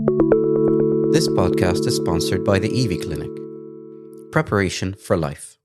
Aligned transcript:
This 0.00 1.28
podcast 1.28 1.86
is 1.86 1.96
sponsored 1.96 2.42
by 2.42 2.58
the 2.58 2.70
Evie 2.70 2.96
Clinic. 2.96 3.30
Preparation 4.32 4.94
for 4.94 5.16
life. 5.16 5.58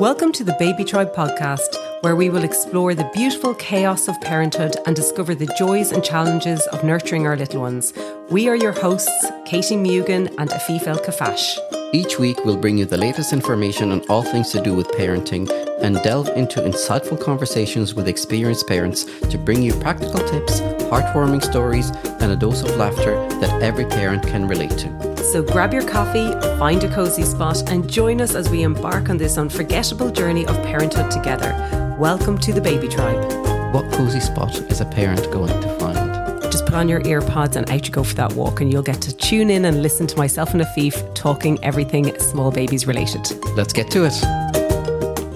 Welcome 0.00 0.32
to 0.32 0.44
the 0.44 0.56
Baby 0.58 0.84
Tribe 0.84 1.14
podcast, 1.14 1.76
where 2.02 2.16
we 2.16 2.30
will 2.30 2.44
explore 2.44 2.94
the 2.94 3.10
beautiful 3.12 3.54
chaos 3.56 4.08
of 4.08 4.18
parenthood 4.22 4.76
and 4.86 4.96
discover 4.96 5.34
the 5.34 5.52
joys 5.58 5.92
and 5.92 6.02
challenges 6.02 6.66
of 6.68 6.82
nurturing 6.82 7.26
our 7.26 7.36
little 7.36 7.60
ones. 7.60 7.92
We 8.30 8.48
are 8.48 8.56
your 8.56 8.72
hosts, 8.72 9.26
Katie 9.44 9.76
Mugan 9.76 10.34
and 10.38 10.48
Afif 10.48 10.86
El-Khuffash. 10.86 11.58
Each 11.92 12.18
week, 12.18 12.42
we'll 12.46 12.56
bring 12.56 12.78
you 12.78 12.86
the 12.86 12.96
latest 12.96 13.34
information 13.34 13.92
on 13.92 14.00
all 14.08 14.22
things 14.22 14.50
to 14.52 14.62
do 14.62 14.72
with 14.72 14.88
parenting 14.92 15.46
and 15.82 16.00
delve 16.02 16.28
into 16.30 16.60
insightful 16.60 17.20
conversations 17.20 17.94
with 17.94 18.08
experienced 18.08 18.68
parents 18.68 19.04
to 19.28 19.36
bring 19.36 19.62
you 19.62 19.74
practical 19.74 20.20
tips, 20.28 20.60
heartwarming 20.90 21.42
stories, 21.42 21.90
and 22.20 22.30
a 22.30 22.36
dose 22.36 22.62
of 22.62 22.76
laughter 22.76 23.16
that 23.40 23.62
every 23.62 23.84
parent 23.84 24.22
can 24.22 24.46
relate 24.46 24.70
to. 24.70 25.16
So 25.16 25.42
grab 25.42 25.72
your 25.72 25.86
coffee, 25.86 26.30
find 26.58 26.82
a 26.84 26.94
cozy 26.94 27.24
spot, 27.24 27.68
and 27.70 27.90
join 27.90 28.20
us 28.20 28.34
as 28.34 28.48
we 28.48 28.62
embark 28.62 29.10
on 29.10 29.18
this 29.18 29.38
unforgettable 29.38 30.10
journey 30.10 30.46
of 30.46 30.56
parenthood 30.62 31.10
together. 31.10 31.52
Welcome 31.98 32.38
to 32.38 32.52
the 32.52 32.60
Baby 32.60 32.88
Tribe. 32.88 33.74
What 33.74 33.90
cozy 33.92 34.20
spot 34.20 34.54
is 34.70 34.80
a 34.80 34.84
parent 34.84 35.30
going 35.32 35.60
to 35.62 35.78
find? 35.78 36.42
Just 36.42 36.66
put 36.66 36.74
on 36.74 36.88
your 36.88 37.00
earpods 37.00 37.56
and 37.56 37.68
out 37.70 37.86
you 37.86 37.92
go 37.92 38.04
for 38.04 38.14
that 38.16 38.34
walk, 38.34 38.60
and 38.60 38.70
you'll 38.70 38.82
get 38.82 39.00
to 39.00 39.16
tune 39.16 39.50
in 39.50 39.64
and 39.64 39.82
listen 39.82 40.06
to 40.06 40.16
myself 40.16 40.52
and 40.52 40.62
Afif 40.62 41.14
talking 41.14 41.58
everything 41.64 42.16
small 42.20 42.52
babies 42.52 42.86
related. 42.86 43.26
Let's 43.56 43.72
get 43.72 43.90
to 43.92 44.04
it. 44.04 44.51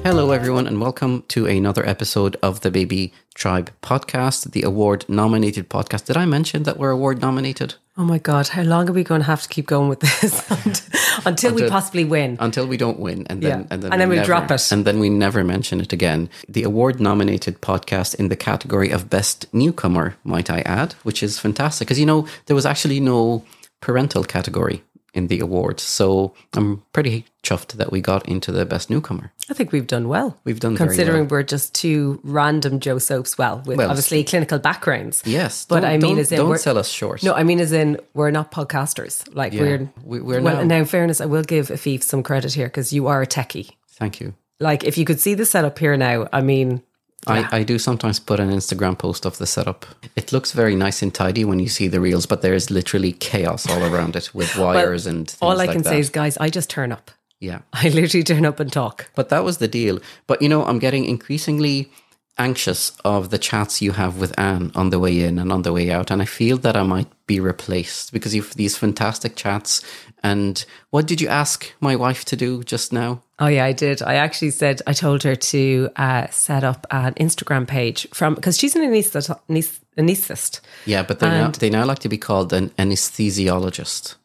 Hello, 0.06 0.30
everyone, 0.30 0.68
and 0.68 0.80
welcome 0.80 1.24
to 1.26 1.46
another 1.46 1.84
episode 1.84 2.36
of 2.40 2.60
the 2.60 2.70
Baby 2.70 3.12
Tribe 3.34 3.72
podcast, 3.82 4.52
the 4.52 4.62
award 4.62 5.04
nominated 5.08 5.68
podcast. 5.68 6.04
Did 6.04 6.16
I 6.16 6.24
mention 6.26 6.62
that 6.62 6.78
we're 6.78 6.90
award 6.90 7.20
nominated? 7.20 7.74
Oh 7.98 8.04
my 8.04 8.18
God, 8.18 8.46
how 8.46 8.62
long 8.62 8.88
are 8.88 8.92
we 8.92 9.02
going 9.02 9.22
to 9.22 9.26
have 9.26 9.42
to 9.42 9.48
keep 9.48 9.66
going 9.66 9.88
with 9.88 9.98
this 9.98 10.48
until, 11.26 11.54
we 11.54 11.68
possibly 11.68 12.04
win? 12.04 12.36
Until 12.38 12.68
we 12.68 12.76
don't 12.76 13.00
win, 13.00 13.26
and 13.26 13.42
then 13.42 13.60
Yeah. 13.62 13.66
and 13.68 13.82
then, 13.82 13.92
And 13.92 14.00
then 14.00 14.08
we 14.08 14.14
never- 14.14 14.26
drop 14.26 14.48
it. 14.52 14.70
and 14.70 14.84
then 14.84 15.00
we 15.00 15.10
never 15.10 15.42
mention 15.42 15.80
it 15.80 15.92
again. 15.92 16.30
The 16.48 16.62
award 16.62 17.00
nominated 17.00 17.60
podcast 17.60 18.14
in 18.14 18.28
the 18.28 18.36
category 18.36 18.90
of 18.90 19.10
best 19.10 19.52
newcomer, 19.52 20.14
might 20.22 20.48
I 20.50 20.60
add, 20.60 20.92
which 21.02 21.20
is 21.20 21.40
fantastic 21.40 21.88
because 21.88 21.98
you 21.98 22.06
know 22.06 22.28
there 22.46 22.54
was 22.54 22.64
actually 22.64 23.00
no 23.00 23.44
parental 23.80 24.22
category 24.22 24.84
in 25.16 25.26
the 25.28 25.40
awards. 25.40 25.82
so 25.82 26.34
I'm 26.54 26.82
pretty 26.92 27.24
chuffed 27.42 27.72
that 27.78 27.90
we 27.90 28.00
got 28.00 28.28
into 28.28 28.52
the 28.52 28.64
best 28.66 28.90
newcomer. 28.90 29.32
I 29.50 29.54
think 29.54 29.72
we've 29.72 29.86
done 29.86 30.08
well. 30.08 30.38
We've 30.44 30.60
done 30.60 30.76
considering 30.76 31.22
well. 31.22 31.28
we're 31.30 31.42
just 31.42 31.74
two 31.74 32.20
random 32.22 32.80
Joe 32.80 32.98
Soaps. 32.98 33.38
Well, 33.38 33.62
with 33.66 33.78
Well, 33.78 33.88
obviously 33.90 34.22
clinical 34.24 34.58
backgrounds. 34.58 35.22
Yes, 35.24 35.64
but 35.66 35.84
I 35.84 35.96
mean, 35.98 36.18
as 36.18 36.30
in 36.32 36.38
don't 36.38 36.58
sell 36.60 36.76
us 36.78 36.88
short. 36.88 37.22
No, 37.22 37.32
I 37.34 37.42
mean, 37.44 37.60
as 37.60 37.72
in 37.72 37.98
we're 38.14 38.30
not 38.30 38.50
podcasters. 38.52 39.24
Like 39.34 39.52
Yeah, 39.52 39.60
we're 39.62 39.92
we- 40.04 40.20
we're 40.20 40.40
well. 40.42 40.56
now- 40.56 40.62
Now, 40.64 40.76
in 40.76 40.84
fairness, 40.86 41.20
I 41.20 41.26
will 41.26 41.44
give 41.44 41.68
Afif 41.68 42.02
some 42.02 42.22
credit 42.22 42.52
here 42.54 42.66
because 42.66 42.92
you 42.92 43.06
are 43.06 43.22
a 43.22 43.26
techie. 43.26 43.70
Thank 43.98 44.20
you. 44.20 44.34
Like, 44.60 44.84
if 44.84 44.98
you 44.98 45.04
could 45.04 45.20
see 45.20 45.34
the 45.34 45.44
setup 45.46 45.78
here 45.78 45.96
now, 45.96 46.28
I 46.32 46.40
mean, 46.42 46.82
I, 47.26 47.58
I 47.58 47.62
do 47.64 47.78
sometimes 47.78 48.20
put 48.20 48.38
an 48.40 48.50
Instagram 48.50 48.96
post 48.98 49.24
of 49.26 49.38
the 49.38 49.46
setup. 49.46 49.84
It 50.14 50.32
looks 50.32 50.52
very 50.52 50.76
nice 50.76 51.02
and 51.02 51.12
tidy 51.12 51.44
when 51.44 51.58
you 51.58 51.68
see 51.68 51.88
the 51.88 52.00
reels, 52.00 52.26
but 52.26 52.40
there 52.42 52.54
is 52.54 52.70
literally 52.70 53.12
chaos 53.12 53.68
all 53.68 53.82
around 53.82 54.14
it 54.16 54.32
with 54.34 54.56
wires 54.58 55.06
and 55.06 55.28
things 55.28 55.38
all 55.42 55.50
I 55.50 55.54
like 55.54 55.72
can 55.72 55.82
that. 55.82 55.90
say 55.90 55.98
is, 55.98 56.08
guys, 56.10 56.36
I 56.38 56.48
just 56.50 56.70
turn 56.70 56.92
up. 56.92 57.10
yeah. 57.40 57.60
I 57.72 57.88
literally 57.88 58.24
turn 58.24 58.44
up 58.46 58.60
and 58.60 58.72
talk. 58.72 59.10
But 59.14 59.28
that 59.30 59.44
was 59.44 59.58
the 59.58 59.68
deal. 59.68 59.98
But 60.26 60.40
you 60.40 60.48
know, 60.48 60.64
I'm 60.64 60.78
getting 60.78 61.04
increasingly 61.04 61.90
anxious 62.38 62.92
of 63.04 63.30
the 63.30 63.38
chats 63.38 63.80
you 63.80 63.92
have 63.92 64.18
with 64.18 64.38
Anne 64.38 64.70
on 64.74 64.90
the 64.90 64.98
way 64.98 65.20
in 65.22 65.38
and 65.38 65.52
on 65.52 65.62
the 65.62 65.72
way 65.72 65.90
out. 65.90 66.10
And 66.10 66.20
I 66.20 66.26
feel 66.26 66.58
that 66.58 66.76
I 66.76 66.82
might 66.82 67.08
be 67.26 67.40
replaced 67.40 68.12
because 68.12 68.34
you've 68.34 68.54
these 68.54 68.76
fantastic 68.76 69.36
chats. 69.36 69.82
And 70.22 70.64
what 70.90 71.06
did 71.06 71.20
you 71.20 71.28
ask 71.28 71.72
my 71.80 71.96
wife 71.96 72.24
to 72.26 72.36
do 72.36 72.62
just 72.64 72.92
now? 72.92 73.22
Oh 73.38 73.46
yeah, 73.48 73.64
I 73.64 73.72
did. 73.72 74.02
I 74.02 74.14
actually 74.14 74.50
said 74.50 74.82
I 74.86 74.92
told 74.92 75.22
her 75.22 75.36
to 75.36 75.88
uh, 75.96 76.26
set 76.30 76.64
up 76.64 76.86
an 76.90 77.14
Instagram 77.14 77.66
page 77.66 78.08
from 78.12 78.34
because 78.34 78.58
she's 78.58 78.76
an 78.76 78.82
anesthet- 78.82 79.38
anesthetist, 79.48 80.60
Yeah, 80.84 81.02
but 81.02 81.20
they 81.20 81.28
now 81.28 81.50
they 81.50 81.70
now 81.70 81.84
like 81.84 82.00
to 82.00 82.08
be 82.08 82.18
called 82.18 82.52
an 82.52 82.70
anesthesiologist. 82.78 84.16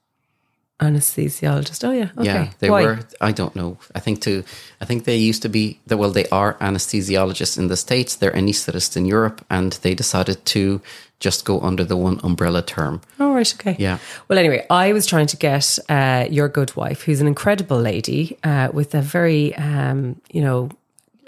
Anesthesiologist. 0.82 1.88
Oh 1.88 1.92
yeah, 1.92 2.10
okay. 2.18 2.26
Yeah, 2.26 2.52
they 2.60 2.70
Why? 2.70 2.84
were. 2.84 3.00
I 3.22 3.32
don't 3.32 3.56
know. 3.56 3.78
I 3.96 4.00
think 4.00 4.22
to. 4.22 4.44
I 4.82 4.86
think 4.86 5.06
they 5.06 5.16
used 5.18 5.42
to 5.44 5.50
be. 5.50 5.80
Well, 5.88 6.12
they 6.12 6.28
are 6.30 6.56
anesthesiologists 6.56 7.58
in 7.58 7.68
the 7.68 7.78
states. 7.78 8.16
They're 8.16 8.32
anesthetists 8.32 8.98
in 8.98 9.06
Europe, 9.06 9.46
and 9.50 9.74
they 9.84 9.96
decided 9.96 10.44
to 10.46 10.82
just 11.20 11.46
go 11.46 11.60
under 11.62 11.84
the 11.84 11.96
one 11.96 12.20
umbrella 12.24 12.64
term. 12.64 13.02
Oh 13.20 13.34
right, 13.34 13.54
okay. 13.54 13.76
Yeah. 13.80 14.00
Well, 14.28 14.40
anyway, 14.40 14.66
I 14.70 14.92
was 14.92 15.06
trying 15.06 15.28
to 15.28 15.38
get 15.38 15.80
uh, 15.88 16.26
your 16.30 16.50
good 16.50 16.76
wife, 16.76 17.04
who's 17.04 17.22
an 17.22 17.28
incredible 17.28 17.80
lady 17.80 18.38
uh, 18.44 18.70
with 18.74 18.96
a 18.96 19.02
very, 19.02 19.56
um, 19.56 20.20
you 20.32 20.42
know, 20.42 20.70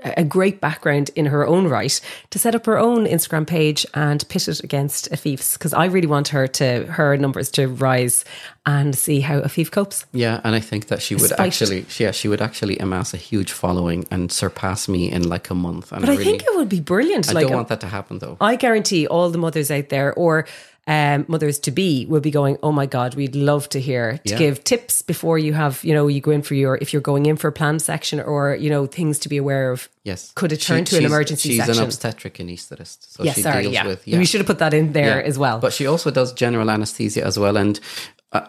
a 0.04 0.24
great 0.24 0.60
background 0.62 1.10
in 1.16 1.26
her 1.28 1.46
own 1.46 1.68
right, 1.68 2.00
to 2.30 2.40
set 2.40 2.56
up 2.56 2.66
her 2.66 2.78
own 2.78 3.06
Instagram 3.06 3.48
page 3.48 3.86
and 3.94 4.28
pit 4.30 4.48
it 4.48 4.64
against 4.64 5.10
Afif's 5.12 5.54
because 5.54 5.74
I 5.74 5.86
really 5.86 6.08
want 6.08 6.30
her 6.30 6.48
to 6.48 6.86
her 6.86 7.18
numbers 7.18 7.50
to 7.52 7.68
rise 7.68 8.26
and 8.66 8.96
see 8.96 9.20
how 9.20 9.42
Afif 9.42 9.72
copes. 9.72 10.06
Yeah, 10.14 10.40
and 10.44 10.56
I 10.56 10.60
think 10.60 10.88
that 10.88 11.02
she 11.02 11.16
would 11.16 11.30
Spiked. 11.30 11.62
actually, 11.62 11.86
yeah, 11.98 12.12
she 12.12 12.28
would 12.28 12.42
actually 12.42 12.78
amass 12.78 13.14
a 13.14 13.18
huge 13.18 13.52
following 13.52 14.06
and 14.10 14.32
surpass 14.32 14.88
me 14.88 15.12
in 15.12 15.28
like 15.28 15.50
a 15.50 15.56
month. 15.56 15.92
And 15.92 16.02
But 16.02 16.10
I 16.10 16.14
really, 16.14 16.24
think 16.24 16.44
it 16.44 16.56
would 16.56 16.70
be 16.70 16.80
brilliant. 16.80 17.30
I 17.30 17.34
like, 17.34 17.48
don't 17.48 17.56
want 17.56 17.68
that 17.70 17.82
to 17.82 17.88
happen 17.88 18.20
though. 18.20 18.38
I 18.40 18.56
guarantee 18.56 19.08
all 19.08 19.30
the 19.30 19.38
mothers 19.38 19.70
out 19.70 19.90
there 19.90 20.14
or 20.14 20.46
um, 20.86 21.24
mothers 21.30 21.60
to 21.60 21.72
be 21.72 22.06
will 22.08 22.20
be 22.20 22.32
going, 22.32 22.58
oh 22.62 22.72
my 22.72 22.86
God, 22.86 23.16
we'd 23.16 23.36
love 23.36 23.70
to 23.70 23.80
hear 23.80 24.20
to 24.26 24.32
Yeah. 24.34 24.38
give 24.38 24.64
tips 24.66 25.02
before 25.02 25.38
you 25.40 25.54
have, 25.54 25.82
you 25.84 25.94
know, 25.94 26.08
you 26.08 26.20
go 26.20 26.32
in 26.32 26.42
for 26.42 26.56
your, 26.56 26.78
if 26.82 26.92
you're 26.92 27.02
going 27.02 27.26
in 27.26 27.38
for 27.38 27.48
a 27.48 27.52
plan 27.54 27.80
section 27.80 28.20
or, 28.20 28.56
you 28.56 28.70
know, 28.70 28.86
things 28.86 29.18
to 29.20 29.30
be 29.30 29.38
aware 29.38 29.72
of. 29.72 29.88
Yes, 30.04 30.34
Could 30.36 30.52
it 30.52 30.58
turn 30.62 30.84
to 30.86 30.98
an 30.98 31.06
emergency 31.06 31.50
She's 31.50 31.58
section? 31.60 31.78
an 31.78 31.84
obstetric 31.86 32.34
anaesthetist, 32.36 32.98
so 33.14 33.24
yes, 33.24 33.36
she 33.36 33.42
sorry, 33.44 33.62
deals 33.64 33.74
yeah. 33.76 33.88
with. 33.88 34.06
Yeah, 34.08 34.20
We 34.20 34.26
should 34.26 34.42
have 34.42 34.48
put 34.48 34.60
that 34.60 34.74
in 34.74 34.92
there 34.92 35.22
Yeah. 35.22 35.28
as 35.28 35.38
well. 35.40 35.60
But 35.60 35.72
she 35.72 35.88
also 35.88 36.12
does 36.12 36.34
general 36.34 36.70
anesthesia 36.70 37.24
as 37.26 37.40
well. 37.40 37.56
And 37.56 37.80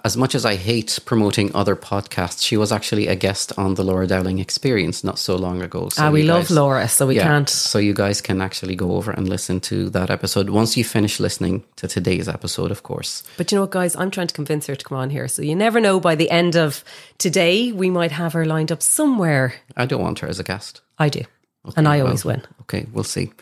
as 0.05 0.17
much 0.17 0.34
as 0.34 0.45
I 0.47 0.55
hate 0.56 0.99
promoting 1.05 1.55
other 1.55 1.77
podcasts, 1.77 2.43
she 2.43 2.56
was 2.56 2.72
actually 2.72 3.06
a 3.06 3.15
guest 3.17 3.53
on 3.59 3.75
the 3.75 3.84
Laura 3.84 4.06
Dowling 4.06 4.39
Experience 4.39 5.05
not 5.05 5.19
so 5.19 5.37
long 5.37 5.61
ago. 5.62 5.89
So 5.91 6.05
Ah, 6.05 6.11
we 6.11 6.22
you 6.22 6.28
love 6.28 6.50
Laura, 6.50 6.89
so 6.89 7.06
we 7.06 7.17
yeah, 7.17 7.25
can't. 7.25 7.49
So 7.50 7.78
you 7.78 7.93
guys 7.93 8.21
can 8.21 8.41
actually 8.41 8.77
go 8.77 8.93
over 8.93 9.11
and 9.11 9.28
listen 9.28 9.61
to 9.61 9.91
that 9.91 10.11
episode 10.11 10.49
once 10.50 10.77
you 10.77 10.84
finish 10.84 11.21
listening 11.21 11.65
to 11.77 11.87
today's 11.89 12.28
episode, 12.28 12.71
of 12.71 12.83
course. 12.83 13.23
But 13.37 13.53
you 13.53 13.56
know 13.56 13.62
what, 13.62 13.73
guys? 13.73 13.94
I'm 13.97 14.11
trying 14.11 14.28
to 14.28 14.34
convince 14.34 14.67
her 14.69 14.75
to 14.77 14.84
come 14.84 14.97
on 14.99 15.11
here. 15.11 15.28
So 15.28 15.43
you 15.43 15.55
never 15.55 15.81
know. 15.81 16.00
By 16.00 16.15
the 16.15 16.31
end 16.31 16.56
of 16.56 16.83
today, 17.19 17.71
we 17.73 17.91
might 17.91 18.12
have 18.12 18.33
her 18.33 18.44
lined 18.47 18.73
up 18.73 18.83
somewhere. 18.83 19.55
I 19.77 19.87
don't 19.87 20.03
want 20.03 20.21
her 20.21 20.28
as 20.28 20.41
a 20.41 20.44
guest. 20.44 20.81
I 20.99 21.09
do. 21.11 21.23
and 21.77 21.87
I 21.89 21.99
well, 21.99 22.06
always 22.06 22.25
win. 22.25 22.43
Okay, 22.62 22.87
we'll 22.93 23.05
see. 23.05 23.33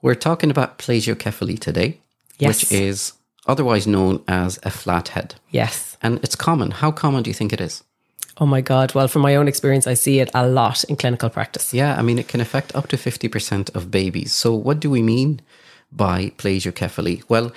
We're 0.00 0.14
talking 0.14 0.50
about 0.50 0.78
plagiocephaly 0.78 1.58
today, 1.58 1.98
Yes. 2.38 2.62
which 2.62 2.72
is 2.72 3.12
otherwise 3.46 3.86
known 3.86 4.22
as 4.28 4.58
a 4.62 4.70
flathead. 4.70 5.34
Yes. 5.50 5.96
And 6.02 6.18
it's 6.22 6.36
common. 6.36 6.70
How 6.70 6.90
common 6.90 7.22
do 7.22 7.30
you 7.30 7.34
think 7.34 7.52
it 7.52 7.60
is? 7.60 7.84
Oh 8.38 8.46
my 8.46 8.60
God. 8.60 8.94
Well, 8.94 9.08
from 9.08 9.22
my 9.22 9.36
own 9.36 9.46
experience, 9.48 9.86
I 9.86 9.94
see 9.94 10.20
it 10.20 10.30
a 10.34 10.46
lot 10.48 10.84
in 10.84 10.96
clinical 10.96 11.28
practice. 11.28 11.74
Yeah, 11.74 11.98
I 11.98 12.02
mean, 12.02 12.18
it 12.18 12.28
can 12.28 12.40
affect 12.40 12.74
up 12.74 12.88
to 12.88 12.96
50% 12.96 13.74
of 13.74 13.90
babies. 13.90 14.32
So, 14.32 14.54
what 14.54 14.80
do 14.80 14.88
we 14.90 15.02
mean 15.02 15.40
by 15.90 16.32
plagiocephaly? 16.38 17.24
Well, 17.28 17.52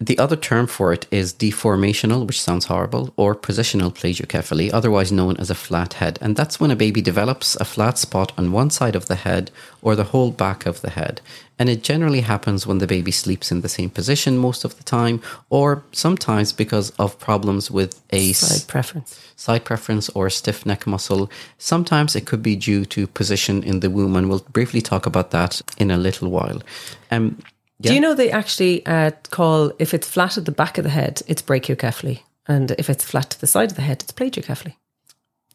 the 0.00 0.18
other 0.18 0.36
term 0.36 0.66
for 0.66 0.94
it 0.94 1.06
is 1.10 1.34
deformational, 1.34 2.26
which 2.26 2.40
sounds 2.40 2.64
horrible, 2.64 3.12
or 3.18 3.34
positional 3.34 3.92
plagiocephaly, 3.92 4.72
otherwise 4.72 5.12
known 5.12 5.36
as 5.36 5.50
a 5.50 5.54
flat 5.54 5.94
head. 5.94 6.18
And 6.22 6.36
that's 6.36 6.58
when 6.58 6.70
a 6.70 6.76
baby 6.76 7.02
develops 7.02 7.54
a 7.56 7.66
flat 7.66 7.98
spot 7.98 8.32
on 8.38 8.50
one 8.50 8.70
side 8.70 8.96
of 8.96 9.06
the 9.06 9.16
head 9.16 9.50
or 9.82 9.94
the 9.94 10.04
whole 10.04 10.30
back 10.30 10.64
of 10.64 10.80
the 10.80 10.88
head. 10.88 11.20
And 11.58 11.68
it 11.68 11.82
generally 11.82 12.22
happens 12.22 12.66
when 12.66 12.78
the 12.78 12.86
baby 12.86 13.10
sleeps 13.10 13.52
in 13.52 13.60
the 13.60 13.68
same 13.68 13.90
position 13.90 14.38
most 14.38 14.64
of 14.64 14.78
the 14.78 14.84
time, 14.84 15.20
or 15.50 15.84
sometimes 15.92 16.54
because 16.54 16.88
of 16.98 17.18
problems 17.18 17.70
with 17.70 18.00
a 18.08 18.32
Side 18.32 18.66
preference. 18.68 19.20
side 19.36 19.66
preference 19.66 20.08
or 20.10 20.30
stiff 20.30 20.64
neck 20.64 20.86
muscle. 20.86 21.30
Sometimes 21.58 22.16
it 22.16 22.24
could 22.24 22.42
be 22.42 22.56
due 22.56 22.86
to 22.86 23.06
position 23.06 23.62
in 23.62 23.80
the 23.80 23.90
womb, 23.90 24.16
and 24.16 24.30
we'll 24.30 24.46
briefly 24.50 24.80
talk 24.80 25.04
about 25.04 25.30
that 25.32 25.60
in 25.76 25.90
a 25.90 25.98
little 25.98 26.30
while. 26.30 26.62
Um, 27.10 27.36
Do 27.80 27.94
you 27.94 28.00
know 28.00 28.14
they 28.14 28.30
actually 28.30 28.84
uh, 28.86 29.10
call 29.30 29.72
if 29.78 29.94
it's 29.94 30.08
flat 30.08 30.36
at 30.38 30.44
the 30.44 30.52
back 30.52 30.78
of 30.78 30.84
the 30.84 30.90
head, 30.90 31.22
it's 31.26 31.42
brachycephaly, 31.42 32.20
and 32.46 32.70
if 32.72 32.90
it's 32.90 33.04
flat 33.04 33.30
to 33.30 33.40
the 33.40 33.46
side 33.46 33.70
of 33.70 33.76
the 33.76 33.82
head, 33.82 34.02
it's 34.02 34.12
plagiocephaly. 34.12 34.74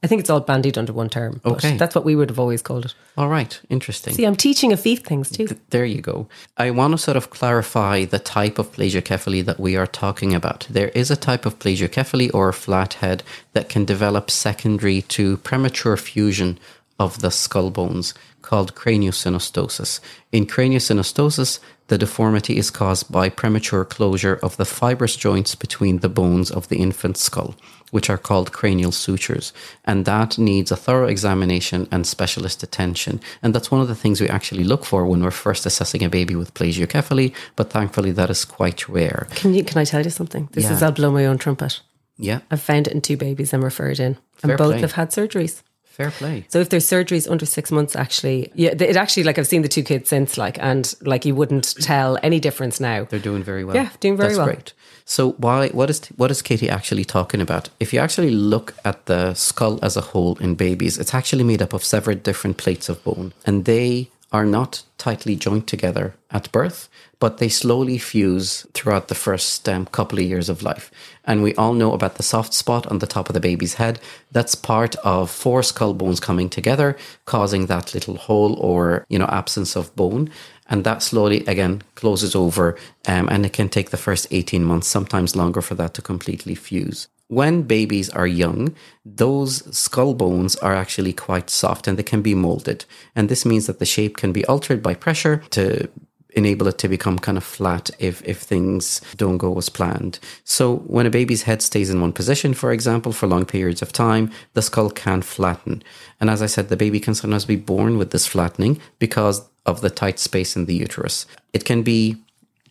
I 0.04 0.08
think 0.08 0.20
it's 0.20 0.30
all 0.30 0.42
bandied 0.42 0.78
under 0.78 0.94
one 0.94 1.10
term. 1.10 1.40
but 1.44 1.54
Okay. 1.54 1.78
that's 1.78 1.96
what 1.96 2.06
we 2.06 2.16
would 2.16 2.30
have 2.30 2.38
always 2.40 2.62
called 2.62 2.86
it. 2.86 2.94
all 3.18 3.30
right, 3.30 3.60
interesting. 3.70 4.14
See, 4.14 4.26
I'm 4.26 4.36
teaching 4.36 4.72
a 4.72 4.78
few 4.78 4.98
things 4.98 5.32
too. 5.32 5.48
There 5.70 5.86
you 5.86 6.02
go. 6.02 6.28
I 6.58 6.70
want 6.72 6.92
to 6.92 6.98
sort 7.00 7.18
of 7.18 7.30
clarify 7.32 8.06
the 8.06 8.20
type 8.20 8.60
of 8.60 8.72
plagiocephaly 8.72 9.44
that 9.46 9.60
we 9.60 9.76
are 9.76 9.88
talking 9.88 10.36
about. 10.36 10.68
There 10.70 10.90
is 10.90 11.10
a 11.10 11.16
type 11.16 11.46
of 11.48 11.58
plagiocephaly 11.58 12.30
or 12.34 12.52
flathead 12.54 13.24
that 13.54 13.70
can 13.70 13.86
develop 13.86 14.30
secondary 14.30 15.02
to 15.04 15.38
premature 15.38 15.98
fusion 15.98 16.60
of 17.00 17.22
the 17.22 17.32
skull 17.32 17.72
bones 17.72 18.14
called 18.46 18.76
craniosynostosis. 18.76 20.00
In 20.32 20.46
craniosynostosis, 20.46 21.60
the 21.88 21.98
deformity 21.98 22.58
is 22.58 22.72
caused 22.72 23.12
by 23.12 23.30
premature 23.30 23.86
closure 23.86 24.40
of 24.42 24.58
the 24.58 24.66
fibrous 24.66 25.16
joints 25.16 25.56
between 25.56 26.00
the 26.00 26.10
bones 26.10 26.50
of 26.52 26.68
the 26.70 26.78
infant's 26.78 27.22
skull, 27.22 27.56
which 27.92 28.10
are 28.10 28.18
called 28.18 28.52
cranial 28.52 28.92
sutures. 28.92 29.54
And 29.84 30.06
that 30.06 30.38
needs 30.38 30.72
a 30.72 30.76
thorough 30.76 31.08
examination 31.08 31.88
and 31.92 32.08
specialist 32.08 32.64
attention. 32.64 33.20
And 33.44 33.54
that's 33.54 33.70
one 33.72 33.82
of 33.82 33.88
the 33.88 33.96
things 34.02 34.20
we 34.22 34.30
actually 34.30 34.64
look 34.64 34.84
for 34.86 35.06
when 35.06 35.22
we're 35.24 35.32
first 35.32 35.66
assessing 35.66 36.04
a 36.04 36.10
baby 36.10 36.36
with 36.36 36.54
plagiocephaly, 36.56 37.34
but 37.56 37.70
thankfully 37.70 38.12
that 38.14 38.30
is 38.32 38.46
quite 38.46 38.88
rare. 38.90 39.28
Can 39.36 39.54
you 39.54 39.64
can 39.64 39.78
I 39.78 39.86
tell 39.86 40.04
you 40.04 40.10
something? 40.12 40.50
This 40.54 40.64
Yeah. 40.66 40.74
is 40.74 40.82
I'll 40.84 40.92
blow 40.92 41.12
my 41.12 41.26
own 41.28 41.38
trumpet. 41.38 41.82
Yeah, 42.18 42.40
I've 42.50 42.62
found 42.62 42.88
it 42.88 42.94
in 42.94 43.02
two 43.02 43.18
babies 43.18 43.54
I'm 43.54 43.64
referred 43.64 44.00
in. 44.00 44.18
And 44.42 44.50
Fair 44.50 44.58
both 44.58 44.72
play. 44.74 44.82
have 44.82 44.94
had 44.94 45.10
surgeries. 45.12 45.62
Fair 45.96 46.12
play. 46.12 46.46
So 46.50 46.60
if 46.60 46.70
there's 46.70 46.86
surgeries 46.86 47.30
under 47.30 47.46
six 47.46 47.72
months, 47.72 47.96
actually, 47.96 48.52
yeah, 48.54 48.72
it 48.72 48.98
actually 48.98 49.24
like 49.24 49.40
I've 49.40 49.48
seen 49.48 49.62
the 49.62 49.68
two 49.68 49.84
kids 49.84 50.10
since, 50.10 50.38
like, 50.38 50.58
and 50.60 50.94
like 51.02 51.26
you 51.26 51.34
wouldn't 51.36 51.76
tell 51.82 52.18
any 52.22 52.40
difference 52.40 52.80
now. 52.80 53.06
They're 53.06 53.20
doing 53.20 53.44
very 53.44 53.64
well. 53.64 53.76
Yeah, 53.76 53.90
doing 54.00 54.18
very 54.18 54.30
That's 54.30 54.38
well. 54.38 54.48
Great. 54.48 54.74
So 55.06 55.32
why 55.34 55.70
what 55.70 55.90
is 55.90 56.06
what 56.18 56.32
is 56.32 56.42
Katie 56.42 56.70
actually 56.70 57.06
talking 57.06 57.40
about? 57.40 57.70
If 57.80 57.94
you 57.94 58.00
actually 58.00 58.32
look 58.32 58.74
at 58.84 59.06
the 59.06 59.34
skull 59.36 59.80
as 59.84 59.96
a 59.96 60.02
whole 60.02 60.36
in 60.40 60.56
babies, 60.56 60.98
it's 60.98 61.14
actually 61.14 61.44
made 61.44 61.62
up 61.62 61.74
of 61.74 61.84
several 61.84 62.18
different 62.18 62.58
plates 62.58 62.90
of 62.90 63.04
bone, 63.04 63.34
and 63.46 63.66
they 63.66 64.10
are 64.36 64.46
not 64.46 64.84
tightly 64.98 65.36
joined 65.46 65.66
together 65.66 66.14
at 66.30 66.52
birth, 66.52 66.90
but 67.20 67.38
they 67.38 67.48
slowly 67.48 67.98
fuse 67.98 68.68
throughout 68.74 69.08
the 69.08 69.22
first 69.28 69.70
um, 69.70 69.86
couple 69.86 70.20
of 70.20 70.26
years 70.26 70.50
of 70.50 70.62
life. 70.62 70.92
And 71.24 71.42
we 71.42 71.56
all 71.56 71.74
know 71.74 71.94
about 71.94 72.16
the 72.16 72.30
soft 72.34 72.54
spot 72.54 72.86
on 72.88 73.00
the 73.00 73.08
top 73.08 73.30
of 73.30 73.34
the 73.34 73.48
baby's 73.50 73.76
head. 73.76 73.98
That's 74.34 74.54
part 74.74 74.94
of 74.98 75.32
four 75.32 75.64
skull 75.64 75.94
bones 75.94 76.20
coming 76.20 76.50
together, 76.50 76.98
causing 77.24 77.68
that 77.68 77.94
little 77.94 78.18
hole 78.18 78.54
or 78.60 79.06
you 79.08 79.20
know 79.20 79.30
absence 79.42 79.78
of 79.78 79.96
bone 79.96 80.30
and 80.68 80.84
that 80.84 81.04
slowly 81.04 81.46
again 81.46 81.82
closes 81.96 82.36
over 82.36 82.78
um, 83.08 83.30
and 83.30 83.46
it 83.46 83.54
can 83.54 83.70
take 83.70 83.90
the 83.92 84.04
first 84.06 84.26
18 84.32 84.64
months 84.64 84.88
sometimes 84.88 85.36
longer 85.36 85.62
for 85.62 85.76
that 85.76 85.94
to 85.94 86.02
completely 86.02 86.56
fuse 86.56 87.08
when 87.28 87.64
babies 87.64 88.10
are 88.12 88.28
young 88.28 88.74
those 89.04 89.54
skull 89.76 90.14
bones 90.14 90.56
are 90.58 90.76
actually 90.76 91.14
quite 91.14 91.50
soft 91.50 91.88
and 91.88 91.98
they 91.98 92.04
can 92.04 92.22
be 92.22 92.36
molded 92.36 92.86
and 93.16 93.30
this 93.30 93.46
means 93.46 93.66
that 93.68 93.80
the 93.80 93.86
shape 93.86 94.18
can 94.18 94.32
be 94.32 94.46
altered 94.46 94.82
by 94.84 94.94
pressure 94.94 95.38
to 95.50 95.90
enable 96.36 96.68
it 96.68 96.78
to 96.78 96.88
become 96.90 97.18
kind 97.18 97.38
of 97.38 97.44
flat 97.44 97.90
if 97.98 98.22
if 98.26 98.40
things 98.42 99.02
don't 99.16 99.38
go 99.38 99.58
as 99.58 99.70
planned. 99.70 100.20
So 100.44 100.78
when 100.80 101.06
a 101.06 101.10
baby's 101.10 101.44
head 101.44 101.62
stays 101.62 101.90
in 101.90 102.02
one 102.02 102.12
position, 102.12 102.54
for 102.54 102.74
example, 102.74 103.14
for 103.14 103.26
long 103.26 103.46
periods 103.46 103.82
of 103.82 103.94
time, 103.94 104.30
the 104.54 104.62
skull 104.62 104.90
can 104.90 105.22
flatten. 105.22 105.82
And 106.20 106.30
as 106.30 106.42
I 106.42 106.48
said, 106.48 106.68
the 106.68 106.76
baby 106.76 107.00
can 107.00 107.16
sometimes 107.16 107.46
be 107.46 107.56
born 107.56 107.98
with 107.98 108.12
this 108.12 108.28
flattening 108.28 108.82
because 109.00 109.48
of 109.66 109.80
the 109.80 109.90
tight 109.90 110.20
space 110.20 110.58
in 110.58 110.66
the 110.66 110.76
uterus. 110.76 111.26
It 111.54 111.64
can 111.64 111.84
be 111.84 112.18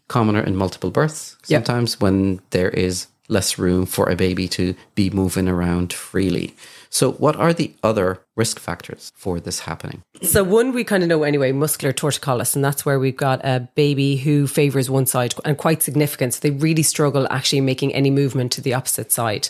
commoner 0.08 0.42
in 0.42 0.54
multiple 0.56 0.90
births 0.90 1.36
Yeah. 1.48 1.56
sometimes 1.58 1.98
when 1.98 2.40
there 2.50 2.68
is 2.68 3.06
less 3.28 3.58
room 3.58 3.86
for 3.86 4.08
a 4.10 4.16
baby 4.16 4.48
to 4.48 4.74
be 4.94 5.10
moving 5.10 5.48
around 5.48 5.92
freely. 5.92 6.54
So, 6.94 7.10
what 7.10 7.34
are 7.34 7.52
the 7.52 7.74
other 7.82 8.20
risk 8.36 8.60
factors 8.60 9.10
for 9.16 9.40
this 9.40 9.60
happening? 9.60 10.02
So 10.22 10.44
one 10.44 10.72
we 10.72 10.84
kind 10.84 11.02
of 11.02 11.08
know 11.08 11.24
anyway, 11.24 11.50
muscular 11.50 11.92
torticollis, 11.92 12.54
and 12.54 12.64
that's 12.64 12.86
where 12.86 13.00
we've 13.00 13.16
got 13.16 13.44
a 13.44 13.68
baby 13.74 14.16
who 14.16 14.46
favors 14.46 14.88
one 14.88 15.06
side 15.06 15.34
and 15.44 15.58
quite 15.58 15.82
significant. 15.82 16.34
So 16.34 16.40
they 16.40 16.50
really 16.52 16.84
struggle 16.84 17.26
actually 17.30 17.62
making 17.62 17.92
any 17.94 18.12
movement 18.12 18.52
to 18.52 18.60
the 18.60 18.74
opposite 18.74 19.10
side. 19.10 19.48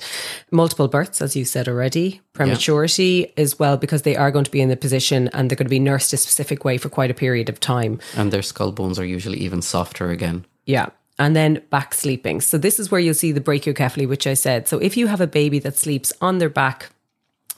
Multiple 0.51 0.89
births, 0.89 1.21
as 1.21 1.37
you 1.37 1.45
said 1.45 1.69
already, 1.69 2.23
prematurity 2.33 3.31
as 3.37 3.59
well, 3.59 3.77
because 3.77 4.03
they 4.03 4.17
are 4.17 4.31
going 4.31 4.47
to 4.47 4.51
be 4.51 4.63
in 4.63 4.71
the 4.71 4.77
position 4.77 5.29
and 5.35 5.51
they're 5.51 5.57
going 5.57 5.67
to 5.67 5.71
be 5.71 5.79
nursed 5.79 6.15
a 6.15 6.17
specific 6.17 6.65
way 6.65 6.79
for 6.79 6.89
quite 6.89 7.11
a 7.11 7.15
period 7.15 7.51
of 7.51 7.61
time. 7.61 8.01
And 8.17 8.33
their 8.33 8.41
skull 8.41 8.73
bones 8.73 8.99
are 8.99 9.05
usually 9.05 9.41
even 9.41 9.61
softer 9.61 10.11
again. 10.11 10.47
Yeah. 10.65 10.87
And 11.19 11.37
then 11.37 11.63
back 11.71 11.95
sleeping. 11.95 12.41
So 12.41 12.59
this 12.59 12.81
is 12.81 12.91
where 12.91 13.01
you'll 13.01 13.15
see 13.15 13.31
the 13.31 13.41
brachycephaly, 13.41 14.09
which 14.09 14.27
I 14.27 14.35
said. 14.35 14.67
So 14.67 14.79
if 14.79 14.97
you 14.97 15.07
have 15.07 15.21
a 15.21 15.29
baby 15.29 15.61
that 15.61 15.79
sleeps 15.79 16.13
on 16.21 16.39
their 16.39 16.49
back 16.49 16.91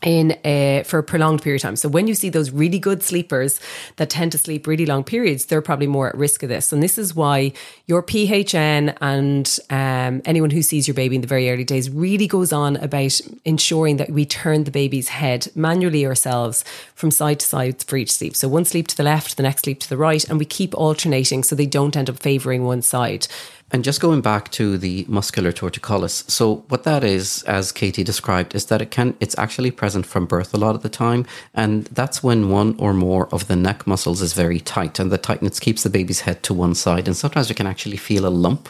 in 0.06 0.38
a, 0.44 0.84
for 0.86 1.00
a 1.00 1.02
prolonged 1.02 1.42
period 1.42 1.56
of 1.56 1.62
time. 1.62 1.74
So 1.74 1.88
when 1.88 2.06
you 2.06 2.14
see 2.14 2.28
those 2.28 2.52
really 2.52 2.78
good 2.78 3.02
sleepers 3.02 3.60
that 3.96 4.08
tend 4.08 4.30
to 4.32 4.38
sleep 4.38 4.68
really 4.68 4.86
long 4.86 5.02
periods, 5.02 5.46
they're 5.46 5.60
probably 5.60 5.88
more 5.88 6.08
at 6.08 6.14
risk 6.14 6.44
of 6.44 6.48
this. 6.48 6.72
And 6.72 6.80
this 6.80 6.96
is 6.96 7.16
why 7.16 7.52
your 7.86 8.04
PHN 8.04 8.96
and 9.00 9.58
um, 9.68 10.22
anyone 10.24 10.50
who 10.50 10.62
sees 10.62 10.86
your 10.86 10.94
baby 10.94 11.16
in 11.16 11.22
the 11.22 11.26
very 11.26 11.50
early 11.50 11.64
days 11.64 11.90
really 11.90 12.28
goes 12.28 12.52
on 12.52 12.76
about 12.76 13.20
ensuring 13.44 13.96
that 13.96 14.10
we 14.10 14.24
turn 14.24 14.62
the 14.62 14.70
baby's 14.70 15.08
head 15.08 15.48
manually 15.56 16.06
ourselves 16.06 16.64
from 16.94 17.10
side 17.10 17.40
to 17.40 17.46
side 17.46 17.82
for 17.82 17.96
each 17.96 18.12
sleep. 18.12 18.36
So 18.36 18.46
one 18.46 18.64
sleep 18.64 18.86
to 18.86 18.96
the 18.96 19.02
left, 19.02 19.36
the 19.36 19.42
next 19.42 19.64
sleep 19.64 19.80
to 19.80 19.88
the 19.88 19.96
right, 19.96 20.22
and 20.28 20.38
we 20.38 20.44
keep 20.44 20.72
alternating 20.78 21.42
so 21.42 21.56
they 21.56 21.66
don't 21.66 21.96
end 21.96 22.08
up 22.08 22.20
favoring 22.20 22.64
one 22.64 22.80
side. 22.80 23.26
And 23.72 23.82
just 23.82 24.00
going 24.00 24.20
back 24.20 24.52
to 24.52 24.78
the 24.78 25.04
muscular 25.08 25.50
torticollis. 25.50 26.30
So 26.30 26.64
what 26.68 26.84
that 26.84 27.02
is, 27.02 27.42
as 27.48 27.72
Katie 27.72 28.04
described, 28.04 28.54
is 28.54 28.66
that 28.66 28.80
it 28.80 28.92
can 28.92 29.16
it's 29.18 29.36
actually 29.38 29.72
present 29.72 30.06
from 30.06 30.24
birth 30.24 30.54
a 30.54 30.56
lot 30.56 30.76
of 30.76 30.82
the 30.82 30.88
time. 30.88 31.26
And 31.52 31.84
that's 31.86 32.22
when 32.22 32.48
one 32.48 32.76
or 32.78 32.94
more 32.94 33.28
of 33.34 33.48
the 33.48 33.56
neck 33.56 33.84
muscles 33.84 34.22
is 34.22 34.34
very 34.34 34.60
tight 34.60 35.00
and 35.00 35.10
the 35.10 35.18
tightness 35.18 35.58
keeps 35.58 35.82
the 35.82 35.90
baby's 35.90 36.20
head 36.20 36.44
to 36.44 36.54
one 36.54 36.76
side. 36.76 37.08
And 37.08 37.16
sometimes 37.16 37.48
you 37.48 37.56
can 37.56 37.66
actually 37.66 37.96
feel 37.96 38.24
a 38.24 38.28
lump 38.28 38.68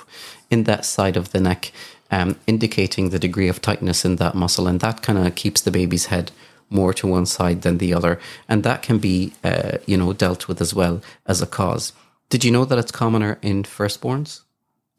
in 0.48 0.64
that 0.64 0.86
side 0.86 1.18
of 1.18 1.30
the 1.30 1.42
neck, 1.42 1.72
um, 2.10 2.36
indicating 2.46 3.10
the 3.10 3.18
degree 3.18 3.48
of 3.48 3.60
tightness 3.60 4.02
in 4.02 4.16
that 4.16 4.34
muscle. 4.34 4.66
And 4.66 4.80
that 4.80 5.02
kind 5.02 5.18
of 5.18 5.34
keeps 5.34 5.60
the 5.60 5.70
baby's 5.70 6.06
head 6.06 6.30
more 6.70 6.94
to 6.94 7.06
one 7.06 7.26
side 7.26 7.60
than 7.62 7.76
the 7.78 7.92
other. 7.92 8.18
And 8.48 8.62
that 8.62 8.80
can 8.80 8.96
be 8.96 9.34
uh, 9.44 9.76
you 9.84 9.98
know, 9.98 10.14
dealt 10.14 10.48
with 10.48 10.62
as 10.62 10.72
well 10.72 11.02
as 11.26 11.42
a 11.42 11.46
cause. 11.46 11.92
Did 12.30 12.44
you 12.44 12.50
know 12.50 12.64
that 12.64 12.78
it's 12.78 12.90
commoner 12.90 13.38
in 13.42 13.62
firstborns? 13.62 14.40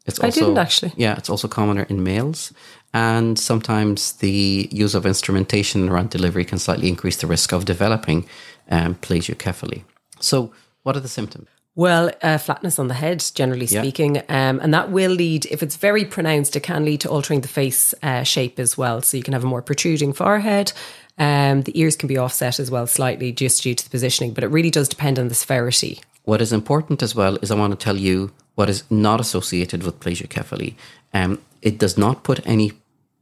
It's 0.08 0.22
I 0.22 0.30
didn't 0.30 0.58
actually. 0.58 0.92
Yeah, 0.96 1.16
it's 1.16 1.30
also 1.30 1.48
commoner 1.48 1.82
in 1.88 2.02
males. 2.02 2.52
And 2.94 3.38
sometimes 3.38 4.12
the 4.12 4.68
use 4.72 4.94
of 4.94 5.04
instrumentation 5.04 5.88
around 5.88 6.10
delivery 6.10 6.44
can 6.44 6.58
slightly 6.58 6.88
increase 6.88 7.16
the 7.16 7.26
risk 7.26 7.52
of 7.52 7.64
developing 7.66 8.26
um, 8.70 8.94
plagiocephaly. 8.96 9.82
So, 10.20 10.52
what 10.82 10.96
are 10.96 11.00
the 11.00 11.08
symptoms? 11.08 11.48
Well, 11.74 12.10
uh, 12.22 12.38
flatness 12.38 12.78
on 12.78 12.88
the 12.88 12.94
head, 12.94 13.24
generally 13.34 13.66
Yeah. 13.66 13.82
speaking, 13.82 14.18
um, 14.28 14.58
and 14.60 14.74
that 14.74 14.90
will 14.90 15.12
lead, 15.12 15.46
if 15.46 15.62
it's 15.62 15.76
very 15.76 16.04
pronounced, 16.04 16.56
it 16.56 16.64
can 16.64 16.84
lead 16.84 17.00
to 17.02 17.08
altering 17.08 17.42
the 17.42 17.48
face 17.48 17.94
uh, 18.02 18.24
shape 18.24 18.58
as 18.58 18.76
well. 18.76 19.00
So 19.02 19.16
you 19.16 19.22
can 19.22 19.32
have 19.34 19.44
a 19.44 19.46
more 19.46 19.62
protruding 19.62 20.12
forehead. 20.12 20.72
Um, 21.18 21.62
the 21.62 21.78
ears 21.78 21.94
can 21.94 22.08
be 22.08 22.16
offset 22.16 22.58
as 22.58 22.70
well 22.70 22.86
slightly, 22.86 23.30
just 23.32 23.62
due 23.62 23.74
to 23.74 23.84
the 23.84 23.90
positioning, 23.90 24.32
but 24.32 24.42
it 24.42 24.48
really 24.48 24.70
does 24.70 24.88
depend 24.88 25.18
on 25.18 25.28
the 25.28 25.34
severity. 25.34 26.00
What 26.24 26.40
is 26.40 26.52
important 26.52 27.02
as 27.02 27.14
well 27.14 27.36
is 27.42 27.50
I 27.50 27.54
want 27.54 27.78
to 27.78 27.84
tell 27.84 27.96
you 27.96 28.32
what 28.58 28.68
is 28.68 28.82
not 28.90 29.20
associated 29.20 29.84
with 29.84 30.00
plagiocephaly. 30.00 30.74
Um, 31.14 31.40
it 31.62 31.78
does 31.78 31.96
not 31.96 32.24
put 32.24 32.44
any 32.44 32.72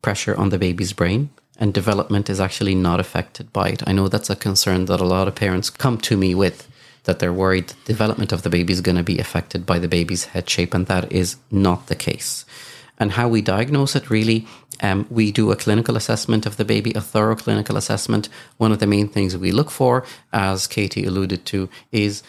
pressure 0.00 0.34
on 0.34 0.48
the 0.48 0.58
baby's 0.58 0.94
brain, 0.94 1.28
and 1.58 1.74
development 1.74 2.30
is 2.30 2.40
actually 2.40 2.74
not 2.74 3.00
affected 3.00 3.52
by 3.52 3.68
it. 3.68 3.86
I 3.86 3.92
know 3.92 4.08
that's 4.08 4.30
a 4.30 4.34
concern 4.48 4.86
that 4.86 4.98
a 4.98 5.04
lot 5.04 5.28
of 5.28 5.34
parents 5.34 5.68
come 5.68 5.98
to 5.98 6.16
me 6.16 6.34
with, 6.34 6.66
that 7.04 7.18
they're 7.18 7.34
worried 7.34 7.68
the 7.68 7.92
development 7.92 8.32
of 8.32 8.44
the 8.44 8.48
baby 8.48 8.72
is 8.72 8.80
going 8.80 8.96
to 8.96 9.02
be 9.02 9.18
affected 9.18 9.66
by 9.66 9.78
the 9.78 9.88
baby's 9.88 10.24
head 10.24 10.48
shape, 10.48 10.72
and 10.72 10.86
that 10.86 11.12
is 11.12 11.36
not 11.50 11.88
the 11.88 11.94
case. 11.94 12.46
And 12.98 13.12
how 13.12 13.28
we 13.28 13.42
diagnose 13.42 13.94
it 13.94 14.08
really, 14.08 14.46
um, 14.80 15.06
we 15.10 15.32
do 15.32 15.50
a 15.50 15.56
clinical 15.56 15.96
assessment 15.96 16.46
of 16.46 16.56
the 16.56 16.64
baby, 16.64 16.92
a 16.94 17.02
thorough 17.02 17.36
clinical 17.36 17.76
assessment. 17.76 18.30
One 18.56 18.72
of 18.72 18.78
the 18.78 18.86
main 18.86 19.08
things 19.08 19.36
we 19.36 19.52
look 19.52 19.70
for, 19.70 20.06
as 20.32 20.66
Katie 20.66 21.04
alluded 21.04 21.44
to, 21.46 21.68
is 21.92 22.22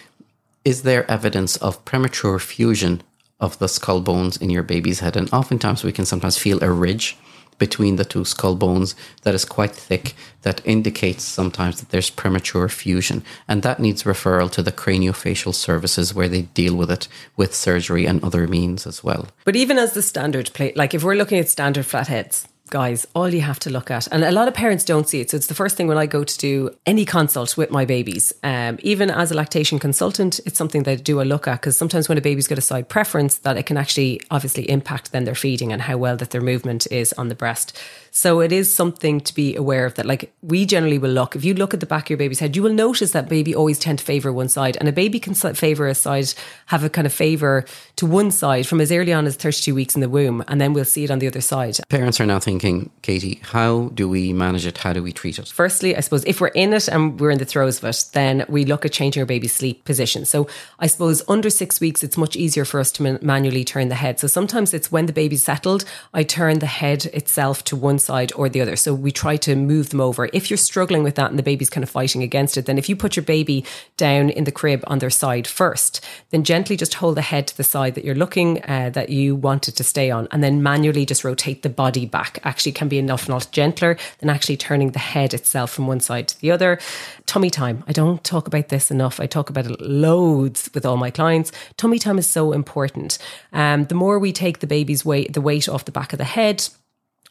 is 0.68 0.82
there 0.82 1.10
evidence 1.10 1.56
of 1.56 1.86
premature 1.86 2.38
fusion 2.40 3.02
of 3.40 3.58
the 3.58 3.70
skull 3.70 4.02
bones 4.02 4.36
in 4.36 4.50
your 4.50 4.64
baby's 4.64 5.00
head? 5.00 5.16
And 5.16 5.32
oftentimes 5.32 5.82
we 5.82 5.94
can 5.94 6.04
sometimes 6.04 6.38
feel 6.38 6.62
a 6.62 6.70
ridge 6.70 7.16
between 7.58 7.96
the 7.96 8.04
two 8.04 8.26
skull 8.26 8.54
bones 8.54 8.94
that 9.22 9.34
is 9.34 9.46
quite 9.46 9.72
thick 9.72 10.14
that 10.42 10.62
indicates 10.66 11.24
sometimes 11.24 11.80
that 11.80 11.90
there's 11.90 12.10
premature 12.10 12.68
fusion 12.68 13.24
and 13.48 13.64
that 13.64 13.80
needs 13.80 14.04
referral 14.04 14.52
to 14.52 14.62
the 14.62 14.74
craniofacial 14.74 15.56
services 15.56 16.14
where 16.14 16.28
they 16.28 16.42
deal 16.42 16.76
with 16.76 16.92
it 16.92 17.08
with 17.38 17.56
surgery 17.56 18.06
and 18.06 18.22
other 18.22 18.46
means 18.46 18.86
as 18.86 19.02
well 19.02 19.30
But 19.46 19.56
even 19.56 19.78
as 19.78 19.94
the 19.94 20.02
standard 20.02 20.52
plate, 20.54 20.76
like 20.76 20.94
if 20.94 21.02
we're 21.02 21.16
looking 21.16 21.40
at 21.40 21.48
standard 21.48 21.86
flatheads, 21.86 22.46
guys, 22.70 23.08
all 23.16 23.34
you 23.34 23.42
have 23.42 23.60
to 23.60 23.70
look 23.70 23.90
at, 23.90 24.08
and 24.08 24.24
a 24.24 24.32
lot 24.32 24.48
of 24.48 24.54
parents 24.54 24.84
don't 24.84 25.08
see 25.08 25.22
it. 25.22 25.32
So 25.32 25.38
it's 25.38 25.48
the 25.48 25.56
first 25.56 25.76
thing 25.76 25.88
when 25.88 25.98
I 25.98 26.06
go 26.06 26.24
to 26.24 26.38
do 26.38 26.70
any 26.86 27.06
consult 27.06 27.58
with 27.58 27.72
my 27.72 27.86
babies. 27.86 28.34
Um, 28.44 28.78
even 28.82 29.10
as 29.10 29.32
a 29.32 29.36
lactation 29.36 29.80
consultant, 29.80 30.40
it's 30.46 30.58
something 30.58 30.84
that 30.84 30.92
I 30.92 30.96
do 30.96 31.22
a 31.22 31.24
look 31.24 31.48
at 31.48 31.62
because 31.62 31.78
sometimes 31.78 32.10
when 32.10 32.18
a 32.18 32.22
baby's 32.22 32.48
got 32.48 32.58
a 32.58 32.62
side 32.62 32.90
preference, 32.90 33.40
that 33.40 33.58
it 33.58 33.66
can 33.66 33.78
actually 33.78 34.22
obviously 34.32 34.70
impact 34.70 35.12
then 35.12 35.26
their 35.26 35.36
feeding 35.36 35.72
and 35.72 35.82
how 35.82 35.98
well 35.98 36.18
that 36.18 36.32
their 36.32 36.42
movement 36.42 36.88
is 36.92 37.14
on 37.14 37.28
the 37.28 37.36
breast. 37.36 37.78
So 38.18 38.40
it 38.40 38.52
is 38.52 38.74
something 38.74 39.22
to 39.22 39.36
be 39.36 39.56
aware 39.56 39.86
of 39.86 39.94
that. 39.94 40.08
Like 40.08 40.34
we 40.42 40.66
generally 40.66 40.98
will 40.98 41.12
look, 41.12 41.36
if 41.36 41.46
you 41.46 41.54
look 41.54 41.76
at 41.76 41.82
the 41.82 41.86
back 41.86 42.08
of 42.08 42.10
your 42.10 42.18
baby's 42.18 42.40
head, 42.40 42.56
you 42.56 42.64
will 42.64 42.74
notice 42.74 43.12
that 43.12 43.30
baby 43.30 43.54
always 43.54 43.78
tend 43.78 44.00
to 44.00 44.06
favor 44.06 44.34
one 44.34 44.50
side 44.50 44.76
and 44.80 44.90
a 44.90 44.92
baby 44.92 45.20
can 45.20 45.36
favor 45.36 45.88
a 45.88 45.94
side, 45.94 46.34
have 46.66 46.84
a 46.84 46.90
kind 46.90 47.06
of 47.06 47.14
favor 47.14 47.64
to 47.98 48.08
one 48.08 48.32
side 48.32 48.66
from 48.66 48.82
as 48.82 48.92
early 48.92 49.14
on 49.14 49.28
as 49.28 49.36
32 49.36 49.76
weeks 49.76 49.94
in 49.94 50.02
the 50.02 50.10
womb. 50.10 50.44
And 50.48 50.60
then 50.60 50.74
we'll 50.74 50.84
see 50.84 51.04
it 51.04 51.12
on 51.12 51.20
the 51.20 51.28
other 51.28 51.42
side. 51.42 51.78
parents 51.90 52.20
are 52.20 52.26
now 52.26 52.40
thinking 52.40 52.90
Katie, 53.04 53.40
how 53.44 53.90
do 53.94 54.10
we 54.10 54.34
manage 54.34 54.66
it? 54.66 54.80
How 54.80 54.94
do 54.94 55.04
we 55.04 55.14
treat 55.14 55.38
it? 55.38 55.50
Firstly, 55.50 55.96
I 55.96 56.00
suppose 56.00 56.26
if 56.26 56.42
we're 56.42 56.48
in 56.48 56.74
it 56.74 56.88
and 56.88 57.20
we're 57.20 57.30
in 57.30 57.38
the 57.38 57.46
throes 57.46 57.78
of 57.78 57.84
it, 57.84 58.04
then 58.14 58.46
we 58.50 58.66
look 58.66 58.84
at 58.84 58.94
changing 58.94 59.22
our 59.22 59.28
baby's 59.28 59.54
sleep 59.54 59.86
position. 59.86 60.26
So 60.26 60.48
I 60.80 60.88
suppose 60.88 61.22
under 61.28 61.52
six 61.52 61.80
weeks, 61.80 62.02
it's 62.02 62.18
much 62.18 62.36
easier 62.36 62.66
for 62.66 62.80
us 62.80 62.92
to 62.94 63.04
man- 63.04 63.20
manually 63.22 63.64
turn 63.64 63.90
the 63.90 63.96
head. 63.96 64.20
So 64.20 64.26
sometimes 64.26 64.74
it's 64.74 64.92
when 64.92 65.06
the 65.06 65.14
baby's 65.14 65.44
settled, 65.44 65.86
I 66.16 66.24
turn 66.24 66.58
the 66.58 66.66
head 66.66 67.06
itself 67.14 67.64
to 67.66 67.76
one 67.76 68.00
side 68.00 68.07
or 68.10 68.50
the 68.50 68.62
other. 68.62 68.76
So 68.76 68.94
we 68.94 69.12
try 69.12 69.38
to 69.38 69.56
move 69.56 69.90
them 69.90 70.02
over. 70.02 70.30
If 70.34 70.50
you're 70.50 70.58
struggling 70.58 71.04
with 71.04 71.16
that 71.16 71.30
and 71.30 71.40
the 71.40 71.44
baby's 71.44 71.70
kind 71.70 71.84
of 71.84 71.90
fighting 71.90 72.24
against 72.24 72.58
it, 72.58 72.66
then 72.66 72.78
if 72.78 72.90
you 72.90 72.96
put 72.96 73.16
your 73.16 73.24
baby 73.24 73.66
down 73.98 74.30
in 74.30 74.44
the 74.44 74.52
crib 74.52 74.84
on 74.88 75.00
their 75.00 75.10
side 75.10 75.48
first, 75.48 76.04
then 76.32 76.44
gently 76.44 76.78
just 76.78 76.96
hold 76.96 77.16
the 77.16 77.22
head 77.22 77.48
to 77.48 77.58
the 77.58 77.64
side 77.64 77.96
that 77.96 78.06
you're 78.06 78.16
looking 78.16 78.64
uh, 78.64 78.90
that 78.92 79.10
you 79.10 79.36
want 79.36 79.68
it 79.68 79.76
to 79.76 79.84
stay 79.84 80.12
on, 80.12 80.28
and 80.32 80.44
then 80.44 80.64
manually 80.64 81.06
just 81.06 81.24
rotate 81.24 81.64
the 81.64 81.70
body 81.70 82.06
back. 82.06 82.40
Actually, 82.44 82.72
can 82.72 82.88
be 82.88 82.98
enough, 82.98 83.28
not 83.28 83.52
gentler 83.52 83.98
than 84.20 84.30
actually 84.30 84.58
turning 84.58 84.92
the 84.92 85.00
head 85.00 85.34
itself 85.34 85.72
from 85.72 85.88
one 85.88 86.00
side 86.00 86.28
to 86.28 86.40
the 86.40 86.52
other. 86.52 86.80
Tummy 87.26 87.50
time. 87.50 87.84
I 87.88 87.94
don't 87.94 88.24
talk 88.24 88.48
about 88.48 88.70
this 88.70 88.92
enough. 88.92 89.20
I 89.20 89.26
talk 89.28 89.50
about 89.50 89.66
it 89.66 89.82
loads 89.82 90.70
with 90.74 90.86
all 90.86 90.98
my 90.98 91.12
clients. 91.12 91.52
Tummy 91.76 92.00
time 92.00 92.18
is 92.18 92.28
so 92.28 92.52
important. 92.52 93.18
Um, 93.54 93.86
the 93.86 93.96
more 93.96 94.20
we 94.20 94.32
take 94.32 94.60
the 94.60 94.68
baby's 94.68 95.04
weight, 95.04 95.34
the 95.34 95.42
weight 95.42 95.68
off 95.68 95.86
the 95.86 95.92
back 95.92 96.14
of 96.14 96.20
the 96.20 96.24
head, 96.24 96.68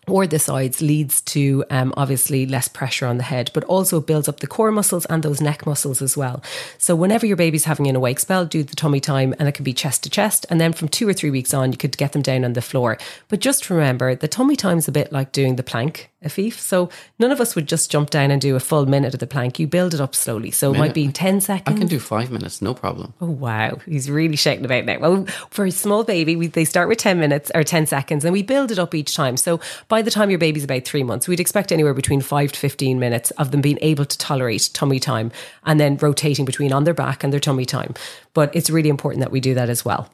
or 0.09 0.27
the 0.27 0.39
sides 0.39 0.81
leads 0.81 1.21
to 1.23 1.65
um, 1.71 1.93
obviously 1.97 2.47
less 2.47 2.69
pressure 2.69 3.07
on 3.07 3.17
the 3.17 3.23
head, 3.23 3.51
but 3.55 3.65
also 3.65 4.01
builds 4.01 4.29
up 4.29 4.41
the 4.41 4.47
core 4.47 4.71
muscles 4.71 5.05
and 5.07 5.23
those 5.23 5.41
neck 5.41 5.67
muscles 5.67 6.01
as 6.01 6.17
well. 6.17 6.43
So 6.79 6.95
whenever 6.95 7.27
your 7.27 7.37
baby's 7.37 7.65
having 7.65 7.87
an 7.87 7.97
awake 7.97 8.21
spell, 8.21 8.45
do 8.47 8.63
the 8.63 8.77
tummy 8.77 9.01
time, 9.01 9.35
and 9.39 9.49
it 9.49 9.53
can 9.53 9.65
be 9.65 9.73
chest 9.73 10.05
to 10.05 10.11
chest. 10.11 10.47
And 10.49 10.61
then 10.61 10.73
from 10.73 10.89
two 10.89 11.09
or 11.09 11.13
three 11.13 11.31
weeks 11.31 11.53
on, 11.53 11.73
you 11.73 11.79
could 11.79 11.97
get 11.97 12.13
them 12.13 12.23
down 12.23 12.45
on 12.45 12.53
the 12.53 12.63
floor. 12.63 12.99
But 13.29 13.41
just 13.41 13.69
remember, 13.71 14.15
the 14.15 14.29
tummy 14.29 14.57
time 14.57 14.79
is 14.79 14.89
a 14.89 14.93
bit 14.93 15.13
like 15.13 15.33
doing 15.33 15.57
the 15.57 15.63
plank. 15.63 16.11
Afif. 16.27 16.55
So 16.55 16.91
none 17.19 17.31
of 17.31 17.41
us 17.41 17.55
would 17.55 17.69
just 17.69 17.91
jump 17.91 18.11
down 18.11 18.31
and 18.31 18.41
do 18.41 18.57
a 18.57 18.61
full 18.61 18.87
minute 18.87 19.15
of 19.15 19.21
the 19.21 19.27
plank. 19.27 19.59
You 19.59 19.67
build 19.67 19.95
it 19.95 20.01
up 20.01 20.15
slowly. 20.15 20.51
So 20.51 20.75
it 20.75 20.79
might 20.79 20.95
be 20.95 21.09
10 21.09 21.41
seconds. 21.41 21.75
I 21.75 21.79
can 21.79 21.89
do 21.89 21.99
five 21.99 22.31
minutes, 22.31 22.61
no 22.61 22.75
problem. 22.75 23.15
Oh, 23.21 23.31
wow. 23.31 23.79
He's 23.87 24.11
really 24.11 24.37
shaking 24.37 24.65
about 24.65 24.85
now. 24.85 24.99
Well, 24.99 25.27
for 25.51 25.65
a 25.65 25.71
small 25.71 26.05
baby, 26.05 26.37
we, 26.37 26.49
they 26.49 26.65
start 26.65 26.89
with 26.89 26.99
10 26.99 27.19
minutes 27.19 27.51
or 27.55 27.63
10 27.63 27.87
seconds 27.87 28.25
and 28.25 28.33
we 28.33 28.43
build 28.43 28.71
it 28.71 28.79
up 28.79 28.95
each 28.95 29.15
time. 29.15 29.37
So 29.37 29.61
by 29.89 30.03
the 30.03 30.11
time 30.11 30.31
your 30.31 30.39
baby's 30.39 30.65
about 30.65 30.85
three 30.85 31.03
months, 31.03 31.29
we'd 31.29 31.41
expect 31.41 31.73
anywhere 31.73 31.95
between 31.95 32.21
five 32.21 32.53
to 32.53 32.59
15 32.59 32.99
minutes 32.99 33.31
of 33.33 33.51
them 33.51 33.61
being 33.61 33.79
able 33.83 34.05
to 34.05 34.19
tolerate 34.19 34.71
tummy 34.73 35.01
time 35.01 35.33
and 35.65 35.79
then 35.79 35.97
rotating 35.97 36.45
between 36.45 36.73
on 36.73 36.85
their 36.85 36.95
back 36.95 37.23
and 37.25 37.33
their 37.33 37.41
tummy 37.41 37.65
time. 37.65 37.95
But 38.35 38.55
it's 38.55 38.71
really 38.71 38.89
important 38.89 39.21
that 39.21 39.33
we 39.33 39.41
do 39.41 39.55
that 39.55 39.69
as 39.69 39.85
well. 39.85 40.11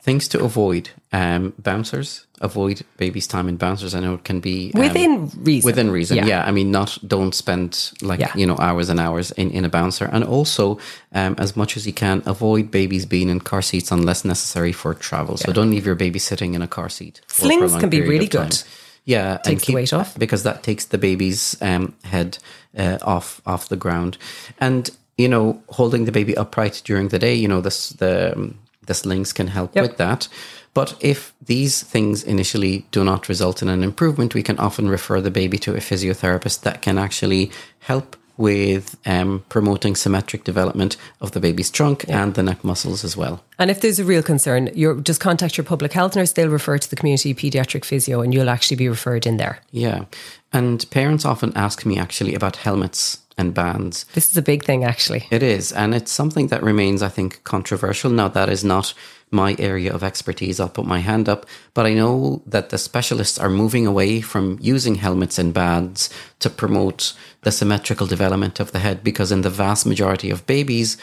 Things 0.00 0.28
to 0.28 0.42
avoid 0.42 0.90
um, 1.12 1.52
bouncers. 1.58 2.24
Avoid 2.40 2.82
baby's 2.96 3.26
time 3.26 3.48
in 3.48 3.56
bouncers. 3.56 3.94
I 3.94 4.00
know 4.00 4.14
it 4.14 4.24
can 4.24 4.40
be 4.40 4.70
um, 4.74 4.80
Within 4.80 5.30
reason. 5.42 5.66
Within 5.66 5.90
reason, 5.90 6.16
Yeah. 6.18 6.26
yeah. 6.26 6.44
I 6.46 6.52
mean, 6.52 6.70
not 6.70 6.96
don't 7.06 7.34
spend 7.34 7.92
like 8.00 8.20
Yeah. 8.20 8.32
you 8.36 8.46
know 8.46 8.56
hours 8.58 8.88
and 8.90 9.00
hours 9.00 9.32
in, 9.32 9.50
in 9.50 9.64
a 9.64 9.68
bouncer, 9.68 10.04
and 10.12 10.24
also 10.24 10.78
um, 11.12 11.34
as 11.38 11.56
much 11.56 11.76
as 11.76 11.84
you 11.86 11.92
can 11.92 12.22
avoid 12.26 12.70
babies 12.70 13.06
being 13.06 13.28
in 13.28 13.40
car 13.40 13.60
seats 13.62 13.90
unless 13.90 14.24
necessary 14.24 14.72
for 14.72 14.94
travel. 14.94 15.36
So 15.36 15.52
don't 15.52 15.70
leave 15.70 15.84
your 15.84 15.96
baby 15.96 16.18
sitting 16.20 16.54
in 16.54 16.62
a 16.62 16.68
car 16.68 16.88
seat. 16.88 17.20
Slings 17.26 17.74
can 17.76 17.90
be 17.90 18.00
really 18.00 18.28
good. 18.28 18.62
Yeah, 19.04 19.34
and 19.36 19.44
Takes 19.44 19.66
the 19.66 19.74
weight 19.74 19.92
off. 19.92 20.18
because 20.18 20.42
that 20.44 20.62
takes 20.62 20.84
the 20.86 20.98
baby's 20.98 21.56
um, 21.62 21.94
head 22.04 22.38
uh, 22.76 22.98
off 23.02 23.40
off 23.46 23.68
the 23.68 23.76
ground, 23.76 24.16
and 24.60 24.90
you 25.16 25.28
know 25.28 25.60
holding 25.70 26.04
the 26.04 26.12
baby 26.12 26.36
upright 26.36 26.82
during 26.84 27.08
the 27.08 27.18
day. 27.18 27.34
You 27.34 27.48
know 27.48 27.60
this 27.62 27.88
the 27.90 28.52
um, 28.90 29.08
links 29.10 29.32
can 29.32 29.48
help 29.48 29.74
Yep. 29.74 29.82
with 29.82 29.96
that. 29.96 30.28
But 30.74 30.94
if 31.00 31.32
these 31.44 31.82
things 31.82 32.22
initially 32.22 32.86
do 32.90 33.02
not 33.04 33.28
result 33.28 33.62
in 33.62 33.68
an 33.68 33.82
improvement, 33.82 34.34
we 34.34 34.42
can 34.42 34.58
often 34.58 34.88
refer 34.88 35.20
the 35.20 35.30
baby 35.30 35.58
to 35.58 35.74
a 35.74 35.78
physiotherapist 35.80 36.60
that 36.62 36.82
can 36.82 36.98
actually 36.98 37.50
help 37.80 38.16
with 38.36 38.96
um, 39.04 39.42
promoting 39.48 39.96
symmetric 39.96 40.44
development 40.44 40.96
of 41.20 41.32
the 41.32 41.40
baby's 41.40 41.70
trunk 41.70 42.04
and 42.08 42.34
the 42.34 42.42
neck 42.42 42.62
muscles 42.62 43.02
as 43.04 43.16
well. 43.16 43.42
And 43.58 43.70
if 43.70 43.80
there's 43.80 43.98
a 43.98 44.04
real 44.04 44.22
concern, 44.22 44.70
you're 44.74 44.94
just 45.00 45.20
contact 45.20 45.56
your 45.58 45.64
public 45.64 45.92
health 45.92 46.14
nurse. 46.14 46.32
They'll 46.32 46.48
refer 46.48 46.78
to 46.78 46.88
the 46.88 46.96
community 46.96 47.34
paediatric 47.34 47.84
physio, 47.84 48.20
and 48.20 48.32
you'll 48.32 48.48
actually 48.48 48.76
be 48.76 48.88
referred 48.88 49.26
in 49.26 49.38
there. 49.38 49.58
Yeah. 49.72 50.04
And 50.52 50.88
parents 50.90 51.24
often 51.24 51.52
ask 51.56 51.84
me 51.84 51.98
actually 51.98 52.34
about 52.34 52.56
helmets 52.56 53.18
and 53.38 53.54
bands. 53.54 54.04
This 54.12 54.30
is 54.30 54.36
a 54.36 54.42
big 54.42 54.64
thing, 54.64 54.84
actually. 54.84 55.26
It 55.30 55.42
is, 55.42 55.72
and 55.72 55.94
it's 55.94 56.12
something 56.12 56.48
that 56.48 56.62
remains, 56.62 57.02
I 57.02 57.08
think, 57.08 57.42
controversial. 57.44 58.10
Now, 58.10 58.28
that 58.28 58.48
is 58.48 58.64
not 58.64 58.92
my 59.30 59.54
area 59.58 59.92
of 59.92 60.02
expertise. 60.02 60.58
I'll 60.58 60.68
put 60.68 60.86
my 60.86 60.98
hand 60.98 61.28
up, 61.28 61.46
but 61.74 61.86
I 61.86 61.94
know 61.94 62.42
that 62.46 62.70
the 62.70 62.78
specialists 62.78 63.38
are 63.38 63.50
moving 63.50 63.86
away 63.86 64.20
from 64.20 64.58
using 64.60 64.96
helmets 64.96 65.38
and 65.38 65.54
bands 65.54 66.10
to 66.40 66.50
promote 66.50 67.14
the 67.42 67.52
symmetrical 67.52 68.06
development 68.06 68.60
of 68.60 68.72
the 68.72 68.78
head 68.80 69.04
because, 69.04 69.30
in 69.30 69.42
the 69.42 69.50
vast 69.50 69.86
majority 69.86 70.30
of 70.30 70.46
babies, 70.46 70.96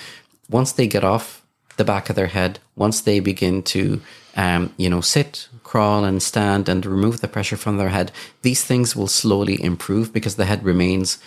once 0.50 0.72
they 0.72 0.88
get 0.88 1.04
off 1.04 1.44
the 1.78 1.86
back 1.86 2.10
of 2.10 2.16
their 2.16 2.28
head, 2.28 2.60
once 2.76 3.02
they 3.02 3.20
begin 3.20 3.62
to, 3.62 4.02
um, 4.36 4.74
you 4.78 4.90
know, 4.90 5.02
sit, 5.02 5.48
crawl, 5.64 6.04
and 6.04 6.22
stand 6.24 6.70
and 6.70 6.86
remove 6.86 7.22
the 7.22 7.28
pressure 7.28 7.58
from 7.58 7.78
their 7.78 7.90
head, 7.90 8.12
these 8.42 8.64
things 8.64 8.96
will 8.96 9.08
slowly 9.08 9.62
improve 9.62 10.14
because 10.14 10.36
the 10.36 10.46
head 10.46 10.64
remains 10.64 11.18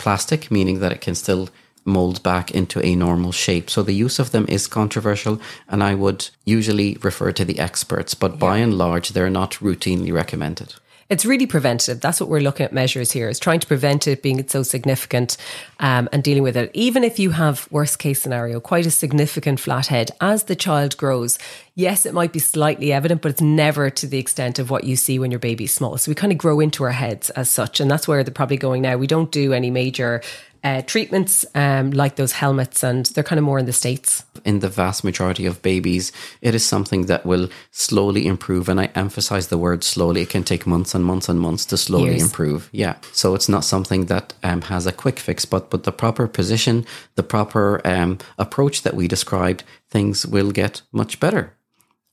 plastic, 0.00 0.50
meaning 0.50 0.80
that 0.80 0.92
it 0.92 1.00
can 1.00 1.14
still 1.14 1.48
mold 1.84 2.22
back 2.22 2.50
into 2.50 2.84
a 2.84 2.94
normal 2.94 3.32
shape. 3.32 3.70
So 3.70 3.82
the 3.82 4.00
use 4.06 4.18
of 4.18 4.30
them 4.32 4.46
is 4.48 4.66
controversial, 4.66 5.40
and 5.68 5.82
I 5.82 5.94
would 5.94 6.28
usually 6.44 6.98
refer 7.02 7.32
to 7.32 7.44
the 7.44 7.58
experts, 7.58 8.14
but 8.14 8.38
by 8.38 8.58
and 8.58 8.74
large, 8.76 9.10
they're 9.10 9.38
not 9.40 9.52
routinely 9.60 10.12
recommended. 10.12 10.74
It's 11.10 11.26
really 11.26 11.46
preventative. 11.46 12.00
That's 12.00 12.20
what 12.20 12.30
we're 12.30 12.40
looking 12.40 12.64
at 12.64 12.72
measures 12.72 13.10
here 13.10 13.28
is 13.28 13.40
trying 13.40 13.58
to 13.58 13.66
prevent 13.66 14.06
it 14.06 14.22
being 14.22 14.46
so 14.46 14.62
significant 14.62 15.36
um, 15.80 16.08
and 16.12 16.22
dealing 16.22 16.44
with 16.44 16.56
it. 16.56 16.70
Even 16.72 17.02
if 17.02 17.18
you 17.18 17.30
have 17.30 17.66
worst 17.72 17.98
case 17.98 18.22
scenario, 18.22 18.60
quite 18.60 18.86
a 18.86 18.92
significant 18.92 19.58
flat 19.58 19.88
head 19.88 20.12
as 20.20 20.44
the 20.44 20.54
child 20.54 20.96
grows. 20.96 21.36
Yes, 21.74 22.06
it 22.06 22.14
might 22.14 22.32
be 22.32 22.38
slightly 22.38 22.92
evident, 22.92 23.22
but 23.22 23.32
it's 23.32 23.40
never 23.40 23.90
to 23.90 24.06
the 24.06 24.18
extent 24.18 24.60
of 24.60 24.70
what 24.70 24.84
you 24.84 24.94
see 24.94 25.18
when 25.18 25.32
your 25.32 25.40
baby's 25.40 25.72
small. 25.74 25.98
So 25.98 26.12
we 26.12 26.14
kind 26.14 26.30
of 26.30 26.38
grow 26.38 26.60
into 26.60 26.84
our 26.84 26.92
heads 26.92 27.30
as 27.30 27.50
such, 27.50 27.80
and 27.80 27.90
that's 27.90 28.06
where 28.06 28.22
they're 28.22 28.32
probably 28.32 28.56
going 28.56 28.82
now. 28.82 28.96
We 28.96 29.08
don't 29.08 29.32
do 29.32 29.52
any 29.52 29.70
major 29.70 30.22
uh, 30.62 30.82
treatments 30.82 31.46
um, 31.54 31.90
like 31.90 32.16
those 32.16 32.32
helmets, 32.32 32.82
and 32.82 33.06
they're 33.06 33.24
kind 33.24 33.38
of 33.38 33.44
more 33.44 33.58
in 33.58 33.66
the 33.66 33.72
states. 33.72 34.24
In 34.44 34.60
the 34.60 34.68
vast 34.68 35.04
majority 35.04 35.46
of 35.46 35.62
babies, 35.62 36.12
it 36.40 36.54
is 36.54 36.64
something 36.64 37.06
that 37.06 37.26
will 37.26 37.48
slowly 37.70 38.26
improve. 38.26 38.68
And 38.68 38.80
I 38.80 38.86
emphasize 38.94 39.48
the 39.48 39.58
word 39.58 39.84
slowly. 39.84 40.22
It 40.22 40.30
can 40.30 40.44
take 40.44 40.66
months 40.66 40.94
and 40.94 41.04
months 41.04 41.28
and 41.28 41.40
months 41.40 41.66
to 41.66 41.76
slowly 41.76 42.10
Years. 42.10 42.22
improve. 42.22 42.68
Yeah. 42.72 42.96
So 43.12 43.34
it's 43.34 43.48
not 43.48 43.64
something 43.64 44.06
that 44.06 44.34
um, 44.42 44.62
has 44.62 44.86
a 44.86 44.92
quick 44.92 45.18
fix, 45.18 45.44
but, 45.44 45.70
but 45.70 45.84
the 45.84 45.92
proper 45.92 46.26
position, 46.26 46.86
the 47.14 47.22
proper 47.22 47.80
um, 47.86 48.18
approach 48.38 48.82
that 48.82 48.94
we 48.94 49.08
described, 49.08 49.64
things 49.88 50.26
will 50.26 50.50
get 50.50 50.82
much 50.92 51.20
better. 51.20 51.54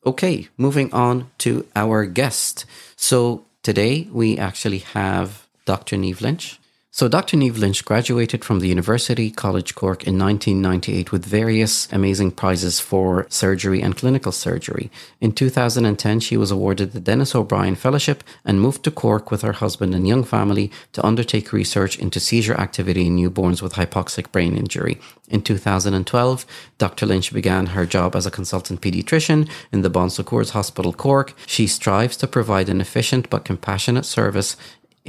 Okay, 0.05 0.47
moving 0.57 0.93
on 0.93 1.29
to 1.39 1.65
our 1.75 2.05
guest. 2.05 2.65
So 2.95 3.45
today 3.61 4.07
we 4.11 4.37
actually 4.37 4.79
have 4.79 5.47
Dr. 5.65 5.97
Niamh 5.97 6.21
Lynch. 6.21 6.59
So 6.97 7.07
Dr. 7.07 7.37
Niamh 7.37 7.59
Lynch 7.59 7.85
graduated 7.85 8.43
from 8.43 8.59
the 8.59 8.69
University 8.69 9.29
College 9.29 9.75
Cork 9.75 10.07
in 10.07 10.17
1998 10.17 11.11
with 11.11 11.23
various 11.23 11.87
amazing 11.93 12.31
prizes 12.31 12.79
for 12.79 13.27
surgery 13.29 13.83
and 13.83 13.95
clinical 13.95 14.31
surgery. 14.31 14.89
In 15.21 15.31
2010, 15.31 16.19
she 16.21 16.37
was 16.37 16.49
awarded 16.49 16.93
the 16.93 16.99
Dennis 16.99 17.35
O'Brien 17.35 17.75
Fellowship 17.75 18.23
and 18.43 18.59
moved 18.59 18.83
to 18.83 18.89
Cork 18.89 19.29
with 19.29 19.43
her 19.43 19.51
husband 19.51 19.93
and 19.93 20.07
young 20.07 20.23
family 20.23 20.71
to 20.93 21.05
undertake 21.05 21.53
research 21.53 21.99
into 21.99 22.19
seizure 22.19 22.59
activity 22.59 23.05
in 23.05 23.17
newborns 23.17 23.61
with 23.61 23.73
hypoxic 23.73 24.31
brain 24.31 24.57
injury. 24.57 24.99
In 25.29 25.43
2012, 25.43 26.45
Dr. 26.79 27.05
Lynch 27.05 27.31
began 27.31 27.67
her 27.67 27.85
job 27.85 28.15
as 28.15 28.25
a 28.25 28.31
consultant 28.31 28.81
pediatrician 28.81 29.47
in 29.71 29.83
the 29.83 29.89
Bon 29.91 30.09
Secours 30.09 30.51
Hospital 30.51 30.93
Cork. 30.93 31.35
She 31.45 31.67
strives 31.67 32.17
to 32.17 32.27
provide 32.27 32.69
an 32.69 32.81
efficient 32.81 33.29
but 33.29 33.45
compassionate 33.45 34.05
service 34.05 34.57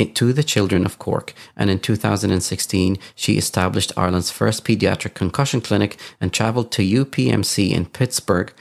to 0.06 0.32
the 0.32 0.42
children 0.42 0.84
of 0.86 0.98
Cork, 0.98 1.34
and 1.56 1.70
in 1.70 1.78
2016 1.78 2.98
she 3.14 3.38
established 3.38 3.92
Ireland's 3.96 4.30
first 4.30 4.64
paediatric 4.64 5.14
concussion 5.14 5.60
clinic 5.60 5.98
and 6.20 6.32
travelled 6.32 6.72
to 6.72 6.82
UPMC 6.82 7.70
in 7.70 7.86
Pittsburgh 7.86 8.52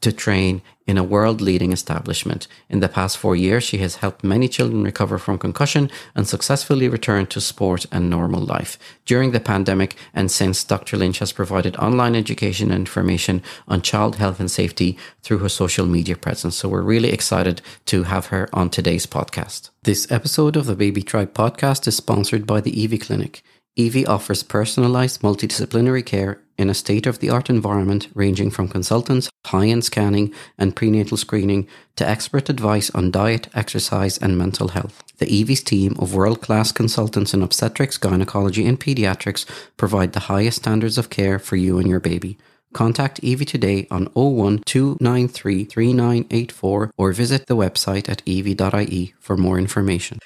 to 0.00 0.12
train 0.12 0.62
in 0.86 0.96
a 0.96 1.04
world 1.04 1.40
leading 1.40 1.72
establishment. 1.72 2.46
In 2.70 2.80
the 2.80 2.88
past 2.88 3.18
four 3.18 3.34
years, 3.34 3.64
she 3.64 3.78
has 3.78 3.96
helped 3.96 4.22
many 4.22 4.48
children 4.48 4.84
recover 4.84 5.18
from 5.18 5.38
concussion 5.38 5.90
and 6.14 6.28
successfully 6.28 6.88
return 6.88 7.26
to 7.26 7.40
sport 7.40 7.86
and 7.90 8.08
normal 8.08 8.40
life. 8.40 8.78
During 9.04 9.32
the 9.32 9.40
pandemic 9.40 9.96
and 10.14 10.30
since, 10.30 10.62
Dr. 10.62 10.96
Lynch 10.96 11.18
has 11.18 11.32
provided 11.32 11.76
online 11.76 12.14
education 12.14 12.70
and 12.70 12.80
information 12.80 13.42
on 13.66 13.82
child 13.82 14.16
health 14.16 14.38
and 14.38 14.50
safety 14.50 14.96
through 15.22 15.38
her 15.38 15.48
social 15.48 15.86
media 15.86 16.16
presence. 16.16 16.56
So 16.56 16.68
we're 16.68 16.82
really 16.82 17.10
excited 17.10 17.60
to 17.86 18.04
have 18.04 18.26
her 18.26 18.48
on 18.52 18.70
today's 18.70 19.06
podcast. 19.06 19.70
This 19.82 20.10
episode 20.10 20.56
of 20.56 20.66
the 20.66 20.76
Baby 20.76 21.02
Tribe 21.02 21.32
podcast 21.34 21.88
is 21.88 21.96
sponsored 21.96 22.46
by 22.46 22.60
the 22.60 22.80
Evie 22.80 22.98
Clinic. 22.98 23.42
Evie 23.74 24.06
offers 24.06 24.42
personalized 24.42 25.20
multidisciplinary 25.20 26.04
care 26.04 26.40
in 26.58 26.70
a 26.70 26.74
state 26.74 27.06
of 27.06 27.18
the 27.18 27.30
art 27.30 27.50
environment 27.50 28.08
ranging 28.14 28.50
from 28.50 28.68
consultants, 28.68 29.30
high 29.46 29.66
end 29.66 29.84
scanning, 29.84 30.32
and 30.58 30.76
prenatal 30.76 31.16
screening 31.16 31.66
to 31.96 32.08
expert 32.08 32.48
advice 32.48 32.90
on 32.90 33.10
diet, 33.10 33.48
exercise, 33.54 34.18
and 34.18 34.36
mental 34.38 34.68
health. 34.68 35.02
The 35.18 35.32
Evie's 35.32 35.62
team 35.62 35.96
of 35.98 36.14
world 36.14 36.40
class 36.40 36.72
consultants 36.72 37.32
in 37.32 37.42
obstetrics, 37.42 37.98
gynecology, 37.98 38.66
and 38.66 38.78
pediatrics 38.78 39.46
provide 39.76 40.12
the 40.12 40.28
highest 40.28 40.58
standards 40.58 40.98
of 40.98 41.10
care 41.10 41.38
for 41.38 41.56
you 41.56 41.78
and 41.78 41.88
your 41.88 42.00
baby. 42.00 42.38
Contact 42.72 43.20
Evie 43.20 43.46
today 43.46 43.86
on 43.90 44.06
01293 44.14 45.64
3984 45.64 46.90
or 46.98 47.12
visit 47.12 47.46
the 47.46 47.56
website 47.56 48.08
at 48.08 48.22
evie.ie 48.26 49.14
for 49.18 49.36
more 49.36 49.58
information. 49.58 50.18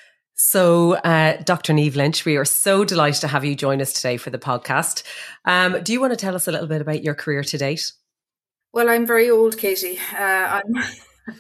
So, 0.42 0.94
uh, 0.94 1.36
Dr. 1.42 1.74
Niamh 1.74 1.96
Lynch, 1.96 2.24
we 2.24 2.38
are 2.38 2.46
so 2.46 2.82
delighted 2.82 3.20
to 3.20 3.28
have 3.28 3.44
you 3.44 3.54
join 3.54 3.82
us 3.82 3.92
today 3.92 4.16
for 4.16 4.30
the 4.30 4.38
podcast. 4.38 5.02
Um, 5.44 5.82
do 5.82 5.92
you 5.92 6.00
want 6.00 6.14
to 6.14 6.16
tell 6.16 6.34
us 6.34 6.48
a 6.48 6.50
little 6.50 6.66
bit 6.66 6.80
about 6.80 7.04
your 7.04 7.14
career 7.14 7.44
to 7.44 7.58
date? 7.58 7.92
Well, 8.72 8.88
I'm 8.88 9.06
very 9.06 9.28
old, 9.28 9.58
Katie. 9.58 9.98
Uh, 10.18 10.60
I'm 10.62 10.74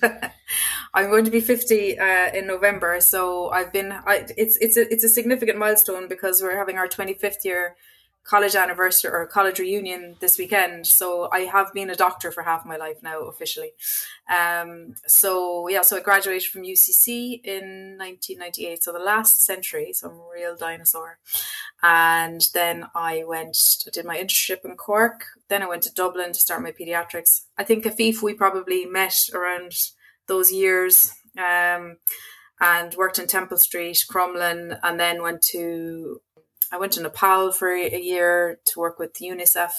I'm 0.94 1.08
going 1.08 1.24
to 1.24 1.30
be 1.30 1.40
50 1.40 1.98
uh, 1.98 2.30
in 2.34 2.46
November, 2.46 3.00
so 3.00 3.48
I've 3.48 3.72
been. 3.72 3.90
I, 3.90 4.26
it's 4.36 4.58
it's 4.58 4.76
a 4.76 4.92
it's 4.92 5.02
a 5.02 5.08
significant 5.08 5.56
milestone 5.56 6.06
because 6.06 6.42
we're 6.42 6.58
having 6.58 6.76
our 6.76 6.86
25th 6.86 7.42
year 7.42 7.76
college 8.24 8.54
anniversary 8.54 9.10
or 9.10 9.26
college 9.26 9.58
reunion 9.58 10.16
this 10.20 10.38
weekend. 10.38 10.86
So 10.86 11.28
I 11.32 11.40
have 11.40 11.72
been 11.72 11.90
a 11.90 11.94
doctor 11.94 12.30
for 12.30 12.42
half 12.42 12.66
my 12.66 12.76
life 12.76 13.02
now 13.02 13.22
officially. 13.22 13.72
Um, 14.30 14.94
so 15.06 15.68
yeah, 15.68 15.82
so 15.82 15.96
I 15.96 16.00
graduated 16.00 16.48
from 16.48 16.62
UCC 16.62 17.40
in 17.42 17.96
1998, 17.98 18.82
so 18.82 18.92
the 18.92 18.98
last 18.98 19.44
century. 19.44 19.92
So 19.92 20.10
I'm 20.10 20.16
a 20.16 20.28
real 20.32 20.56
dinosaur. 20.56 21.18
And 21.82 22.42
then 22.54 22.86
I 22.94 23.24
went, 23.26 23.56
did 23.92 24.04
my 24.04 24.18
internship 24.18 24.64
in 24.64 24.76
Cork. 24.76 25.24
Then 25.48 25.62
I 25.62 25.68
went 25.68 25.82
to 25.84 25.94
Dublin 25.94 26.32
to 26.32 26.40
start 26.40 26.62
my 26.62 26.72
pediatrics. 26.72 27.42
I 27.56 27.64
think 27.64 27.84
Afif, 27.84 28.22
we 28.22 28.34
probably 28.34 28.84
met 28.84 29.16
around 29.34 29.72
those 30.26 30.52
years. 30.52 31.12
Um, 31.38 31.96
and 32.60 32.94
worked 32.94 33.18
in 33.18 33.26
Temple 33.26 33.56
Street, 33.56 34.04
Crumlin, 34.10 34.78
and 34.82 35.00
then 35.00 35.22
went 35.22 35.40
to 35.50 36.20
I 36.72 36.78
went 36.78 36.92
to 36.92 37.02
Nepal 37.02 37.52
for 37.52 37.72
a 37.72 38.00
year 38.00 38.60
to 38.66 38.80
work 38.80 38.98
with 38.98 39.14
UNICEF. 39.14 39.70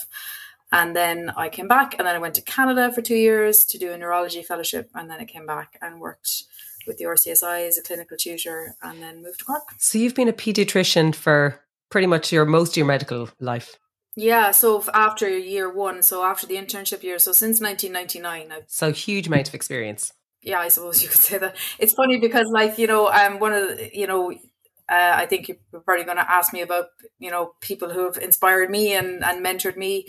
And 0.73 0.95
then 0.95 1.31
I 1.35 1.49
came 1.49 1.67
back 1.67 1.95
and 1.97 2.07
then 2.07 2.15
I 2.15 2.19
went 2.19 2.35
to 2.35 2.41
Canada 2.41 2.91
for 2.91 3.01
two 3.01 3.15
years 3.15 3.65
to 3.65 3.77
do 3.77 3.91
a 3.91 3.97
neurology 3.97 4.41
fellowship. 4.41 4.89
And 4.95 5.09
then 5.09 5.19
I 5.19 5.25
came 5.25 5.45
back 5.45 5.77
and 5.81 5.99
worked 5.99 6.43
with 6.87 6.97
the 6.97 7.05
RCSI 7.05 7.67
as 7.67 7.77
a 7.77 7.81
clinical 7.81 8.17
tutor 8.17 8.75
and 8.81 9.01
then 9.01 9.21
moved 9.21 9.39
to 9.39 9.45
Cork. 9.45 9.63
So 9.77 9.97
you've 9.97 10.15
been 10.15 10.29
a 10.29 10.33
pediatrician 10.33 11.13
for 11.13 11.59
pretty 11.89 12.07
much 12.07 12.31
your 12.31 12.45
most 12.45 12.71
of 12.71 12.77
your 12.77 12.85
medical 12.85 13.29
life. 13.39 13.77
Yeah, 14.15 14.51
so 14.51 14.83
after 14.93 15.29
year 15.29 15.71
one, 15.71 16.01
so 16.03 16.23
after 16.23 16.45
the 16.45 16.55
internship 16.55 17.01
year, 17.01 17.17
so 17.17 17.31
since 17.31 17.61
1999. 17.61 18.51
I've, 18.51 18.63
so 18.67 18.91
huge 18.91 19.27
amount 19.27 19.47
of 19.47 19.55
experience. 19.55 20.11
Yeah, 20.41 20.59
I 20.59 20.67
suppose 20.67 21.01
you 21.01 21.07
could 21.07 21.19
say 21.19 21.37
that. 21.37 21.55
It's 21.79 21.93
funny 21.93 22.17
because, 22.17 22.47
like, 22.49 22.77
you 22.77 22.87
know, 22.87 23.07
I'm 23.07 23.33
um, 23.33 23.39
one 23.39 23.53
of 23.53 23.77
the, 23.77 23.89
you 23.93 24.07
know, 24.07 24.33
uh, 24.91 25.13
I 25.15 25.25
think 25.25 25.47
you're 25.47 25.81
probably 25.81 26.03
going 26.03 26.17
to 26.17 26.29
ask 26.29 26.51
me 26.51 26.61
about, 26.61 26.87
you 27.17 27.31
know, 27.31 27.53
people 27.61 27.89
who 27.89 28.03
have 28.03 28.17
inspired 28.17 28.69
me 28.69 28.93
and, 28.93 29.23
and 29.23 29.43
mentored 29.45 29.77
me 29.77 30.05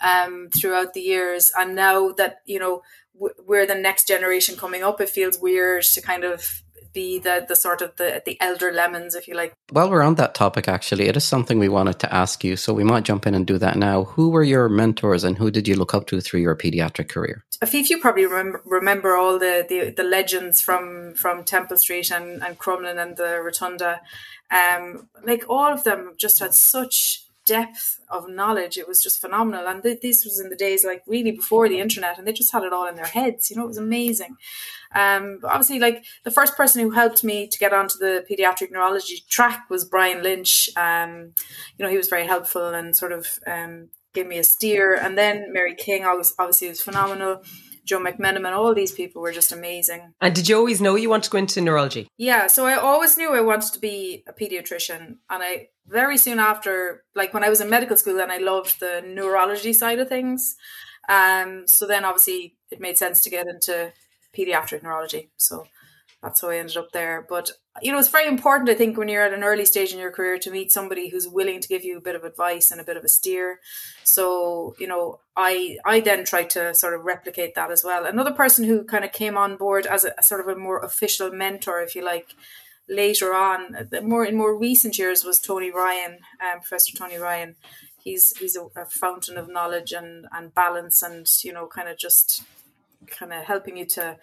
um, 0.00 0.50
throughout 0.54 0.92
the 0.92 1.00
years. 1.00 1.50
And 1.58 1.74
now 1.74 2.12
that, 2.12 2.40
you 2.44 2.58
know, 2.58 2.82
we're 3.14 3.66
the 3.66 3.74
next 3.74 4.06
generation 4.06 4.56
coming 4.56 4.82
up, 4.82 5.00
it 5.00 5.08
feels 5.08 5.38
weird 5.38 5.84
to 5.84 6.02
kind 6.02 6.22
of 6.22 6.62
be 6.96 7.18
the 7.18 7.44
the 7.50 7.54
sort 7.54 7.80
of 7.82 7.90
the 7.96 8.22
the 8.26 8.36
elder 8.40 8.72
lemons, 8.72 9.14
if 9.14 9.28
you 9.28 9.34
like. 9.34 9.52
While 9.70 9.90
we're 9.90 10.06
on 10.10 10.16
that 10.16 10.34
topic, 10.34 10.66
actually, 10.66 11.06
it 11.10 11.16
is 11.16 11.24
something 11.24 11.58
we 11.58 11.68
wanted 11.68 11.98
to 12.00 12.08
ask 12.22 12.42
you, 12.42 12.56
so 12.56 12.72
we 12.72 12.84
might 12.92 13.04
jump 13.04 13.26
in 13.26 13.34
and 13.34 13.46
do 13.46 13.58
that 13.58 13.76
now. 13.76 14.04
Who 14.14 14.30
were 14.30 14.42
your 14.54 14.68
mentors, 14.68 15.22
and 15.22 15.36
who 15.38 15.50
did 15.50 15.68
you 15.68 15.76
look 15.76 15.94
up 15.94 16.06
to 16.08 16.20
through 16.20 16.40
your 16.40 16.56
pediatric 16.56 17.08
career? 17.08 17.44
Afif, 17.64 17.90
you 17.90 17.98
probably 17.98 18.26
remember, 18.26 18.62
remember 18.64 19.16
all 19.16 19.38
the, 19.38 19.54
the 19.68 19.90
the 19.90 20.08
legends 20.18 20.60
from 20.60 21.14
from 21.14 21.44
Temple 21.44 21.76
Street 21.76 22.10
and 22.10 22.42
and 22.42 22.58
Crumlin 22.58 22.98
and 23.02 23.16
the 23.16 23.40
Rotunda. 23.46 24.00
Um, 24.50 25.08
like 25.30 25.44
all 25.48 25.72
of 25.72 25.84
them 25.84 26.14
just 26.16 26.38
had 26.38 26.54
such 26.54 27.25
depth 27.46 28.00
of 28.08 28.28
knowledge. 28.28 28.76
It 28.76 28.86
was 28.86 29.02
just 29.02 29.20
phenomenal. 29.20 29.66
And 29.66 29.82
th- 29.82 30.00
this 30.02 30.24
was 30.24 30.38
in 30.38 30.50
the 30.50 30.56
days 30.56 30.84
like 30.84 31.02
really 31.06 31.32
before 31.32 31.68
the 31.68 31.80
internet, 31.80 32.18
and 32.18 32.26
they 32.26 32.32
just 32.32 32.52
had 32.52 32.64
it 32.64 32.72
all 32.72 32.86
in 32.86 32.96
their 32.96 33.06
heads. 33.06 33.50
You 33.50 33.56
know, 33.56 33.64
it 33.64 33.68
was 33.68 33.78
amazing. 33.78 34.36
Um, 34.94 35.38
obviously, 35.44 35.78
like 35.78 36.04
the 36.24 36.30
first 36.30 36.56
person 36.56 36.82
who 36.82 36.90
helped 36.90 37.24
me 37.24 37.46
to 37.48 37.58
get 37.58 37.72
onto 37.72 37.98
the 37.98 38.24
pediatric 38.30 38.70
neurology 38.70 39.22
track 39.28 39.70
was 39.70 39.84
Brian 39.84 40.22
Lynch. 40.22 40.68
Um, 40.76 41.32
you 41.78 41.84
know, 41.84 41.90
he 41.90 41.96
was 41.96 42.08
very 42.08 42.26
helpful 42.26 42.68
and 42.68 42.96
sort 42.96 43.12
of 43.12 43.26
um, 43.46 43.88
gave 44.12 44.26
me 44.26 44.38
a 44.38 44.44
steer. 44.44 44.94
And 44.94 45.16
then 45.16 45.52
Mary 45.52 45.74
King, 45.74 46.04
obviously, 46.04 46.68
was 46.68 46.82
phenomenal. 46.82 47.42
Joe 47.86 48.00
McMenamin, 48.00 48.52
all 48.52 48.74
these 48.74 48.92
people 48.92 49.22
were 49.22 49.32
just 49.32 49.52
amazing. 49.52 50.12
And 50.20 50.34
did 50.34 50.48
you 50.48 50.56
always 50.56 50.80
know 50.80 50.96
you 50.96 51.08
wanted 51.08 51.24
to 51.24 51.30
go 51.30 51.38
into 51.38 51.60
neurology? 51.60 52.08
Yeah, 52.18 52.48
so 52.48 52.66
I 52.66 52.74
always 52.74 53.16
knew 53.16 53.32
I 53.32 53.40
wanted 53.40 53.72
to 53.72 53.78
be 53.78 54.24
a 54.26 54.32
pediatrician. 54.32 55.16
And 55.30 55.42
I 55.42 55.68
very 55.86 56.18
soon 56.18 56.40
after, 56.40 57.04
like 57.14 57.32
when 57.32 57.44
I 57.44 57.48
was 57.48 57.60
in 57.60 57.70
medical 57.70 57.96
school, 57.96 58.16
then 58.16 58.30
I 58.30 58.38
loved 58.38 58.80
the 58.80 59.02
neurology 59.06 59.72
side 59.72 60.00
of 60.00 60.08
things. 60.08 60.56
Um, 61.08 61.68
so 61.68 61.86
then 61.86 62.04
obviously 62.04 62.56
it 62.70 62.80
made 62.80 62.98
sense 62.98 63.22
to 63.22 63.30
get 63.30 63.46
into 63.46 63.92
pediatric 64.36 64.82
neurology. 64.82 65.30
So 65.36 65.66
that's 66.22 66.40
how 66.40 66.50
I 66.50 66.58
ended 66.58 66.76
up 66.76 66.90
there. 66.92 67.24
But 67.28 67.52
you 67.82 67.92
know, 67.92 67.98
it's 67.98 68.08
very 68.08 68.26
important, 68.26 68.70
I 68.70 68.74
think, 68.74 68.96
when 68.96 69.08
you're 69.08 69.22
at 69.22 69.34
an 69.34 69.44
early 69.44 69.64
stage 69.64 69.92
in 69.92 69.98
your 69.98 70.10
career 70.10 70.38
to 70.38 70.50
meet 70.50 70.72
somebody 70.72 71.08
who's 71.08 71.28
willing 71.28 71.60
to 71.60 71.68
give 71.68 71.84
you 71.84 71.98
a 71.98 72.00
bit 72.00 72.14
of 72.14 72.24
advice 72.24 72.70
and 72.70 72.80
a 72.80 72.84
bit 72.84 72.96
of 72.96 73.04
a 73.04 73.08
steer. 73.08 73.60
So, 74.04 74.74
you 74.78 74.86
know, 74.86 75.20
I 75.36 75.78
I 75.84 76.00
then 76.00 76.24
tried 76.24 76.50
to 76.50 76.74
sort 76.74 76.94
of 76.94 77.04
replicate 77.04 77.54
that 77.54 77.70
as 77.70 77.82
well. 77.84 78.04
Another 78.04 78.32
person 78.32 78.64
who 78.64 78.84
kind 78.84 79.04
of 79.04 79.12
came 79.12 79.36
on 79.36 79.56
board 79.56 79.86
as 79.86 80.04
a, 80.04 80.12
a 80.18 80.22
sort 80.22 80.40
of 80.40 80.48
a 80.48 80.58
more 80.58 80.80
official 80.80 81.30
mentor, 81.30 81.80
if 81.80 81.94
you 81.94 82.04
like, 82.04 82.34
later 82.88 83.34
on, 83.34 83.88
more 84.02 84.24
in 84.24 84.36
more 84.36 84.56
recent 84.56 84.98
years 84.98 85.24
was 85.24 85.38
Tony 85.38 85.70
Ryan, 85.70 86.18
um, 86.40 86.60
Professor 86.60 86.96
Tony 86.96 87.16
Ryan. 87.16 87.56
He's 88.02 88.36
he's 88.36 88.56
a, 88.56 88.66
a 88.80 88.86
fountain 88.86 89.36
of 89.36 89.48
knowledge 89.48 89.92
and 89.92 90.26
and 90.32 90.54
balance, 90.54 91.02
and 91.02 91.26
you 91.42 91.52
know, 91.52 91.66
kind 91.66 91.88
of 91.88 91.98
just 91.98 92.44
kind 93.06 93.32
of 93.32 93.44
helping 93.44 93.76
you 93.76 93.86
to 93.86 94.18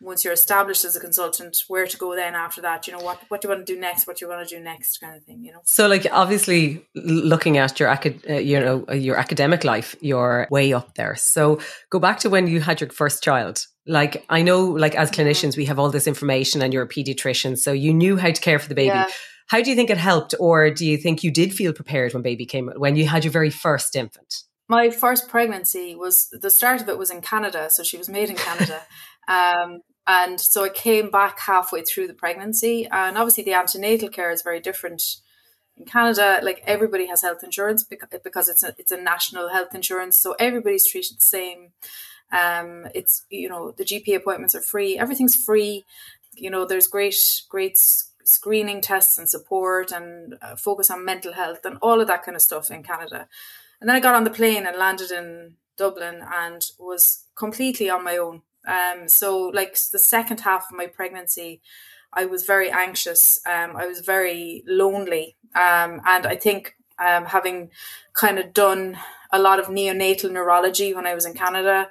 once 0.00 0.24
you're 0.24 0.32
established 0.32 0.84
as 0.84 0.94
a 0.94 1.00
consultant, 1.00 1.64
where 1.66 1.86
to 1.86 1.96
go 1.96 2.14
then 2.14 2.34
after 2.34 2.60
that? 2.60 2.86
You 2.86 2.92
know, 2.92 3.00
what 3.00 3.18
what 3.28 3.40
do 3.40 3.48
you 3.48 3.54
want 3.54 3.66
to 3.66 3.74
do 3.74 3.80
next? 3.80 4.06
What 4.06 4.18
do 4.18 4.24
you 4.24 4.30
want 4.30 4.48
to 4.48 4.56
do 4.56 4.62
next? 4.62 4.98
Kind 4.98 5.16
of 5.16 5.24
thing. 5.24 5.42
You 5.42 5.52
know. 5.52 5.60
So, 5.64 5.88
like, 5.88 6.06
obviously, 6.10 6.86
looking 6.94 7.58
at 7.58 7.80
your 7.80 7.88
acad- 7.88 8.24
uh, 8.28 8.34
you 8.34 8.60
know 8.60 8.84
your 8.92 9.16
academic 9.16 9.64
life, 9.64 9.96
you're 10.00 10.46
way 10.50 10.72
up 10.72 10.94
there. 10.94 11.16
So, 11.16 11.60
go 11.90 11.98
back 11.98 12.20
to 12.20 12.30
when 12.30 12.46
you 12.46 12.60
had 12.60 12.80
your 12.80 12.90
first 12.90 13.22
child. 13.22 13.66
Like, 13.86 14.24
I 14.28 14.42
know, 14.42 14.66
like 14.66 14.94
as 14.94 15.10
mm-hmm. 15.10 15.22
clinicians, 15.22 15.56
we 15.56 15.64
have 15.64 15.78
all 15.78 15.90
this 15.90 16.06
information, 16.06 16.62
and 16.62 16.72
you're 16.72 16.84
a 16.84 16.88
pediatrician, 16.88 17.58
so 17.58 17.72
you 17.72 17.92
knew 17.92 18.16
how 18.16 18.30
to 18.30 18.40
care 18.40 18.58
for 18.58 18.68
the 18.68 18.74
baby. 18.74 18.88
Yeah. 18.88 19.08
How 19.48 19.62
do 19.62 19.70
you 19.70 19.76
think 19.76 19.88
it 19.88 19.96
helped, 19.96 20.34
or 20.38 20.70
do 20.70 20.84
you 20.86 20.98
think 20.98 21.24
you 21.24 21.30
did 21.30 21.54
feel 21.54 21.72
prepared 21.72 22.12
when 22.12 22.22
baby 22.22 22.44
came 22.44 22.70
when 22.76 22.96
you 22.96 23.06
had 23.06 23.24
your 23.24 23.32
very 23.32 23.50
first 23.50 23.96
infant? 23.96 24.44
My 24.68 24.90
first 24.90 25.28
pregnancy 25.28 25.94
was 25.94 26.28
the 26.30 26.50
start 26.50 26.82
of 26.82 26.88
it 26.88 26.98
was 26.98 27.10
in 27.10 27.22
Canada, 27.22 27.70
so 27.70 27.82
she 27.82 27.96
was 27.96 28.08
made 28.08 28.30
in 28.30 28.36
Canada. 28.36 28.82
Um, 29.28 29.82
and 30.06 30.40
so 30.40 30.64
I 30.64 30.70
came 30.70 31.10
back 31.10 31.38
halfway 31.38 31.82
through 31.82 32.06
the 32.06 32.14
pregnancy. 32.14 32.88
And 32.90 33.18
obviously, 33.18 33.44
the 33.44 33.52
antenatal 33.52 34.08
care 34.08 34.30
is 34.30 34.40
very 34.40 34.58
different 34.58 35.02
in 35.76 35.84
Canada. 35.84 36.40
Like 36.42 36.62
everybody 36.66 37.06
has 37.06 37.20
health 37.20 37.44
insurance 37.44 37.84
because 37.84 38.48
it's 38.48 38.62
a, 38.62 38.74
it's 38.78 38.90
a 38.90 39.00
national 39.00 39.50
health 39.50 39.74
insurance. 39.74 40.18
So 40.18 40.34
everybody's 40.38 40.86
treated 40.86 41.18
the 41.18 41.22
same. 41.22 41.72
Um, 42.32 42.86
it's, 42.94 43.24
you 43.28 43.50
know, 43.50 43.72
the 43.72 43.84
GP 43.84 44.16
appointments 44.16 44.54
are 44.54 44.62
free, 44.62 44.98
everything's 44.98 45.36
free. 45.36 45.84
You 46.34 46.50
know, 46.50 46.64
there's 46.64 46.86
great, 46.86 47.16
great 47.48 47.78
screening 48.24 48.80
tests 48.80 49.18
and 49.18 49.28
support 49.28 49.92
and 49.92 50.36
uh, 50.40 50.56
focus 50.56 50.90
on 50.90 51.04
mental 51.04 51.32
health 51.32 51.64
and 51.64 51.78
all 51.80 52.00
of 52.00 52.06
that 52.08 52.22
kind 52.22 52.36
of 52.36 52.42
stuff 52.42 52.70
in 52.70 52.82
Canada. 52.82 53.28
And 53.80 53.88
then 53.88 53.96
I 53.96 54.00
got 54.00 54.14
on 54.14 54.24
the 54.24 54.30
plane 54.30 54.66
and 54.66 54.76
landed 54.76 55.10
in 55.10 55.54
Dublin 55.76 56.22
and 56.34 56.64
was 56.78 57.24
completely 57.36 57.88
on 57.88 58.04
my 58.04 58.16
own. 58.16 58.42
Um, 58.66 59.08
so 59.08 59.48
like 59.48 59.76
the 59.92 59.98
second 59.98 60.40
half 60.40 60.66
of 60.70 60.76
my 60.76 60.86
pregnancy, 60.86 61.62
I 62.12 62.26
was 62.26 62.44
very 62.44 62.70
anxious. 62.70 63.38
Um, 63.46 63.76
I 63.76 63.86
was 63.86 64.00
very 64.00 64.64
lonely. 64.66 65.36
Um, 65.54 66.00
and 66.04 66.26
I 66.26 66.36
think 66.36 66.74
um, 66.98 67.26
having 67.26 67.70
kind 68.12 68.38
of 68.38 68.52
done 68.52 68.98
a 69.32 69.38
lot 69.38 69.60
of 69.60 69.66
neonatal 69.66 70.30
neurology 70.32 70.92
when 70.92 71.06
I 71.06 71.14
was 71.14 71.24
in 71.24 71.34
Canada, 71.34 71.90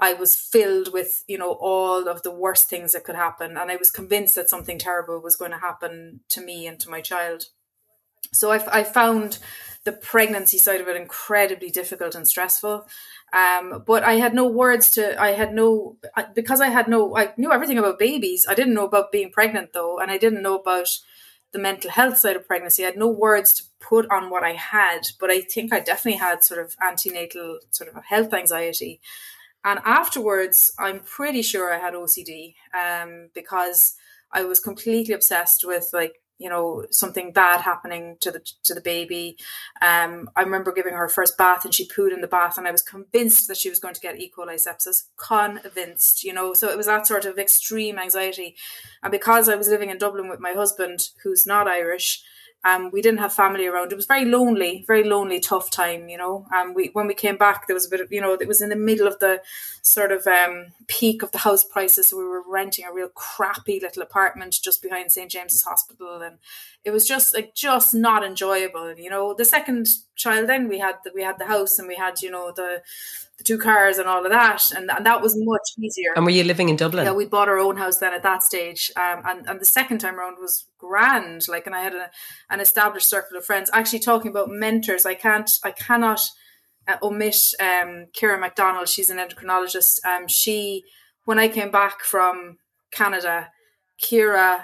I 0.00 0.12
was 0.12 0.34
filled 0.36 0.92
with, 0.92 1.24
you 1.26 1.38
know, 1.38 1.52
all 1.52 2.08
of 2.08 2.22
the 2.22 2.30
worst 2.30 2.68
things 2.68 2.92
that 2.92 3.04
could 3.04 3.14
happen. 3.14 3.56
And 3.56 3.70
I 3.70 3.76
was 3.76 3.90
convinced 3.90 4.34
that 4.34 4.50
something 4.50 4.78
terrible 4.78 5.20
was 5.20 5.36
going 5.36 5.52
to 5.52 5.58
happen 5.58 6.20
to 6.30 6.40
me 6.40 6.66
and 6.66 6.78
to 6.80 6.90
my 6.90 7.00
child. 7.00 7.44
So 8.32 8.50
I, 8.50 8.80
I 8.80 8.82
found 8.82 9.38
the 9.84 9.92
pregnancy 9.92 10.58
side 10.58 10.80
of 10.80 10.88
it 10.88 10.96
incredibly 10.96 11.70
difficult 11.70 12.14
and 12.14 12.26
stressful. 12.26 12.86
Um, 13.32 13.82
but 13.86 14.02
I 14.02 14.14
had 14.14 14.34
no 14.34 14.46
words 14.46 14.90
to, 14.92 15.20
I 15.20 15.32
had 15.32 15.52
no, 15.52 15.96
because 16.34 16.60
I 16.60 16.68
had 16.68 16.88
no, 16.88 17.16
I 17.16 17.34
knew 17.36 17.52
everything 17.52 17.78
about 17.78 17.98
babies. 17.98 18.46
I 18.48 18.54
didn't 18.54 18.74
know 18.74 18.86
about 18.86 19.12
being 19.12 19.30
pregnant 19.30 19.72
though. 19.74 19.98
And 19.98 20.10
I 20.10 20.16
didn't 20.16 20.42
know 20.42 20.58
about 20.58 20.88
the 21.52 21.58
mental 21.58 21.90
health 21.90 22.18
side 22.18 22.36
of 22.36 22.46
pregnancy. 22.46 22.82
I 22.82 22.86
had 22.86 22.96
no 22.96 23.08
words 23.08 23.54
to 23.54 23.64
put 23.78 24.10
on 24.10 24.30
what 24.30 24.42
I 24.42 24.52
had, 24.52 25.00
but 25.20 25.30
I 25.30 25.42
think 25.42 25.72
I 25.72 25.80
definitely 25.80 26.18
had 26.18 26.42
sort 26.42 26.60
of 26.60 26.74
antenatal 26.82 27.60
sort 27.70 27.94
of 27.94 28.04
health 28.04 28.32
anxiety. 28.32 29.00
And 29.64 29.80
afterwards, 29.84 30.72
I'm 30.78 31.00
pretty 31.00 31.42
sure 31.42 31.72
I 31.72 31.78
had 31.78 31.94
OCD 31.94 32.54
um, 32.78 33.30
because 33.34 33.94
I 34.32 34.44
was 34.44 34.60
completely 34.60 35.14
obsessed 35.14 35.64
with 35.64 35.90
like 35.92 36.20
you 36.38 36.48
know 36.48 36.84
something 36.90 37.32
bad 37.32 37.60
happening 37.60 38.16
to 38.20 38.30
the 38.30 38.40
to 38.64 38.74
the 38.74 38.80
baby. 38.80 39.36
Um, 39.80 40.30
I 40.36 40.42
remember 40.42 40.72
giving 40.72 40.94
her 40.94 41.08
first 41.08 41.38
bath 41.38 41.64
and 41.64 41.74
she 41.74 41.88
pooed 41.88 42.12
in 42.12 42.20
the 42.20 42.28
bath, 42.28 42.58
and 42.58 42.66
I 42.66 42.72
was 42.72 42.82
convinced 42.82 43.48
that 43.48 43.56
she 43.56 43.70
was 43.70 43.78
going 43.78 43.94
to 43.94 44.00
get 44.00 44.18
E. 44.18 44.32
coli 44.36 44.54
sepsis. 44.54 45.04
Convinced, 45.16 46.24
you 46.24 46.32
know. 46.32 46.54
So 46.54 46.68
it 46.70 46.76
was 46.76 46.86
that 46.86 47.06
sort 47.06 47.24
of 47.24 47.38
extreme 47.38 47.98
anxiety, 47.98 48.56
and 49.02 49.10
because 49.10 49.48
I 49.48 49.56
was 49.56 49.68
living 49.68 49.90
in 49.90 49.98
Dublin 49.98 50.28
with 50.28 50.40
my 50.40 50.52
husband, 50.52 51.10
who's 51.22 51.46
not 51.46 51.68
Irish. 51.68 52.22
Um, 52.64 52.90
we 52.92 53.02
didn't 53.02 53.20
have 53.20 53.32
family 53.32 53.66
around. 53.66 53.92
It 53.92 53.96
was 53.96 54.06
very 54.06 54.24
lonely, 54.24 54.84
very 54.86 55.04
lonely, 55.04 55.38
tough 55.38 55.70
time, 55.70 56.08
you 56.08 56.16
know. 56.16 56.46
Um, 56.54 56.72
we 56.72 56.90
when 56.94 57.06
we 57.06 57.14
came 57.14 57.36
back, 57.36 57.66
there 57.66 57.74
was 57.74 57.86
a 57.86 57.90
bit 57.90 58.00
of, 58.00 58.10
you 58.10 58.20
know, 58.20 58.32
it 58.32 58.48
was 58.48 58.62
in 58.62 58.70
the 58.70 58.76
middle 58.76 59.06
of 59.06 59.18
the 59.18 59.42
sort 59.82 60.12
of 60.12 60.26
um, 60.26 60.68
peak 60.86 61.22
of 61.22 61.30
the 61.32 61.38
house 61.38 61.62
prices. 61.62 62.08
So 62.08 62.16
we 62.16 62.24
were 62.24 62.42
renting 62.48 62.86
a 62.86 62.92
real 62.92 63.08
crappy 63.08 63.80
little 63.80 64.02
apartment 64.02 64.58
just 64.62 64.82
behind 64.82 65.12
St 65.12 65.30
James's 65.30 65.62
Hospital, 65.62 66.22
and 66.22 66.38
it 66.84 66.90
was 66.90 67.06
just 67.08 67.34
like 67.34 67.54
just 67.54 67.94
not 67.94 68.24
enjoyable. 68.24 68.94
You 68.96 69.10
know, 69.10 69.34
the 69.34 69.44
second 69.44 69.88
child, 70.16 70.48
then 70.48 70.68
we 70.68 70.78
had 70.78 70.96
the, 71.04 71.12
we 71.14 71.22
had 71.22 71.38
the 71.38 71.46
house 71.46 71.78
and 71.78 71.88
we 71.88 71.96
had 71.96 72.20
you 72.20 72.30
know 72.30 72.52
the 72.54 72.82
the 73.38 73.44
two 73.44 73.58
cars 73.58 73.98
and 73.98 74.06
all 74.06 74.24
of 74.24 74.30
that, 74.30 74.62
and, 74.76 74.90
and 74.90 75.04
that 75.04 75.20
was 75.20 75.34
much 75.36 75.68
easier. 75.78 76.10
And 76.14 76.24
were 76.24 76.30
you 76.30 76.44
living 76.44 76.68
in 76.68 76.76
Dublin? 76.76 77.04
Yeah, 77.04 77.12
we 77.12 77.26
bought 77.26 77.48
our 77.48 77.58
own 77.58 77.76
house 77.76 77.98
then 77.98 78.12
at 78.12 78.22
that 78.22 78.42
stage, 78.42 78.90
um, 78.96 79.22
and 79.24 79.46
and 79.48 79.60
the 79.60 79.64
second 79.64 79.98
time 79.98 80.16
around 80.18 80.36
was 80.40 80.66
grand. 80.78 81.48
Like, 81.48 81.66
and 81.66 81.74
I 81.74 81.82
had 81.82 81.94
a, 81.94 82.10
an 82.50 82.60
established 82.60 83.08
circle 83.08 83.36
of 83.36 83.44
friends. 83.44 83.70
Actually, 83.72 84.00
talking 84.00 84.30
about 84.30 84.50
mentors, 84.50 85.06
I 85.06 85.14
can't, 85.14 85.50
I 85.64 85.70
cannot 85.72 86.20
uh, 86.86 86.96
omit 87.02 87.36
um, 87.60 88.06
Kira 88.16 88.38
McDonald. 88.38 88.88
She's 88.88 89.10
an 89.10 89.18
endocrinologist. 89.18 90.04
Um, 90.04 90.28
she, 90.28 90.84
when 91.24 91.38
I 91.38 91.48
came 91.48 91.70
back 91.70 92.02
from 92.02 92.58
Canada, 92.92 93.48
Kira 94.02 94.60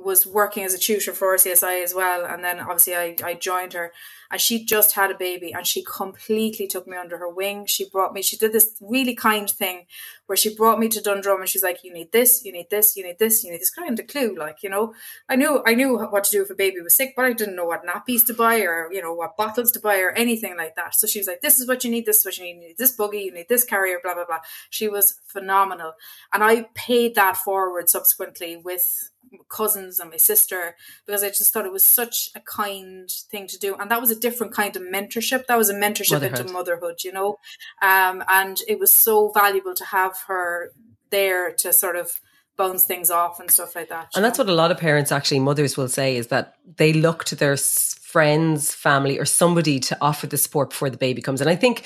was 0.00 0.26
working 0.26 0.64
as 0.64 0.74
a 0.74 0.78
tutor 0.78 1.12
for 1.12 1.36
RCSI 1.36 1.82
as 1.82 1.94
well, 1.94 2.24
and 2.24 2.42
then 2.44 2.60
obviously 2.60 2.94
I, 2.94 3.16
I 3.24 3.34
joined 3.34 3.72
her 3.74 3.92
and 4.30 4.40
she 4.40 4.64
just 4.64 4.94
had 4.94 5.10
a 5.10 5.16
baby 5.16 5.52
and 5.52 5.66
she 5.66 5.82
completely 5.82 6.68
took 6.68 6.86
me 6.86 6.96
under 6.96 7.18
her 7.18 7.28
wing. 7.28 7.66
She 7.66 7.88
brought 7.88 8.12
me, 8.12 8.22
she 8.22 8.36
did 8.36 8.52
this 8.52 8.76
really 8.80 9.14
kind 9.14 9.50
thing 9.50 9.86
where 10.26 10.36
she 10.36 10.54
brought 10.54 10.78
me 10.78 10.88
to 10.88 11.00
Dundrum 11.00 11.40
and 11.40 11.48
she's 11.48 11.64
like, 11.64 11.82
you 11.82 11.92
need 11.92 12.12
this, 12.12 12.44
you 12.44 12.52
need 12.52 12.70
this, 12.70 12.96
you 12.96 13.02
need 13.02 13.18
this, 13.18 13.42
you 13.42 13.50
need 13.50 13.60
this 13.60 13.70
kind 13.70 13.98
of 13.98 14.06
clue. 14.06 14.36
Like, 14.38 14.62
you 14.62 14.70
know, 14.70 14.94
I 15.28 15.34
knew, 15.34 15.62
I 15.66 15.74
knew 15.74 15.98
what 15.98 16.22
to 16.24 16.30
do 16.30 16.42
if 16.42 16.50
a 16.50 16.54
baby 16.54 16.80
was 16.80 16.94
sick, 16.94 17.14
but 17.16 17.24
I 17.24 17.32
didn't 17.32 17.56
know 17.56 17.64
what 17.64 17.84
nappies 17.84 18.24
to 18.26 18.34
buy 18.34 18.60
or, 18.60 18.88
you 18.92 19.02
know, 19.02 19.12
what 19.12 19.36
bottles 19.36 19.72
to 19.72 19.80
buy 19.80 19.98
or 19.98 20.10
anything 20.10 20.56
like 20.56 20.76
that. 20.76 20.94
So 20.94 21.08
she 21.08 21.18
was 21.18 21.26
like, 21.26 21.40
this 21.40 21.58
is 21.58 21.66
what 21.66 21.82
you 21.82 21.90
need, 21.90 22.06
this 22.06 22.18
is 22.18 22.24
what 22.24 22.38
you 22.38 22.44
need, 22.44 22.62
you 22.62 22.68
need 22.68 22.78
this 22.78 22.92
buggy, 22.92 23.22
you 23.22 23.32
need 23.32 23.48
this 23.48 23.64
carrier, 23.64 23.98
blah, 24.00 24.14
blah, 24.14 24.26
blah. 24.26 24.38
She 24.70 24.88
was 24.88 25.18
phenomenal. 25.26 25.94
And 26.32 26.44
I 26.44 26.68
paid 26.74 27.16
that 27.16 27.36
forward 27.36 27.88
subsequently 27.88 28.56
with 28.56 29.10
cousins 29.48 29.98
and 29.98 30.10
my 30.10 30.16
sister 30.16 30.76
because 31.06 31.22
I 31.22 31.28
just 31.28 31.52
thought 31.52 31.66
it 31.66 31.72
was 31.72 31.84
such 31.84 32.30
a 32.34 32.40
kind 32.40 33.10
thing 33.30 33.46
to 33.48 33.58
do. 33.58 33.76
And 33.76 33.90
that 33.90 34.00
was 34.00 34.10
a 34.10 34.18
different 34.18 34.52
kind 34.52 34.74
of 34.76 34.82
mentorship. 34.82 35.46
That 35.46 35.58
was 35.58 35.70
a 35.70 35.74
mentorship 35.74 36.12
motherhood. 36.12 36.40
into 36.40 36.52
motherhood, 36.52 37.04
you 37.04 37.12
know. 37.12 37.38
Um, 37.82 38.24
and 38.28 38.58
it 38.68 38.78
was 38.78 38.92
so 38.92 39.30
valuable 39.32 39.74
to 39.74 39.84
have 39.84 40.16
her 40.26 40.72
there 41.10 41.52
to 41.52 41.72
sort 41.72 41.96
of 41.96 42.20
bounce 42.56 42.84
things 42.84 43.10
off 43.10 43.40
and 43.40 43.50
stuff 43.50 43.74
like 43.74 43.88
that. 43.88 44.08
And 44.14 44.24
that's 44.24 44.38
what 44.38 44.48
a 44.48 44.54
lot 44.54 44.70
of 44.70 44.78
parents, 44.78 45.10
actually, 45.10 45.40
mothers 45.40 45.76
will 45.76 45.88
say 45.88 46.16
is 46.16 46.28
that 46.28 46.54
they 46.76 46.92
look 46.92 47.24
to 47.24 47.34
their 47.34 47.56
friends, 47.56 48.74
family, 48.74 49.18
or 49.18 49.24
somebody 49.24 49.80
to 49.80 49.96
offer 50.00 50.26
the 50.26 50.36
support 50.36 50.70
before 50.70 50.90
the 50.90 50.98
baby 50.98 51.22
comes. 51.22 51.40
And 51.40 51.48
I 51.48 51.56
think 51.56 51.84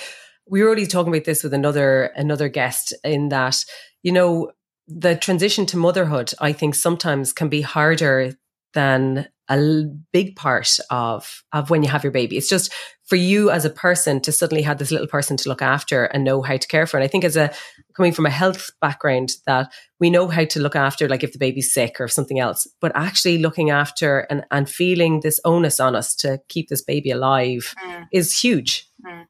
we 0.49 0.63
were 0.63 0.67
already 0.67 0.87
talking 0.87 1.13
about 1.13 1.25
this 1.25 1.43
with 1.43 1.55
another 1.55 2.05
another 2.17 2.49
guest 2.49 2.93
in 3.05 3.29
that, 3.29 3.65
you 4.03 4.13
know, 4.13 4.51
the 4.87 5.17
transition 5.17 5.67
to 5.67 5.77
motherhood, 5.77 6.33
I 6.41 6.53
think 6.53 6.75
sometimes 6.75 7.33
can 7.33 7.49
be 7.49 7.63
harder 7.63 8.35
than 8.75 9.29
a 9.51 9.85
big 10.13 10.37
part 10.37 10.79
of 10.91 11.43
of 11.53 11.69
when 11.69 11.83
you 11.83 11.89
have 11.89 12.03
your 12.03 12.13
baby. 12.13 12.37
It's 12.37 12.49
just 12.49 12.73
for 13.05 13.17
you 13.17 13.51
as 13.51 13.67
a 13.67 13.71
person 13.71 14.21
to 14.23 14.33
suddenly 14.33 14.63
have 14.63 14.79
this 14.79 14.91
little 14.91 15.07
person 15.07 15.37
to 15.37 15.49
look 15.49 15.61
after 15.61 16.05
and 16.05 16.25
know 16.25 16.41
how 16.41 16.57
to 16.57 16.69
care 16.69 16.87
for. 16.87 16.97
And 16.97 17.05
I 17.05 17.09
think 17.09 17.25
as 17.25 17.37
a 17.37 17.53
coming 17.95 18.13
from 18.13 18.25
a 18.25 18.31
health 18.31 18.71
background 18.81 19.31
that 19.47 19.71
we 20.01 20.09
know 20.09 20.29
how 20.29 20.45
to 20.47 20.61
look 20.61 20.75
after 20.75 21.09
like 21.09 21.23
if 21.23 21.33
the 21.33 21.39
baby's 21.39 21.73
sick 21.73 22.01
or 22.01 22.09
something 22.09 22.41
else, 22.41 22.67
but 22.81 22.93
actually 22.95 23.39
looking 23.39 23.71
after 23.71 24.21
and, 24.31 24.45
and 24.51 24.69
feeling 24.69 25.21
this 25.21 25.39
onus 25.45 25.79
on 25.79 25.95
us 25.95 26.15
to 26.17 26.41
keep 26.49 26.69
this 26.69 26.83
baby 26.83 27.11
alive 27.11 27.75
mm. 27.85 28.07
is 28.13 28.39
huge. 28.39 28.89
Mm. 29.07 29.27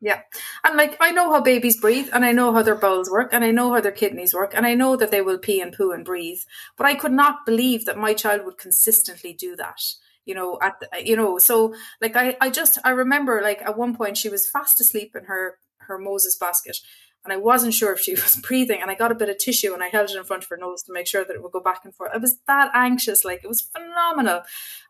Yeah. 0.00 0.20
And 0.64 0.76
like, 0.76 0.96
I 1.00 1.10
know 1.10 1.32
how 1.32 1.40
babies 1.40 1.80
breathe 1.80 2.08
and 2.12 2.24
I 2.24 2.30
know 2.30 2.52
how 2.52 2.62
their 2.62 2.76
bowels 2.76 3.10
work 3.10 3.30
and 3.32 3.44
I 3.44 3.50
know 3.50 3.72
how 3.72 3.80
their 3.80 3.92
kidneys 3.92 4.32
work 4.32 4.52
and 4.54 4.64
I 4.64 4.74
know 4.74 4.94
that 4.96 5.10
they 5.10 5.22
will 5.22 5.38
pee 5.38 5.60
and 5.60 5.72
poo 5.72 5.90
and 5.90 6.04
breathe. 6.04 6.40
But 6.76 6.86
I 6.86 6.94
could 6.94 7.12
not 7.12 7.44
believe 7.44 7.84
that 7.86 7.98
my 7.98 8.14
child 8.14 8.44
would 8.44 8.58
consistently 8.58 9.32
do 9.32 9.56
that. 9.56 9.80
You 10.24 10.34
know, 10.34 10.58
at 10.60 10.78
the, 10.78 10.88
you 11.04 11.16
know, 11.16 11.38
so 11.38 11.74
like 12.00 12.14
I, 12.14 12.36
I 12.40 12.50
just 12.50 12.78
I 12.84 12.90
remember 12.90 13.40
like 13.42 13.62
at 13.62 13.78
one 13.78 13.96
point 13.96 14.18
she 14.18 14.28
was 14.28 14.48
fast 14.48 14.80
asleep 14.80 15.16
in 15.16 15.24
her 15.24 15.58
her 15.78 15.98
Moses 15.98 16.36
basket 16.36 16.76
and 17.24 17.32
I 17.32 17.36
wasn't 17.36 17.74
sure 17.74 17.92
if 17.92 18.00
she 18.00 18.14
was 18.22 18.36
breathing. 18.36 18.80
And 18.80 18.90
I 18.90 18.94
got 18.94 19.12
a 19.12 19.16
bit 19.16 19.28
of 19.28 19.38
tissue 19.38 19.74
and 19.74 19.82
I 19.82 19.88
held 19.88 20.10
it 20.10 20.16
in 20.16 20.24
front 20.24 20.44
of 20.44 20.48
her 20.50 20.56
nose 20.56 20.82
to 20.84 20.92
make 20.92 21.06
sure 21.06 21.24
that 21.24 21.34
it 21.34 21.42
would 21.42 21.52
go 21.52 21.60
back 21.60 21.84
and 21.84 21.94
forth. 21.94 22.12
I 22.14 22.18
was 22.18 22.38
that 22.46 22.70
anxious, 22.74 23.24
like 23.24 23.42
it 23.44 23.48
was 23.48 23.60
phenomenal, 23.60 24.42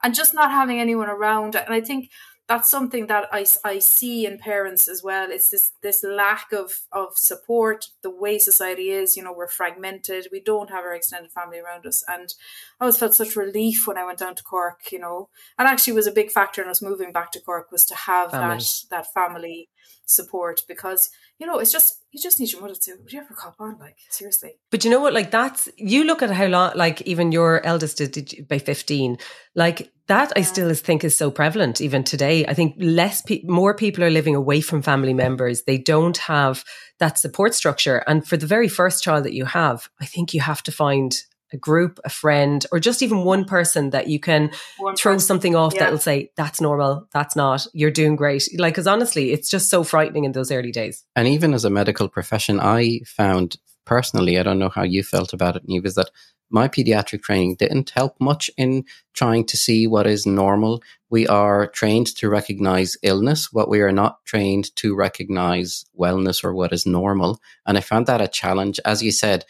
and 0.03 0.15
just 0.15 0.35
not 0.35 0.51
having 0.51 0.81
anyone 0.81 1.09
around. 1.09 1.57
And 1.57 1.75
I 1.75 1.81
think 1.81 2.11
that's 2.49 2.71
something 2.71 3.09
that 3.09 3.29
I, 3.31 3.45
I 3.63 3.79
see 3.79 4.25
in 4.25 4.39
parents 4.39 4.89
as 4.89 5.03
well. 5.03 5.31
It's 5.31 5.51
this 5.51 5.73
this 5.83 6.03
lack 6.03 6.51
of 6.53 6.73
of 6.93 7.17
support. 7.17 7.87
The 8.03 8.11
way 8.11 8.39
society 8.39 8.91
is, 8.91 9.17
you 9.17 9.23
know, 9.23 9.35
we're 9.35 9.49
fragmented. 9.49 10.29
We 10.33 10.41
don't 10.41 10.71
have 10.71 10.85
our 10.85 10.95
extended 10.95 11.31
family 11.31 11.59
around 11.59 11.85
us, 11.87 12.03
and 12.09 12.33
I 12.81 12.85
always 12.85 12.99
felt 12.99 13.15
such 13.15 13.37
relief 13.37 13.87
when 13.87 13.99
I 13.99 14.05
went 14.07 14.19
down 14.19 14.35
to 14.35 14.43
Cork. 14.43 14.91
You 14.91 14.99
know, 14.99 15.29
and 15.59 15.69
actually 15.69 15.93
was 15.93 16.07
a 16.07 16.13
big 16.13 16.31
factor 16.31 16.63
in 16.63 16.69
us 16.69 16.81
moving 16.81 17.13
back 17.13 17.33
to 17.33 17.41
Cork 17.41 17.71
was 17.71 17.85
to 17.87 17.95
have 17.95 18.31
family. 18.31 18.57
that 18.57 18.65
that 18.91 19.13
family 19.13 19.69
support 20.09 20.63
because 20.67 21.11
you 21.39 21.47
know 21.47 21.59
it's 21.59 21.71
just 21.71 22.03
you 22.13 22.21
just 22.21 22.41
need 22.41 22.51
your 22.51 22.63
mother 22.63 22.75
to 22.75 22.97
would 23.03 23.13
you 23.13 23.21
ever 23.21 23.35
cop 23.35 23.55
on 23.61 23.79
like 23.79 23.97
seriously 24.09 24.53
but 24.71 24.83
you 24.83 24.91
know 24.91 25.01
what 25.01 25.13
like 25.13 25.31
that's 25.31 25.69
you 25.77 26.03
look 26.03 26.23
at 26.23 26.31
how 26.31 26.47
long 26.47 26.73
like 26.75 27.03
even 27.03 27.31
your 27.31 27.65
eldest 27.65 27.99
did, 27.99 28.13
did 28.13 28.49
by 28.49 28.59
15 28.59 29.19
like 29.55 29.93
that 30.09 30.33
I 30.37 30.41
still 30.41 30.73
think 30.73 31.05
is 31.05 31.15
so 31.15 31.31
prevalent 31.31 31.83
even 31.83 32.03
today. 32.03 32.47
I 32.47 32.55
think 32.55 32.75
less 32.79 33.21
pe- 33.21 33.43
more 33.45 33.75
people 33.75 34.03
are 34.03 34.11
living 34.11 34.35
away 34.35 34.63
from 34.63 34.81
family 34.81 35.13
members. 35.13 35.65
They 35.65 35.77
don't 35.77 36.17
have 36.17 36.65
that 36.99 37.19
support 37.19 37.55
structure. 37.55 37.99
And 38.07 38.27
for 38.27 38.39
the 38.39 38.47
very 38.47 38.69
first 38.69 39.05
child 39.05 39.27
that 39.27 39.35
you 39.35 39.45
have, 39.45 39.91
I 40.01 40.07
think 40.07 40.33
you 40.33 40.41
have 40.41 40.63
to 40.63 40.73
find 40.73 41.15
a 41.53 41.57
group, 41.57 41.99
a 42.05 42.11
friend, 42.11 42.65
or 42.73 42.79
just 42.79 43.03
even 43.03 43.25
one 43.25 43.45
person 43.45 43.91
that 43.91 44.09
you 44.09 44.21
can 44.21 44.51
one 44.79 44.97
throw 44.97 45.15
person. 45.15 45.27
something 45.27 45.57
off 45.57 45.75
yeah. 45.75 45.81
that 45.81 45.91
will 45.91 45.99
say, 45.99 46.31
that's 46.37 46.61
normal, 46.61 47.09
that's 47.13 47.37
not, 47.37 47.67
you're 47.73 47.91
doing 47.91 48.17
great. 48.17 48.49
Like, 48.59 48.75
because 48.75 48.87
honestly, 48.87 49.33
it's 49.33 49.49
just 49.49 49.71
so 49.71 49.83
frightening 49.83 50.25
in 50.25 50.33
those 50.33 50.53
early 50.53 50.73
days. 50.73 51.05
And 51.17 51.27
even 51.29 51.55
as 51.55 51.65
a 51.65 51.71
medical 51.71 52.09
profession, 52.09 52.61
I 52.61 53.01
found 53.07 53.57
personally, 53.85 54.39
I 54.39 54.43
don't 54.43 54.59
know 54.59 54.69
how 54.69 54.83
you 54.83 55.03
felt 55.03 55.33
about 55.33 55.57
it, 55.57 55.67
Niamh, 55.67 55.87
is 55.87 55.95
that 55.95 56.11
my 56.51 56.67
pediatric 56.67 57.23
training 57.23 57.57
didn't 57.57 57.91
help 57.91 58.17
much 58.21 58.51
in 58.57 58.85
trying 59.13 59.45
to 59.47 59.57
see 59.57 59.87
what 59.87 60.07
is 60.07 60.27
normal. 60.27 60.83
We 61.11 61.27
are 61.27 61.67
trained 61.67 62.15
to 62.17 62.31
recognize 62.31 62.97
illness, 63.03 63.53
what 63.53 63.69
we 63.69 63.81
are 63.83 63.93
not 63.93 64.25
trained 64.25 64.75
to 64.77 64.95
recognize 64.95 65.85
wellness 65.99 66.43
or 66.43 66.55
what 66.55 66.73
is 66.73 66.87
normal. 66.87 67.41
And 67.67 67.77
I 67.77 67.83
found 67.83 68.07
that 68.07 68.23
a 68.23 68.29
challenge. 68.29 68.81
As 68.85 69.03
you 69.03 69.13
said, 69.13 69.45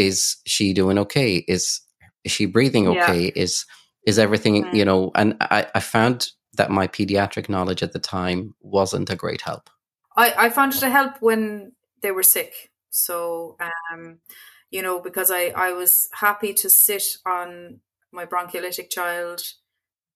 is 0.00 0.38
she 0.46 0.72
doing 0.72 0.98
okay? 0.98 1.44
Is, 1.46 1.82
is 2.24 2.32
she 2.32 2.46
breathing 2.46 2.88
okay? 2.88 3.24
Yeah. 3.26 3.42
Is 3.44 3.66
is 4.06 4.18
everything, 4.18 4.64
mm. 4.64 4.74
you 4.74 4.84
know, 4.84 5.10
and 5.14 5.36
I, 5.42 5.66
I 5.74 5.80
found 5.80 6.28
that 6.54 6.70
my 6.70 6.86
pediatric 6.86 7.50
knowledge 7.50 7.82
at 7.82 7.92
the 7.92 7.98
time 7.98 8.54
wasn't 8.62 9.10
a 9.10 9.14
great 9.14 9.42
help. 9.42 9.68
I, 10.16 10.46
I 10.46 10.50
found 10.50 10.74
it 10.74 10.82
a 10.82 10.88
help 10.88 11.20
when 11.20 11.72
they 12.00 12.10
were 12.10 12.22
sick. 12.22 12.70
So 12.88 13.56
um 13.92 14.20
you 14.70 14.82
know, 14.82 15.00
because 15.00 15.30
I, 15.30 15.52
I 15.56 15.72
was 15.72 16.08
happy 16.12 16.54
to 16.54 16.70
sit 16.70 17.16
on 17.26 17.80
my 18.12 18.24
bronchiolitic 18.24 18.88
child 18.88 19.42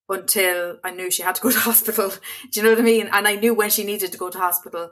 until 0.09 0.79
I 0.85 0.91
knew 0.93 1.11
she 1.11 1.23
had 1.23 1.35
to 1.35 1.43
go 1.43 1.51
to 1.51 1.59
hospital. 1.71 2.11
Do 2.51 2.61
you 2.61 2.63
know 2.63 2.71
what 2.71 2.79
I 2.79 2.83
mean? 2.83 3.09
And 3.13 3.27
I 3.27 3.35
knew 3.35 3.53
when 3.53 3.71
she 3.71 3.85
needed 3.85 4.13
to 4.13 4.19
go 4.19 4.31
to 4.31 4.39
hospital. 4.39 4.91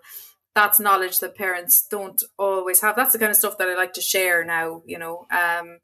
That's 0.54 0.80
knowledge 0.80 1.20
that 1.20 1.34
parents 1.34 1.86
don't 1.88 2.22
always 2.38 2.80
have. 2.80 2.96
That's 2.96 3.12
the 3.12 3.18
kind 3.18 3.30
of 3.30 3.36
stuff 3.36 3.58
that 3.58 3.68
I 3.68 3.74
like 3.74 3.94
to 3.94 4.00
share 4.00 4.44
now, 4.44 4.82
you 4.86 4.98
know. 4.98 5.26
Um, 5.30 5.78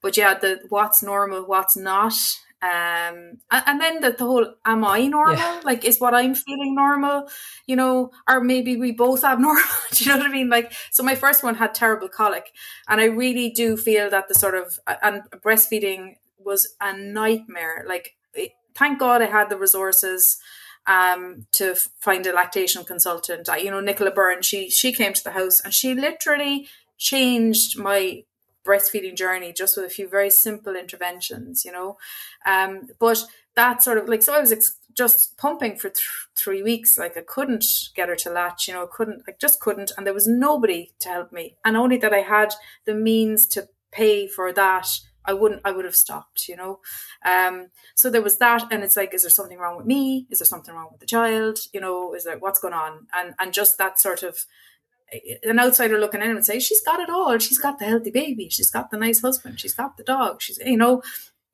but 0.00 0.16
yeah, 0.16 0.34
the 0.34 0.60
what's 0.68 1.02
normal, 1.02 1.46
what's 1.46 1.76
not, 1.76 2.14
um 2.60 3.38
and, 3.52 3.80
then 3.80 4.00
the, 4.00 4.10
the 4.10 4.24
whole 4.24 4.54
am 4.64 4.84
i 4.84 5.06
normal 5.06 5.36
yeah. 5.36 5.60
like 5.64 5.84
is 5.84 6.00
what 6.00 6.12
i'm 6.12 6.34
feeling 6.34 6.74
normal 6.74 7.28
you 7.68 7.76
know 7.76 8.10
or 8.28 8.40
maybe 8.40 8.76
we 8.76 8.90
both 8.90 9.22
have 9.22 9.38
normal 9.38 9.62
do 9.92 10.02
you 10.02 10.10
know 10.10 10.16
what 10.16 10.26
i 10.26 10.32
mean 10.32 10.48
like 10.48 10.72
so 10.90 11.04
my 11.04 11.14
first 11.14 11.44
one 11.44 11.54
had 11.54 11.72
terrible 11.72 12.08
colic 12.08 12.50
and 12.88 13.00
i 13.00 13.04
really 13.04 13.48
do 13.48 13.76
feel 13.76 14.10
that 14.10 14.26
the 14.26 14.34
sort 14.34 14.56
of 14.56 14.80
and 15.04 15.22
breastfeeding 15.36 16.16
was 16.40 16.74
a 16.80 16.92
nightmare 16.92 17.84
like 17.86 18.16
thank 18.78 18.98
God 18.98 19.20
I 19.20 19.26
had 19.26 19.50
the 19.50 19.58
resources 19.58 20.38
um, 20.88 21.46
to 21.52 21.76
find 22.00 22.26
a 22.26 22.32
lactation 22.32 22.82
consultant. 22.82 23.48
I, 23.48 23.58
you 23.58 23.70
know, 23.70 23.80
Nicola 23.80 24.10
Byrne, 24.10 24.42
she 24.42 24.70
she 24.70 24.92
came 24.92 25.12
to 25.12 25.22
the 25.22 25.32
house 25.32 25.60
and 25.60 25.72
she 25.72 25.94
literally 25.94 26.66
changed 26.96 27.78
my 27.78 28.24
breastfeeding 28.66 29.14
journey 29.14 29.52
just 29.52 29.76
with 29.76 29.86
a 29.86 29.90
few 29.90 30.08
very 30.08 30.30
simple 30.30 30.74
interventions. 30.74 31.64
You 31.64 31.72
know, 31.72 31.98
um, 32.46 32.88
but 32.98 33.22
that 33.54 33.82
sort 33.82 33.98
of 33.98 34.08
like 34.08 34.22
so 34.22 34.34
I 34.34 34.40
was 34.40 34.50
ex- 34.50 34.78
just 34.96 35.36
pumping 35.36 35.76
for 35.76 35.90
th- 35.90 36.26
three 36.34 36.62
weeks. 36.62 36.96
Like 36.96 37.18
I 37.18 37.22
couldn't 37.22 37.66
get 37.94 38.08
her 38.08 38.16
to 38.16 38.30
latch. 38.30 38.66
You 38.66 38.74
know, 38.74 38.84
I 38.84 38.88
couldn't 38.90 39.22
I 39.28 39.32
just 39.38 39.60
couldn't, 39.60 39.92
and 39.96 40.06
there 40.06 40.14
was 40.14 40.26
nobody 40.26 40.92
to 41.00 41.10
help 41.10 41.32
me, 41.32 41.56
and 41.66 41.76
only 41.76 41.98
that 41.98 42.14
I 42.14 42.22
had 42.22 42.54
the 42.86 42.94
means 42.94 43.46
to 43.48 43.68
pay 43.92 44.26
for 44.26 44.52
that 44.54 44.88
I 45.28 45.34
wouldn't 45.34 45.60
I 45.64 45.72
would 45.72 45.84
have 45.84 45.94
stopped, 45.94 46.48
you 46.48 46.56
know. 46.56 46.80
Um, 47.24 47.68
so 47.94 48.08
there 48.10 48.22
was 48.22 48.38
that, 48.38 48.72
and 48.72 48.82
it's 48.82 48.96
like, 48.96 49.12
is 49.12 49.22
there 49.22 49.30
something 49.30 49.58
wrong 49.58 49.76
with 49.76 49.86
me? 49.86 50.26
Is 50.30 50.38
there 50.38 50.46
something 50.46 50.74
wrong 50.74 50.88
with 50.90 51.00
the 51.00 51.06
child? 51.06 51.58
You 51.72 51.80
know, 51.80 52.14
is 52.14 52.24
there 52.24 52.38
what's 52.38 52.58
going 52.58 52.74
on? 52.74 53.06
And 53.14 53.34
and 53.38 53.52
just 53.52 53.76
that 53.76 54.00
sort 54.00 54.22
of 54.22 54.38
an 55.42 55.58
outsider 55.58 55.98
looking 55.98 56.22
in 56.22 56.34
would 56.34 56.44
say, 56.44 56.58
she's 56.58 56.80
got 56.80 57.00
it 57.00 57.10
all. 57.10 57.38
She's 57.38 57.58
got 57.58 57.78
the 57.78 57.84
healthy 57.84 58.10
baby. 58.10 58.48
She's 58.50 58.70
got 58.70 58.90
the 58.90 58.96
nice 58.96 59.20
husband. 59.20 59.60
She's 59.60 59.74
got 59.74 59.96
the 59.98 60.02
dog. 60.02 60.40
She's 60.40 60.58
you 60.64 60.78
know, 60.78 61.02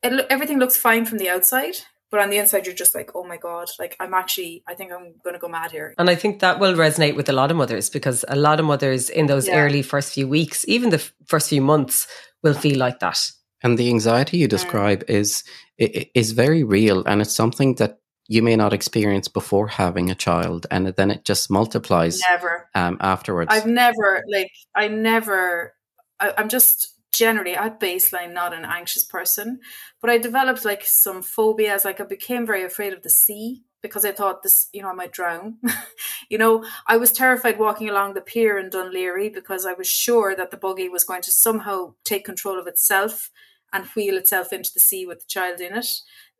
it, 0.01 0.25
everything 0.29 0.59
looks 0.59 0.77
fine 0.77 1.05
from 1.05 1.17
the 1.17 1.29
outside. 1.29 1.75
But 2.11 2.19
on 2.21 2.29
the 2.29 2.37
inside, 2.37 2.65
you're 2.65 2.75
just 2.75 2.95
like, 2.95 3.11
oh 3.13 3.25
my 3.25 3.35
God, 3.35 3.67
like 3.77 3.97
I'm 3.99 4.13
actually, 4.13 4.63
I 4.67 4.73
think 4.73 4.93
I'm 4.93 5.15
going 5.23 5.33
to 5.33 5.39
go 5.39 5.49
mad 5.49 5.71
here. 5.71 5.93
And 5.97 6.09
I 6.09 6.15
think 6.15 6.39
that 6.39 6.59
will 6.59 6.75
resonate 6.75 7.15
with 7.15 7.27
a 7.27 7.33
lot 7.33 7.51
of 7.51 7.57
mothers 7.57 7.89
because 7.89 8.23
a 8.29 8.37
lot 8.37 8.59
of 8.59 8.65
mothers 8.65 9.09
in 9.09 9.25
those 9.25 9.47
yeah. 9.47 9.59
early 9.59 9.81
first 9.81 10.13
few 10.13 10.27
weeks, 10.27 10.63
even 10.67 10.91
the 10.91 11.03
first 11.25 11.49
few 11.49 11.61
months, 11.61 12.07
will 12.41 12.53
feel 12.53 12.77
like 12.77 12.99
that 12.99 13.31
and 13.63 13.77
the 13.77 13.89
anxiety 13.89 14.37
you 14.37 14.47
describe 14.47 15.05
mm. 15.05 15.09
is 15.09 15.43
is 15.77 16.31
very 16.31 16.63
real, 16.63 17.03
and 17.05 17.21
it's 17.21 17.35
something 17.35 17.75
that 17.75 17.99
you 18.27 18.41
may 18.41 18.55
not 18.55 18.73
experience 18.73 19.27
before 19.27 19.67
having 19.67 20.09
a 20.09 20.15
child, 20.15 20.65
and 20.71 20.87
then 20.87 21.11
it 21.11 21.25
just 21.25 21.49
multiplies. 21.49 22.19
Never. 22.29 22.69
Um, 22.73 22.97
afterwards, 22.99 23.49
I've 23.51 23.67
never 23.67 24.23
like 24.31 24.51
I 24.75 24.87
never. 24.87 25.73
I, 26.19 26.33
I'm 26.37 26.49
just 26.49 26.93
generally 27.11 27.55
at 27.55 27.79
baseline 27.79 28.33
not 28.33 28.53
an 28.53 28.65
anxious 28.65 29.05
person, 29.05 29.59
but 30.01 30.09
I 30.09 30.17
developed 30.17 30.65
like 30.65 30.83
some 30.85 31.21
phobias. 31.21 31.85
Like 31.85 31.99
I 31.99 32.05
became 32.05 32.45
very 32.45 32.63
afraid 32.63 32.93
of 32.93 33.03
the 33.03 33.09
sea 33.09 33.63
because 33.85 34.05
I 34.05 34.11
thought 34.11 34.43
this, 34.43 34.67
you 34.73 34.81
know, 34.81 34.89
I 34.89 34.93
might 34.93 35.11
drown. 35.11 35.57
you 36.29 36.37
know, 36.37 36.65
I 36.87 36.97
was 36.97 37.11
terrified 37.11 37.59
walking 37.59 37.89
along 37.89 38.13
the 38.13 38.21
pier 38.21 38.57
in 38.57 38.69
Laoghaire 38.69 39.33
because 39.33 39.65
I 39.65 39.73
was 39.73 39.87
sure 39.87 40.35
that 40.35 40.51
the 40.51 40.57
buggy 40.57 40.89
was 40.89 41.03
going 41.03 41.21
to 41.23 41.31
somehow 41.31 41.93
take 42.03 42.25
control 42.25 42.59
of 42.59 42.67
itself 42.67 43.31
and 43.71 43.85
wheel 43.95 44.17
itself 44.17 44.51
into 44.51 44.71
the 44.73 44.79
sea 44.79 45.05
with 45.05 45.19
the 45.19 45.27
child 45.27 45.59
in 45.59 45.75
it. 45.75 45.87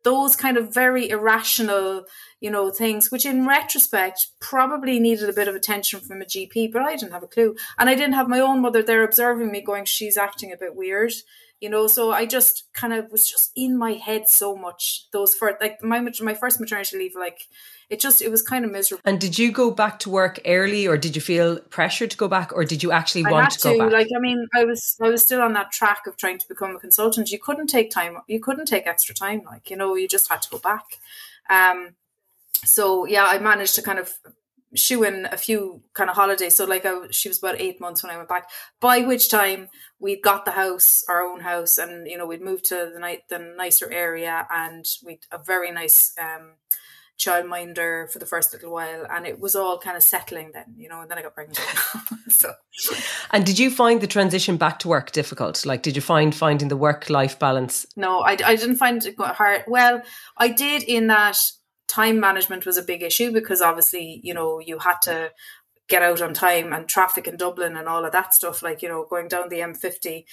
Those 0.02 0.36
kind 0.36 0.56
of 0.56 0.72
very 0.72 1.08
irrational, 1.08 2.04
you 2.40 2.50
know, 2.50 2.70
things, 2.70 3.10
which 3.10 3.26
in 3.26 3.46
retrospect 3.46 4.28
probably 4.40 5.00
needed 5.00 5.28
a 5.28 5.32
bit 5.32 5.48
of 5.48 5.54
attention 5.54 6.00
from 6.00 6.22
a 6.22 6.24
GP, 6.24 6.72
but 6.72 6.82
I 6.82 6.94
didn't 6.94 7.12
have 7.12 7.24
a 7.24 7.28
clue. 7.28 7.56
And 7.78 7.88
I 7.88 7.94
didn't 7.94 8.14
have 8.14 8.28
my 8.28 8.40
own 8.40 8.60
mother 8.60 8.82
there 8.82 9.02
observing 9.02 9.50
me 9.50 9.60
going, 9.60 9.84
she's 9.84 10.16
acting 10.16 10.52
a 10.52 10.56
bit 10.56 10.76
weird 10.76 11.12
you 11.60 11.70
know 11.70 11.86
so 11.86 12.12
i 12.12 12.26
just 12.26 12.64
kind 12.74 12.92
of 12.92 13.10
was 13.10 13.28
just 13.28 13.50
in 13.56 13.76
my 13.76 13.92
head 13.92 14.28
so 14.28 14.54
much 14.54 15.06
those 15.12 15.34
first 15.34 15.56
like 15.60 15.82
my 15.82 16.00
my 16.20 16.34
first 16.34 16.60
maternity 16.60 16.98
leave 16.98 17.14
like 17.18 17.40
it 17.88 18.00
just 18.00 18.20
it 18.20 18.30
was 18.30 18.42
kind 18.42 18.64
of 18.64 18.72
miserable. 18.72 19.02
And 19.04 19.20
did 19.20 19.38
you 19.38 19.52
go 19.52 19.70
back 19.70 20.00
to 20.00 20.10
work 20.10 20.40
early 20.44 20.88
or 20.88 20.98
did 20.98 21.14
you 21.14 21.22
feel 21.22 21.60
pressured 21.60 22.10
to 22.10 22.16
go 22.16 22.26
back 22.26 22.52
or 22.52 22.64
did 22.64 22.82
you 22.82 22.90
actually 22.90 23.24
I 23.24 23.30
want 23.30 23.50
to, 23.52 23.58
to 23.58 23.68
go 23.68 23.78
back? 23.78 23.92
like 23.92 24.08
i 24.14 24.18
mean 24.18 24.46
i 24.54 24.64
was 24.64 24.96
i 25.00 25.08
was 25.08 25.22
still 25.22 25.40
on 25.40 25.52
that 25.52 25.70
track 25.70 26.06
of 26.06 26.16
trying 26.16 26.38
to 26.38 26.48
become 26.48 26.74
a 26.74 26.80
consultant. 26.80 27.30
You 27.30 27.38
couldn't 27.38 27.68
take 27.68 27.90
time 27.90 28.18
you 28.26 28.40
couldn't 28.40 28.66
take 28.66 28.86
extra 28.86 29.14
time 29.14 29.42
like 29.46 29.70
you 29.70 29.76
know 29.76 29.94
you 29.94 30.08
just 30.08 30.28
had 30.28 30.42
to 30.42 30.50
go 30.50 30.58
back. 30.58 30.98
Um 31.48 31.90
so 32.64 33.04
yeah 33.06 33.26
i 33.26 33.38
managed 33.38 33.76
to 33.76 33.82
kind 33.82 33.98
of 33.98 34.14
shoe 34.76 35.04
in 35.04 35.26
a 35.32 35.36
few 35.36 35.82
kind 35.94 36.10
of 36.10 36.16
holidays. 36.16 36.56
So 36.56 36.64
like 36.64 36.84
I, 36.84 37.08
she 37.10 37.28
was 37.28 37.38
about 37.38 37.60
eight 37.60 37.80
months 37.80 38.02
when 38.02 38.12
I 38.12 38.16
went 38.16 38.28
back. 38.28 38.48
By 38.80 39.00
which 39.00 39.30
time 39.30 39.68
we'd 39.98 40.22
got 40.22 40.44
the 40.44 40.52
house, 40.52 41.04
our 41.08 41.22
own 41.22 41.40
house, 41.40 41.78
and 41.78 42.06
you 42.06 42.18
know 42.18 42.26
we'd 42.26 42.42
moved 42.42 42.66
to 42.66 42.90
the 42.92 43.00
night 43.00 43.22
the 43.28 43.38
nicer 43.38 43.90
area, 43.90 44.46
and 44.50 44.84
we'd 45.04 45.26
a 45.32 45.38
very 45.38 45.72
nice 45.72 46.14
um, 46.20 46.52
childminder 47.18 48.10
for 48.10 48.18
the 48.18 48.26
first 48.26 48.52
little 48.52 48.72
while, 48.72 49.06
and 49.10 49.26
it 49.26 49.40
was 49.40 49.56
all 49.56 49.78
kind 49.78 49.96
of 49.96 50.02
settling 50.02 50.50
then, 50.52 50.74
you 50.76 50.88
know. 50.88 51.00
And 51.00 51.10
then 51.10 51.18
I 51.18 51.22
got 51.22 51.34
pregnant. 51.34 51.58
so, 52.28 52.52
and 53.30 53.44
did 53.44 53.58
you 53.58 53.70
find 53.70 54.00
the 54.00 54.06
transition 54.06 54.56
back 54.56 54.78
to 54.80 54.88
work 54.88 55.12
difficult? 55.12 55.64
Like, 55.64 55.82
did 55.82 55.96
you 55.96 56.02
find 56.02 56.34
finding 56.34 56.68
the 56.68 56.76
work 56.76 57.08
life 57.08 57.38
balance? 57.38 57.86
No, 57.96 58.20
I, 58.20 58.36
I 58.44 58.56
didn't 58.56 58.76
find 58.76 59.04
it 59.04 59.16
quite 59.16 59.34
hard. 59.34 59.64
Well, 59.66 60.02
I 60.36 60.48
did 60.48 60.82
in 60.82 61.06
that 61.06 61.38
time 61.96 62.20
management 62.20 62.66
was 62.66 62.76
a 62.76 62.82
big 62.82 63.02
issue 63.02 63.32
because 63.32 63.62
obviously, 63.62 64.20
you 64.22 64.34
know, 64.34 64.60
you 64.60 64.78
had 64.78 65.00
to 65.02 65.30
get 65.88 66.02
out 66.02 66.20
on 66.20 66.34
time 66.34 66.72
and 66.72 66.88
traffic 66.88 67.26
in 67.26 67.36
Dublin 67.38 67.76
and 67.76 67.88
all 67.88 68.04
of 68.04 68.12
that 68.12 68.34
stuff, 68.34 68.62
like, 68.62 68.82
you 68.82 68.88
know, 68.88 69.06
going 69.08 69.28
down 69.28 69.48
the 69.48 69.60
M50 69.60 70.24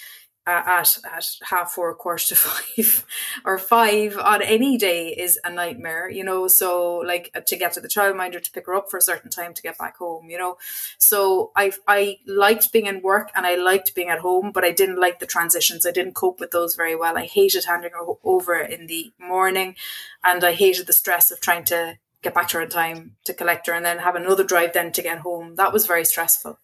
at 0.46 0.98
at 1.06 1.26
half 1.44 1.72
four, 1.72 1.94
quarter 1.96 2.28
to 2.28 2.36
five, 2.36 3.06
or 3.46 3.58
five 3.58 4.18
on 4.18 4.42
any 4.42 4.78
day 4.78 5.10
is 5.10 5.40
a 5.44 5.50
nightmare, 5.52 6.10
you 6.10 6.24
know. 6.24 6.48
So 6.48 6.98
like 6.98 7.32
to 7.46 7.56
get 7.56 7.74
to 7.74 7.82
the 7.82 7.88
childminder 7.88 8.42
to 8.42 8.52
pick 8.52 8.66
her 8.66 8.76
up 8.76 8.90
for 8.90 8.98
a 8.98 9.02
certain 9.02 9.30
time 9.30 9.54
to 9.54 9.62
get 9.62 9.78
back 9.78 9.98
home, 9.98 10.30
you 10.30 10.38
know. 10.38 10.58
So 10.98 11.52
I 11.56 11.72
I 11.88 12.20
liked 12.28 12.72
being 12.72 12.88
in 12.88 13.02
work 13.02 13.32
and 13.36 13.46
I 13.46 13.56
liked 13.56 13.96
being 13.96 14.10
at 14.10 14.20
home, 14.20 14.52
but 14.52 14.64
I 14.64 14.72
didn't 14.72 15.00
like 15.00 15.20
the 15.20 15.26
transitions. 15.26 15.86
I 15.86 15.92
didn't 15.92 16.16
cope 16.16 16.40
with 16.40 16.52
those 16.52 16.76
very 16.76 16.96
well. 16.96 17.18
I 17.18 17.26
hated 17.26 17.66
handing 17.66 17.92
her 17.92 18.06
over 18.24 18.60
in 18.60 18.88
the 18.88 19.14
morning, 19.20 19.76
and 20.24 20.44
I 20.44 20.54
hated 20.54 20.88
the 20.88 20.94
stress 20.94 21.32
of 21.32 21.40
trying 21.40 21.66
to 21.66 21.98
get 22.24 22.34
back 22.34 22.48
to 22.48 22.58
her 22.58 22.64
in 22.64 22.70
time 22.70 23.16
to 23.26 23.34
collect 23.34 23.68
her 23.68 23.74
and 23.74 23.86
then 23.86 24.00
have 24.00 24.16
another 24.16 24.44
drive 24.44 24.74
then 24.74 24.92
to 24.94 25.02
get 25.02 25.20
home. 25.20 25.56
That 25.56 25.74
was 25.74 25.86
very 25.86 26.06
stressful. 26.06 26.58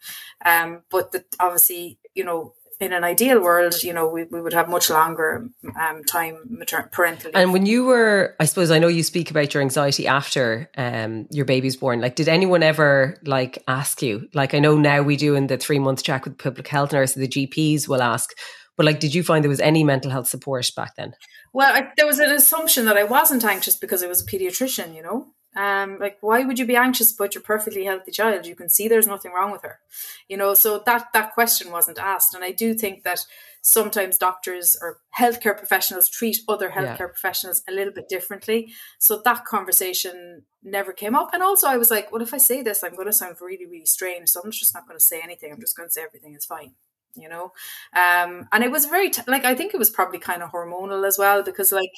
Um, 0.44 0.84
but 0.90 1.12
the, 1.12 1.26
obviously, 1.40 2.00
you 2.16 2.24
know, 2.24 2.54
in 2.80 2.94
an 2.94 3.04
ideal 3.04 3.42
world, 3.42 3.84
you 3.84 3.92
know, 3.92 4.08
we, 4.08 4.24
we 4.24 4.42
would 4.42 4.54
have 4.54 4.70
much 4.70 4.90
longer 4.90 5.50
um, 5.80 6.04
time 6.06 6.38
mater- 6.50 6.90
parental. 6.92 7.32
And 7.34 7.52
when 7.52 7.66
you 7.66 7.84
were, 7.84 8.36
I 8.40 8.46
suppose, 8.46 8.72
I 8.72 8.80
know 8.80 8.88
you 8.88 9.04
speak 9.04 9.30
about 9.30 9.54
your 9.54 9.62
anxiety 9.62 10.08
after 10.08 10.70
um, 10.78 11.28
your 11.30 11.46
baby's 11.46 11.76
born. 11.76 12.00
Like, 12.00 12.16
did 12.16 12.30
anyone 12.30 12.64
ever 12.64 13.18
like 13.26 13.62
ask 13.68 14.02
you? 14.02 14.30
Like, 14.34 14.54
I 14.54 14.60
know 14.60 14.78
now 14.78 15.02
we 15.02 15.18
do 15.18 15.36
in 15.36 15.48
the 15.48 15.58
three 15.58 15.80
month 15.80 16.04
check 16.04 16.24
with 16.24 16.38
public 16.38 16.68
health 16.70 16.94
nurse, 16.94 17.14
the 17.14 17.28
GPs 17.28 17.88
will 17.88 18.02
ask. 18.02 18.32
But 18.78 18.86
like, 18.86 19.02
did 19.02 19.14
you 19.14 19.24
find 19.24 19.44
there 19.44 19.50
was 19.50 19.60
any 19.60 19.84
mental 19.84 20.10
health 20.10 20.30
support 20.30 20.70
back 20.74 20.96
then? 20.96 21.14
Well, 21.52 21.74
I, 21.76 21.90
there 21.98 22.06
was 22.06 22.20
an 22.20 22.32
assumption 22.32 22.86
that 22.86 22.96
I 22.96 23.04
wasn't 23.04 23.44
anxious 23.44 23.76
because 23.76 24.02
I 24.04 24.08
was 24.08 24.22
a 24.22 24.26
pediatrician. 24.26 24.96
You 24.96 25.04
know, 25.04 25.28
um, 25.56 25.98
like, 26.00 26.18
why 26.22 26.44
would 26.44 26.60
you 26.60 26.66
be 26.66 26.76
anxious 26.76 27.14
about 27.14 27.34
your 27.34 27.42
perfectly 27.42 27.86
healthy 27.86 28.12
child? 28.12 28.46
You 28.46 28.56
can 28.56 28.70
see 28.70 28.88
there's 28.88 29.08
nothing 29.08 29.32
wrong 29.32 29.52
with 29.52 29.64
her, 29.64 29.80
you 30.28 30.38
know. 30.38 30.54
So 30.54 30.84
that 30.86 31.08
that 31.14 31.34
question 31.34 31.72
wasn't 31.72 31.98
asked, 31.98 32.36
and 32.36 32.44
I 32.44 32.52
do 32.52 32.74
think 32.74 33.04
that 33.04 33.26
sometimes 33.62 34.18
doctors 34.18 34.78
or 34.82 35.00
healthcare 35.20 35.58
professionals 35.58 36.08
treat 36.08 36.38
other 36.48 36.70
healthcare 36.70 37.00
yeah. 37.00 37.08
professionals 37.08 37.64
a 37.68 37.74
little 37.74 37.94
bit 37.94 38.08
differently. 38.08 38.72
So 39.00 39.22
that 39.26 39.46
conversation 39.46 40.44
never 40.64 40.94
came 40.94 41.16
up. 41.16 41.32
And 41.34 41.44
also, 41.44 41.68
I 41.68 41.78
was 41.78 41.92
like, 41.92 42.12
well, 42.12 42.22
if 42.22 42.34
I 42.34 42.38
say 42.38 42.62
this, 42.62 42.84
I'm 42.84 42.96
going 42.96 43.08
to 43.08 43.14
sound 43.14 43.36
really, 43.42 43.66
really 43.66 43.86
strange. 43.86 44.30
So 44.30 44.42
I'm 44.44 44.52
just 44.52 44.74
not 44.74 44.88
going 44.88 44.98
to 44.98 45.04
say 45.04 45.20
anything. 45.22 45.52
I'm 45.52 45.60
just 45.60 45.76
going 45.76 45.90
to 45.90 45.94
say 45.94 46.04
everything 46.04 46.36
is 46.36 46.46
fine 46.46 46.74
you 47.16 47.28
know 47.28 47.52
um 47.96 48.48
and 48.52 48.64
it 48.64 48.72
was 48.72 48.86
very 48.86 49.10
t- 49.10 49.22
like 49.28 49.44
i 49.44 49.56
think 49.56 49.74
it 49.74 49.80
was 49.80 49.90
probably 49.90 50.20
kind 50.20 50.44
of 50.44 50.52
hormonal 50.52 51.08
as 51.08 51.18
well 51.18 51.42
because 51.42 51.72
like 51.72 51.92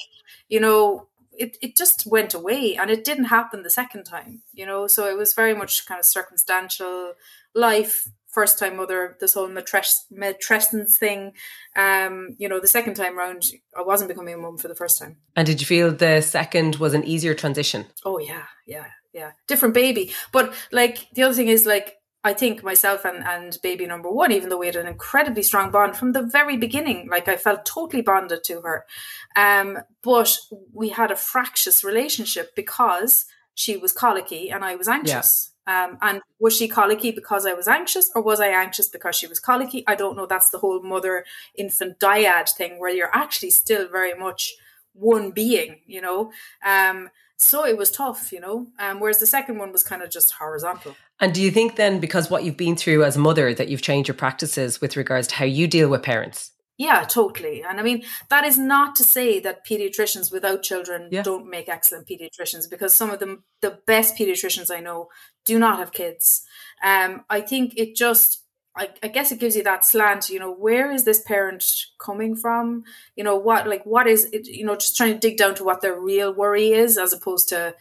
you 0.48 0.58
know 0.58 1.06
it, 1.32 1.56
it 1.62 1.76
just 1.76 2.06
went 2.06 2.34
away 2.34 2.76
and 2.76 2.90
it 2.90 3.04
didn't 3.04 3.24
happen 3.24 3.62
the 3.62 3.70
second 3.70 4.04
time, 4.04 4.42
you 4.52 4.66
know. 4.66 4.86
So 4.86 5.08
it 5.08 5.16
was 5.16 5.34
very 5.34 5.54
much 5.54 5.86
kind 5.86 5.98
of 5.98 6.04
circumstantial 6.04 7.14
life, 7.54 8.08
first 8.28 8.58
time 8.58 8.76
mother, 8.76 9.16
this 9.20 9.34
whole 9.34 9.48
matres- 9.48 10.04
matrescence 10.12 10.96
thing. 10.96 11.32
Um, 11.76 12.36
you 12.38 12.48
know, 12.48 12.60
the 12.60 12.68
second 12.68 12.94
time 12.94 13.16
round, 13.16 13.44
I 13.76 13.82
wasn't 13.82 14.08
becoming 14.08 14.34
a 14.34 14.38
mum 14.38 14.58
for 14.58 14.68
the 14.68 14.74
first 14.74 14.98
time. 14.98 15.18
And 15.36 15.46
did 15.46 15.60
you 15.60 15.66
feel 15.66 15.92
the 15.92 16.20
second 16.20 16.76
was 16.76 16.94
an 16.94 17.04
easier 17.04 17.34
transition? 17.34 17.86
Oh 18.04 18.18
yeah, 18.18 18.44
yeah, 18.66 18.86
yeah. 19.12 19.32
Different 19.48 19.74
baby. 19.74 20.12
But 20.32 20.54
like 20.70 21.08
the 21.14 21.22
other 21.22 21.34
thing 21.34 21.48
is 21.48 21.66
like 21.66 21.96
I 22.24 22.34
think 22.34 22.62
myself 22.62 23.04
and, 23.04 23.24
and 23.24 23.58
baby 23.62 23.84
number 23.84 24.10
one, 24.10 24.30
even 24.30 24.48
though 24.48 24.58
we 24.58 24.66
had 24.66 24.76
an 24.76 24.86
incredibly 24.86 25.42
strong 25.42 25.70
bond 25.70 25.96
from 25.96 26.12
the 26.12 26.22
very 26.22 26.56
beginning, 26.56 27.08
like 27.10 27.26
I 27.28 27.36
felt 27.36 27.66
totally 27.66 28.02
bonded 28.02 28.44
to 28.44 28.60
her. 28.60 28.86
Um, 29.34 29.78
but 30.02 30.36
we 30.72 30.90
had 30.90 31.10
a 31.10 31.16
fractious 31.16 31.82
relationship 31.82 32.54
because 32.54 33.24
she 33.54 33.76
was 33.76 33.92
colicky 33.92 34.50
and 34.50 34.64
I 34.64 34.76
was 34.76 34.88
anxious. 34.88 35.50
Yeah. 35.66 35.84
Um, 35.84 35.98
and 36.00 36.20
was 36.40 36.56
she 36.56 36.66
colicky 36.66 37.12
because 37.12 37.46
I 37.46 37.52
was 37.52 37.68
anxious, 37.68 38.10
or 38.16 38.22
was 38.22 38.40
I 38.40 38.48
anxious 38.48 38.88
because 38.88 39.14
she 39.14 39.28
was 39.28 39.38
colicky? 39.38 39.84
I 39.86 39.94
don't 39.94 40.16
know. 40.16 40.26
That's 40.26 40.50
the 40.50 40.58
whole 40.58 40.82
mother 40.82 41.24
infant 41.54 42.00
dyad 42.00 42.48
thing 42.48 42.80
where 42.80 42.90
you're 42.90 43.14
actually 43.14 43.50
still 43.50 43.88
very 43.88 44.14
much 44.14 44.52
one 44.92 45.30
being, 45.30 45.80
you 45.86 46.00
know. 46.00 46.32
Um, 46.66 47.10
so 47.42 47.66
it 47.66 47.76
was 47.76 47.90
tough, 47.90 48.32
you 48.32 48.40
know. 48.40 48.68
Um, 48.78 49.00
whereas 49.00 49.18
the 49.18 49.26
second 49.26 49.58
one 49.58 49.72
was 49.72 49.82
kind 49.82 50.02
of 50.02 50.10
just 50.10 50.32
horizontal. 50.32 50.94
And 51.20 51.34
do 51.34 51.42
you 51.42 51.50
think 51.50 51.76
then, 51.76 52.00
because 52.00 52.30
what 52.30 52.44
you've 52.44 52.56
been 52.56 52.76
through 52.76 53.04
as 53.04 53.16
a 53.16 53.20
mother, 53.20 53.52
that 53.54 53.68
you've 53.68 53.82
changed 53.82 54.08
your 54.08 54.14
practices 54.16 54.80
with 54.80 54.96
regards 54.96 55.28
to 55.28 55.34
how 55.36 55.44
you 55.44 55.66
deal 55.66 55.88
with 55.88 56.02
parents? 56.02 56.50
Yeah, 56.78 57.04
totally. 57.04 57.62
And 57.62 57.78
I 57.78 57.82
mean, 57.82 58.02
that 58.30 58.44
is 58.44 58.58
not 58.58 58.96
to 58.96 59.04
say 59.04 59.38
that 59.40 59.64
pediatricians 59.66 60.32
without 60.32 60.62
children 60.62 61.08
Yeah. 61.12 61.22
don't 61.22 61.48
make 61.48 61.68
excellent 61.68 62.08
pediatricians 62.08 62.68
because 62.68 62.94
some 62.94 63.10
of 63.10 63.20
them, 63.20 63.44
the 63.60 63.78
best 63.86 64.16
pediatricians 64.16 64.74
I 64.74 64.80
know, 64.80 65.08
do 65.44 65.58
not 65.58 65.78
have 65.78 65.92
kids. 65.92 66.42
Um, 66.82 67.24
I 67.30 67.40
think 67.40 67.74
it 67.76 67.94
just, 67.94 68.42
I, 68.74 68.88
I 69.02 69.08
guess 69.08 69.30
it 69.30 69.38
gives 69.38 69.54
you 69.54 69.62
that 69.64 69.84
slant, 69.84 70.30
you 70.30 70.38
know, 70.38 70.52
where 70.52 70.90
is 70.90 71.04
this 71.04 71.20
parent 71.20 71.64
coming 71.98 72.34
from? 72.34 72.84
You 73.16 73.24
know, 73.24 73.36
what, 73.36 73.68
like, 73.68 73.84
what 73.84 74.06
is 74.06 74.24
it, 74.32 74.46
you 74.46 74.64
know, 74.64 74.76
just 74.76 74.96
trying 74.96 75.12
to 75.12 75.18
dig 75.18 75.36
down 75.36 75.54
to 75.56 75.64
what 75.64 75.82
their 75.82 75.98
real 75.98 76.32
worry 76.32 76.72
is 76.72 76.96
as 76.96 77.12
opposed 77.12 77.50
to 77.50 77.74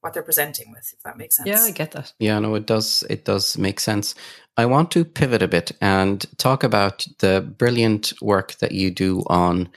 what 0.00 0.12
they're 0.12 0.22
presenting 0.22 0.70
with, 0.70 0.92
if 0.96 1.02
that 1.02 1.18
makes 1.18 1.36
sense. 1.36 1.48
Yeah, 1.48 1.62
I 1.62 1.72
get 1.72 1.90
that. 1.92 2.12
Yeah, 2.20 2.38
no, 2.38 2.54
it 2.54 2.66
does. 2.66 3.02
It 3.10 3.24
does 3.24 3.58
make 3.58 3.80
sense. 3.80 4.14
I 4.56 4.66
want 4.66 4.92
to 4.92 5.04
pivot 5.04 5.42
a 5.42 5.48
bit 5.48 5.72
and 5.80 6.24
talk 6.38 6.62
about 6.62 7.04
the 7.18 7.40
brilliant 7.40 8.12
work 8.22 8.52
that 8.58 8.72
you 8.72 8.92
do 8.92 9.24
on 9.26 9.68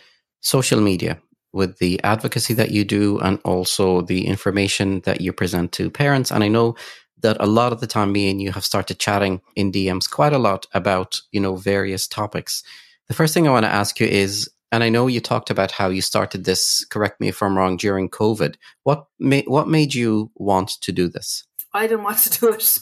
social 0.42 0.82
media 0.82 1.20
with 1.52 1.80
the 1.80 2.00
advocacy 2.04 2.54
that 2.54 2.70
you 2.70 2.86
do 2.86 3.18
and 3.20 3.40
also 3.44 4.02
the 4.02 4.28
information 4.28 5.02
that 5.02 5.20
you 5.20 5.34
present 5.34 5.72
to 5.72 5.90
parents. 5.90 6.32
And 6.32 6.44
I 6.44 6.48
know 6.48 6.76
that 7.22 7.38
a 7.40 7.48
lot 7.48 7.74
of 7.74 7.80
the 7.80 7.88
time 7.88 8.12
me 8.12 8.30
and 8.30 8.42
you 8.42 8.52
have 8.52 8.66
started 8.66 9.00
chatting 9.00 9.42
in 9.56 9.72
DMs 9.72 10.10
quite 10.10 10.34
a 10.34 10.38
lot 10.38 10.66
about, 10.74 11.22
you 11.32 11.40
know, 11.40 11.56
various 11.56 12.08
topics. 12.08 12.64
The 13.08 13.14
first 13.14 13.34
thing 13.34 13.48
I 13.48 13.52
want 13.52 13.66
to 13.66 13.72
ask 13.72 14.00
you 14.00 14.08
is 14.08 14.50
and 14.72 14.84
I 14.84 14.90
know 14.90 15.08
you 15.08 15.20
talked 15.20 15.50
about 15.50 15.72
how 15.72 15.90
you 15.90 16.02
started 16.02 16.44
this, 16.46 16.86
correct 16.86 17.20
me 17.20 17.30
if 17.30 17.42
I'm 17.42 17.58
wrong, 17.58 17.78
during 17.78 18.10
COVID. 18.10 18.56
What 18.84 19.08
made 19.20 19.46
what 19.48 19.68
made 19.68 19.96
you 19.96 20.32
want 20.36 20.70
to 20.82 20.92
do 20.92 21.08
this? 21.08 21.46
I 21.74 21.88
didn't 21.88 22.04
want 22.04 22.20
to 22.20 22.40
do 22.40 22.54
it. 22.54 22.80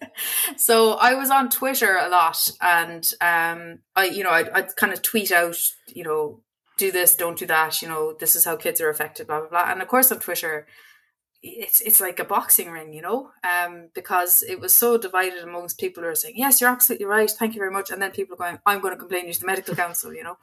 so 0.56 0.94
I 0.94 1.14
was 1.14 1.30
on 1.30 1.48
Twitter 1.48 1.96
a 1.96 2.08
lot, 2.08 2.50
and 2.60 3.10
um, 3.20 3.78
I, 3.96 4.06
you 4.06 4.22
know, 4.22 4.30
I'd, 4.30 4.50
I'd 4.50 4.76
kind 4.76 4.92
of 4.92 5.02
tweet 5.02 5.32
out, 5.32 5.56
you 5.88 6.04
know, 6.04 6.40
do 6.76 6.92
this, 6.92 7.14
don't 7.14 7.38
do 7.38 7.46
that. 7.46 7.80
You 7.80 7.88
know, 7.88 8.14
this 8.18 8.36
is 8.36 8.44
how 8.44 8.56
kids 8.56 8.80
are 8.80 8.90
affected, 8.90 9.26
blah 9.26 9.40
blah 9.40 9.48
blah. 9.48 9.72
And 9.72 9.80
of 9.80 9.88
course, 9.88 10.12
on 10.12 10.20
Twitter, 10.20 10.66
it's 11.42 11.80
it's 11.80 12.00
like 12.00 12.18
a 12.18 12.24
boxing 12.24 12.70
ring, 12.70 12.92
you 12.92 13.00
know, 13.00 13.30
um, 13.44 13.88
because 13.94 14.42
it 14.42 14.60
was 14.60 14.74
so 14.74 14.98
divided 14.98 15.42
amongst 15.42 15.78
people 15.78 16.02
who 16.02 16.08
are 16.10 16.14
saying, 16.14 16.34
"Yes, 16.36 16.60
you're 16.60 16.68
absolutely 16.68 17.06
right, 17.06 17.30
thank 17.30 17.54
you 17.54 17.60
very 17.60 17.70
much," 17.70 17.90
and 17.90 18.00
then 18.00 18.10
people 18.10 18.34
are 18.34 18.36
going, 18.36 18.58
"I'm 18.66 18.80
going 18.80 18.92
to 18.92 18.98
complain 18.98 19.32
to 19.32 19.40
the 19.40 19.46
medical 19.46 19.74
council," 19.74 20.12
you 20.12 20.22
know. 20.22 20.36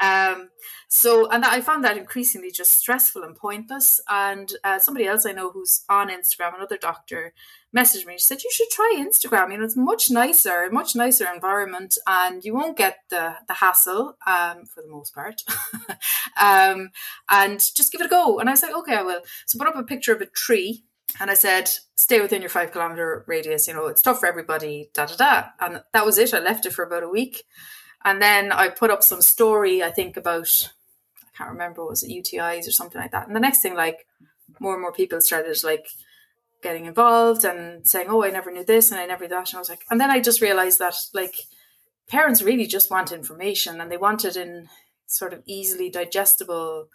Um, 0.00 0.50
so, 0.88 1.28
and 1.30 1.44
I 1.44 1.60
found 1.60 1.82
that 1.84 1.96
increasingly 1.96 2.52
just 2.52 2.72
stressful 2.72 3.24
and 3.24 3.34
pointless. 3.34 4.00
And 4.08 4.52
uh, 4.62 4.78
somebody 4.78 5.06
else 5.06 5.26
I 5.26 5.32
know 5.32 5.50
who's 5.50 5.84
on 5.88 6.10
Instagram, 6.10 6.54
another 6.54 6.78
doctor, 6.78 7.32
messaged 7.76 8.06
me. 8.06 8.14
She 8.14 8.20
said, 8.20 8.42
"You 8.42 8.50
should 8.50 8.70
try 8.70 8.94
Instagram. 8.96 9.52
You 9.52 9.58
know, 9.58 9.64
it's 9.64 9.76
much 9.76 10.10
nicer, 10.10 10.68
much 10.70 10.96
nicer 10.96 11.26
environment, 11.32 11.98
and 12.06 12.44
you 12.44 12.54
won't 12.54 12.76
get 12.76 12.98
the 13.10 13.36
the 13.46 13.54
hassle 13.54 14.16
um, 14.26 14.64
for 14.64 14.82
the 14.82 14.88
most 14.88 15.14
part. 15.14 15.42
um, 16.40 16.90
and 17.28 17.60
just 17.74 17.92
give 17.92 18.00
it 18.00 18.06
a 18.06 18.10
go." 18.10 18.38
And 18.38 18.48
I 18.48 18.52
was 18.52 18.62
like, 18.62 18.76
"Okay, 18.76 18.94
I 18.94 19.02
will." 19.02 19.20
So, 19.46 19.58
put 19.58 19.68
up 19.68 19.76
a 19.76 19.82
picture 19.82 20.14
of 20.14 20.20
a 20.20 20.26
tree, 20.26 20.84
and 21.20 21.30
I 21.30 21.34
said, 21.34 21.70
"Stay 21.94 22.20
within 22.20 22.42
your 22.42 22.50
five 22.50 22.72
kilometer 22.72 23.24
radius. 23.26 23.68
You 23.68 23.74
know, 23.74 23.86
it's 23.86 24.02
tough 24.02 24.20
for 24.20 24.26
everybody." 24.26 24.90
Da 24.94 25.06
da 25.06 25.16
da. 25.16 25.44
And 25.60 25.82
that 25.92 26.06
was 26.06 26.18
it. 26.18 26.34
I 26.34 26.40
left 26.40 26.66
it 26.66 26.72
for 26.72 26.84
about 26.84 27.02
a 27.02 27.08
week, 27.08 27.44
and 28.04 28.22
then 28.22 28.52
I 28.52 28.68
put 28.70 28.90
up 28.90 29.02
some 29.02 29.20
story. 29.20 29.82
I 29.82 29.90
think 29.90 30.16
about 30.16 30.70
I 31.22 31.36
can't 31.36 31.50
remember 31.50 31.84
was 31.84 32.02
it 32.02 32.10
UTIs 32.10 32.66
or 32.66 32.72
something 32.72 33.00
like 33.00 33.12
that. 33.12 33.26
And 33.26 33.36
the 33.36 33.40
next 33.40 33.60
thing, 33.60 33.74
like 33.74 34.06
more 34.58 34.72
and 34.72 34.82
more 34.82 34.92
people 34.92 35.20
started 35.20 35.62
like 35.62 35.86
getting 36.66 36.86
involved 36.86 37.44
and 37.44 37.86
saying, 37.86 38.08
"Oh, 38.10 38.24
I 38.24 38.30
never 38.30 38.50
knew 38.50 38.64
this 38.64 38.90
and 38.90 39.00
I 39.00 39.06
never 39.06 39.24
knew 39.24 39.34
that." 39.36 39.50
And 39.50 39.56
I 39.56 39.64
was 39.64 39.68
like, 39.68 39.84
and 39.90 40.00
then 40.00 40.10
I 40.10 40.20
just 40.20 40.40
realized 40.40 40.78
that 40.80 40.96
like 41.14 41.36
parents 42.08 42.42
really 42.42 42.66
just 42.66 42.90
want 42.90 43.12
information 43.12 43.80
and 43.80 43.90
they 43.90 43.96
want 44.06 44.24
it 44.24 44.36
in 44.36 44.68
sort 45.06 45.32
of 45.32 45.42
easily 45.46 45.88
digestible 45.90 46.88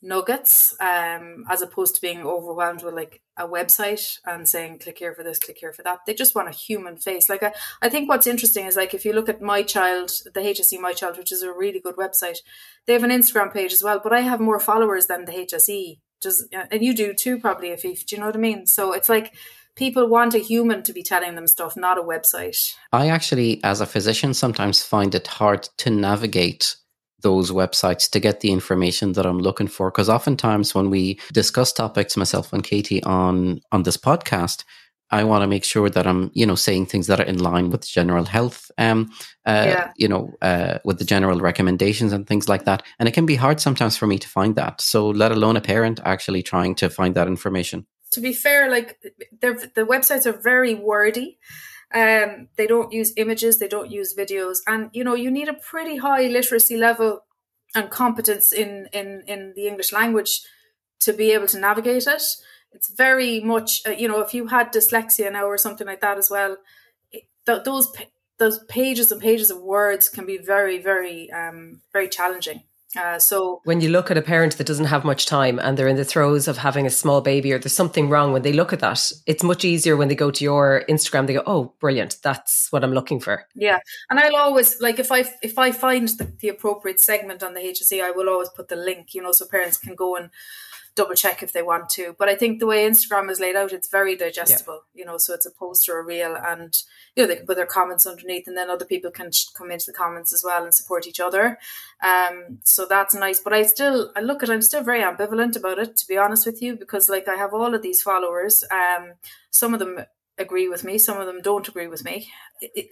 nuggets, 0.00 0.76
um, 0.80 1.44
as 1.50 1.60
opposed 1.60 1.96
to 1.96 2.00
being 2.00 2.22
overwhelmed 2.22 2.84
with 2.84 2.94
like 2.94 3.20
a 3.36 3.48
website 3.48 4.18
and 4.24 4.48
saying, 4.48 4.78
"Click 4.78 4.98
here 4.98 5.14
for 5.14 5.24
this, 5.24 5.40
click 5.40 5.58
here 5.58 5.72
for 5.72 5.82
that." 5.82 6.00
They 6.06 6.14
just 6.14 6.36
want 6.36 6.48
a 6.48 6.62
human 6.66 6.96
face. 6.96 7.28
Like 7.28 7.42
I, 7.42 7.52
I 7.82 7.88
think 7.88 8.08
what's 8.08 8.32
interesting 8.32 8.66
is 8.66 8.76
like 8.76 8.94
if 8.94 9.04
you 9.04 9.12
look 9.12 9.28
at 9.28 9.42
my 9.42 9.62
child, 9.62 10.10
the 10.34 10.40
HSE 10.40 10.78
My 10.78 10.92
Child, 10.92 11.18
which 11.18 11.32
is 11.32 11.42
a 11.42 11.52
really 11.52 11.80
good 11.80 11.96
website, 11.96 12.38
they 12.86 12.92
have 12.92 13.04
an 13.04 13.18
Instagram 13.18 13.52
page 13.52 13.72
as 13.72 13.82
well, 13.82 14.00
but 14.02 14.12
I 14.12 14.20
have 14.20 14.40
more 14.40 14.60
followers 14.60 15.06
than 15.06 15.24
the 15.24 15.32
HSE 15.32 15.98
does 16.20 16.48
and 16.52 16.82
you 16.82 16.94
do 16.94 17.14
too 17.14 17.38
probably 17.38 17.70
Afif, 17.70 18.06
do 18.06 18.16
you 18.16 18.20
know 18.20 18.26
what 18.26 18.36
I 18.36 18.40
mean? 18.40 18.66
So 18.66 18.92
it's 18.92 19.08
like 19.08 19.34
people 19.76 20.08
want 20.08 20.34
a 20.34 20.38
human 20.38 20.82
to 20.82 20.92
be 20.92 21.02
telling 21.02 21.36
them 21.36 21.46
stuff, 21.46 21.76
not 21.76 21.98
a 21.98 22.02
website. 22.02 22.74
I 22.92 23.08
actually, 23.08 23.60
as 23.62 23.80
a 23.80 23.86
physician, 23.86 24.34
sometimes 24.34 24.82
find 24.82 25.14
it 25.14 25.26
hard 25.26 25.68
to 25.78 25.90
navigate 25.90 26.76
those 27.20 27.50
websites 27.50 28.08
to 28.10 28.20
get 28.20 28.40
the 28.40 28.50
information 28.50 29.12
that 29.12 29.26
I'm 29.26 29.38
looking 29.38 29.68
for. 29.68 29.90
Because 29.90 30.08
oftentimes 30.08 30.74
when 30.74 30.90
we 30.90 31.20
discuss 31.32 31.72
topics, 31.72 32.16
myself 32.16 32.52
and 32.52 32.62
Katie 32.62 33.02
on 33.04 33.60
on 33.72 33.84
this 33.84 33.96
podcast, 33.96 34.64
I 35.10 35.24
want 35.24 35.42
to 35.42 35.46
make 35.46 35.64
sure 35.64 35.88
that 35.90 36.06
I'm, 36.06 36.30
you 36.34 36.46
know, 36.46 36.54
saying 36.54 36.86
things 36.86 37.06
that 37.06 37.20
are 37.20 37.24
in 37.26 37.38
line 37.38 37.70
with 37.70 37.86
general 37.88 38.24
health, 38.24 38.70
um, 38.78 39.10
uh, 39.46 39.64
Yeah. 39.66 39.92
you 39.96 40.08
know, 40.08 40.36
uh, 40.42 40.78
with 40.84 40.98
the 40.98 41.04
general 41.04 41.40
recommendations 41.40 42.12
and 42.12 42.26
things 42.26 42.48
like 42.48 42.64
that. 42.64 42.82
And 42.98 43.08
it 43.08 43.14
can 43.14 43.26
be 43.26 43.36
hard 43.36 43.60
sometimes 43.60 43.96
for 43.96 44.06
me 44.06 44.18
to 44.18 44.28
find 44.28 44.54
that. 44.56 44.80
So, 44.80 45.08
let 45.08 45.32
alone 45.32 45.56
a 45.56 45.60
parent 45.60 46.00
actually 46.04 46.42
trying 46.42 46.74
to 46.76 46.90
find 46.90 47.14
that 47.14 47.26
information. 47.26 47.86
To 48.12 48.20
be 48.20 48.32
fair, 48.32 48.70
like 48.70 48.98
the 49.40 49.86
websites 49.86 50.26
are 50.26 50.40
very 50.40 50.74
wordy. 50.74 51.38
Um, 51.94 52.48
they 52.56 52.66
don't 52.66 52.92
use 52.92 53.12
images, 53.16 53.58
they 53.58 53.68
don't 53.68 53.90
use 53.90 54.14
videos, 54.14 54.58
and 54.66 54.90
you 54.92 55.04
know 55.04 55.14
you 55.14 55.30
need 55.30 55.48
a 55.48 55.54
pretty 55.54 55.96
high 55.96 56.26
literacy 56.26 56.76
level 56.76 57.20
and 57.74 57.90
competence 57.90 58.52
in 58.52 58.88
in 58.92 59.22
in 59.26 59.52
the 59.56 59.66
English 59.66 59.92
language 59.92 60.42
to 61.00 61.12
be 61.12 61.32
able 61.32 61.46
to 61.46 61.58
navigate 61.58 62.06
it. 62.06 62.22
It's 62.72 62.90
very 62.90 63.40
much, 63.40 63.82
uh, 63.86 63.90
you 63.90 64.08
know, 64.08 64.20
if 64.20 64.34
you 64.34 64.46
had 64.46 64.72
dyslexia 64.72 65.32
now 65.32 65.46
or 65.46 65.58
something 65.58 65.86
like 65.86 66.00
that 66.00 66.18
as 66.18 66.30
well, 66.30 66.56
it, 67.10 67.24
th- 67.46 67.64
those 67.64 67.92
those 68.38 68.62
pages 68.64 69.10
and 69.10 69.20
pages 69.20 69.50
of 69.50 69.60
words 69.60 70.08
can 70.08 70.24
be 70.24 70.38
very, 70.38 70.78
very, 70.78 71.30
um, 71.32 71.80
very 71.92 72.08
challenging. 72.08 72.62
Uh, 72.96 73.18
so 73.18 73.60
When 73.64 73.82
you 73.82 73.90
look 73.90 74.10
at 74.10 74.16
a 74.16 74.22
parent 74.22 74.56
that 74.56 74.66
doesn't 74.66 74.86
have 74.86 75.04
much 75.04 75.26
time 75.26 75.58
and 75.58 75.76
they're 75.76 75.88
in 75.88 75.96
the 75.96 76.06
throes 76.06 76.48
of 76.48 76.56
having 76.56 76.86
a 76.86 76.90
small 76.90 77.20
baby 77.20 77.52
or 77.52 77.58
there's 77.58 77.74
something 77.74 78.08
wrong, 78.08 78.32
when 78.32 78.42
they 78.42 78.52
look 78.52 78.72
at 78.72 78.80
that, 78.80 79.12
it's 79.26 79.42
much 79.42 79.62
easier 79.64 79.94
when 79.96 80.08
they 80.08 80.14
go 80.14 80.30
to 80.30 80.42
your 80.42 80.84
Instagram, 80.88 81.26
they 81.26 81.34
go, 81.34 81.42
Oh, 81.46 81.74
brilliant. 81.80 82.16
That's 82.22 82.68
what 82.70 82.82
I'm 82.84 82.94
looking 82.94 83.20
for. 83.20 83.44
yeah, 83.54 83.80
and 84.08 84.18
I'll 84.18 84.36
always 84.36 84.80
like 84.80 84.98
if 84.98 85.12
I 85.12 85.24
if 85.42 85.58
I 85.58 85.70
find 85.70 86.08
the, 86.08 86.32
the 86.40 86.48
appropriate 86.48 87.00
segment 87.00 87.42
on 87.42 87.52
the 87.52 87.60
HSE, 87.60 88.02
I 88.02 88.10
will 88.10 88.28
always 88.28 88.48
put 88.50 88.68
the 88.68 88.76
link, 88.76 89.12
you 89.14 89.22
know, 89.22 89.32
so 89.32 89.44
parents 89.46 89.76
can 89.76 89.94
go 89.94 90.16
and 90.16 90.30
double 90.98 91.14
check 91.14 91.42
if 91.42 91.52
they 91.52 91.62
want 91.62 91.88
to. 91.90 92.14
But 92.18 92.28
I 92.28 92.34
think 92.34 92.58
the 92.58 92.66
way 92.66 92.84
Instagram 92.84 93.30
is 93.30 93.40
laid 93.40 93.56
out, 93.56 93.72
it's 93.72 93.88
very 93.88 94.16
digestible, 94.16 94.82
you 94.94 95.04
know, 95.04 95.16
so 95.16 95.32
it's 95.32 95.46
a 95.46 95.50
post 95.50 95.88
or 95.88 95.98
a 95.98 96.04
reel, 96.04 96.36
and 96.36 96.76
you 97.14 97.22
know 97.22 97.28
they 97.28 97.36
can 97.36 97.46
put 97.46 97.56
their 97.56 97.66
comments 97.66 98.06
underneath, 98.06 98.46
and 98.46 98.56
then 98.56 98.68
other 98.68 98.84
people 98.84 99.10
can 99.10 99.30
sh- 99.32 99.46
come 99.56 99.70
into 99.70 99.86
the 99.86 99.96
comments 99.96 100.32
as 100.32 100.42
well 100.44 100.64
and 100.64 100.74
support 100.74 101.06
each 101.06 101.20
other. 101.20 101.58
Um, 102.02 102.58
so 102.64 102.84
that's 102.84 103.14
nice. 103.14 103.40
But 103.40 103.52
I 103.52 103.62
still, 103.62 104.12
I 104.16 104.20
look 104.20 104.42
at, 104.42 104.50
I'm 104.50 104.62
still 104.62 104.82
very 104.82 105.02
ambivalent 105.02 105.56
about 105.56 105.78
it, 105.78 105.96
to 105.96 106.06
be 106.08 106.18
honest 106.18 106.44
with 106.44 106.60
you, 106.60 106.76
because 106.76 107.08
like 107.08 107.28
I 107.28 107.36
have 107.36 107.54
all 107.54 107.74
of 107.74 107.82
these 107.82 108.02
followers. 108.02 108.64
Um, 108.70 109.12
some 109.50 109.72
of 109.72 109.80
them 109.80 110.00
agree 110.38 110.68
with 110.68 110.84
me, 110.84 110.98
some 110.98 111.20
of 111.20 111.26
them 111.26 111.40
don't 111.42 111.68
agree 111.68 111.88
with 111.88 112.04
me. 112.04 112.28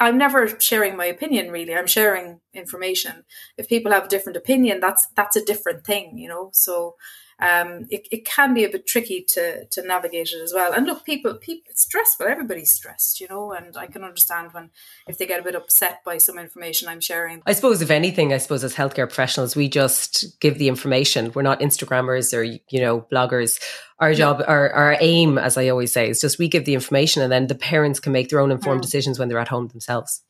I'm 0.00 0.18
never 0.18 0.60
sharing 0.60 0.96
my 0.96 1.06
opinion 1.06 1.50
really. 1.50 1.74
I'm 1.74 1.86
sharing 1.86 2.40
information. 2.54 3.24
If 3.56 3.68
people 3.68 3.92
have 3.92 4.04
a 4.04 4.08
different 4.08 4.36
opinion, 4.36 4.80
that's 4.80 5.06
that's 5.16 5.36
a 5.36 5.44
different 5.44 5.84
thing, 5.84 6.18
you 6.18 6.28
know. 6.28 6.50
So 6.52 6.96
um, 7.38 7.86
it, 7.90 8.08
it 8.10 8.24
can 8.24 8.54
be 8.54 8.64
a 8.64 8.68
bit 8.70 8.86
tricky 8.86 9.22
to 9.30 9.66
to 9.66 9.82
navigate 9.82 10.28
it 10.32 10.42
as 10.42 10.52
well. 10.54 10.72
And 10.72 10.86
look, 10.86 11.04
people, 11.04 11.34
people, 11.34 11.64
it's 11.70 11.82
stressful. 11.82 12.26
Everybody's 12.26 12.72
stressed, 12.72 13.20
you 13.20 13.28
know. 13.28 13.52
And 13.52 13.76
I 13.76 13.86
can 13.86 14.02
understand 14.04 14.52
when 14.52 14.70
if 15.06 15.18
they 15.18 15.26
get 15.26 15.40
a 15.40 15.42
bit 15.42 15.54
upset 15.54 16.02
by 16.04 16.18
some 16.18 16.38
information 16.38 16.88
I'm 16.88 17.00
sharing. 17.00 17.42
I 17.46 17.52
suppose, 17.52 17.82
if 17.82 17.90
anything, 17.90 18.32
I 18.32 18.38
suppose 18.38 18.64
as 18.64 18.74
healthcare 18.74 19.06
professionals, 19.06 19.54
we 19.54 19.68
just 19.68 20.40
give 20.40 20.58
the 20.58 20.68
information. 20.68 21.32
We're 21.34 21.42
not 21.42 21.60
Instagrammers 21.60 22.32
or, 22.36 22.42
you 22.42 22.80
know, 22.80 23.02
bloggers. 23.12 23.60
Our 23.98 24.12
job, 24.12 24.42
our, 24.46 24.70
our 24.72 24.96
aim, 25.00 25.38
as 25.38 25.56
I 25.56 25.68
always 25.68 25.92
say, 25.92 26.10
is 26.10 26.20
just 26.20 26.38
we 26.38 26.48
give 26.48 26.66
the 26.66 26.74
information 26.74 27.22
and 27.22 27.32
then 27.32 27.46
the 27.46 27.54
parents 27.54 27.98
can 27.98 28.12
make 28.12 28.28
their 28.28 28.40
own 28.40 28.50
informed 28.50 28.80
Mm. 28.80 28.84
decisions 28.84 29.18
when 29.18 29.28
they're 29.28 29.38
at 29.38 29.48
home 29.48 29.68
themselves. 29.68 30.22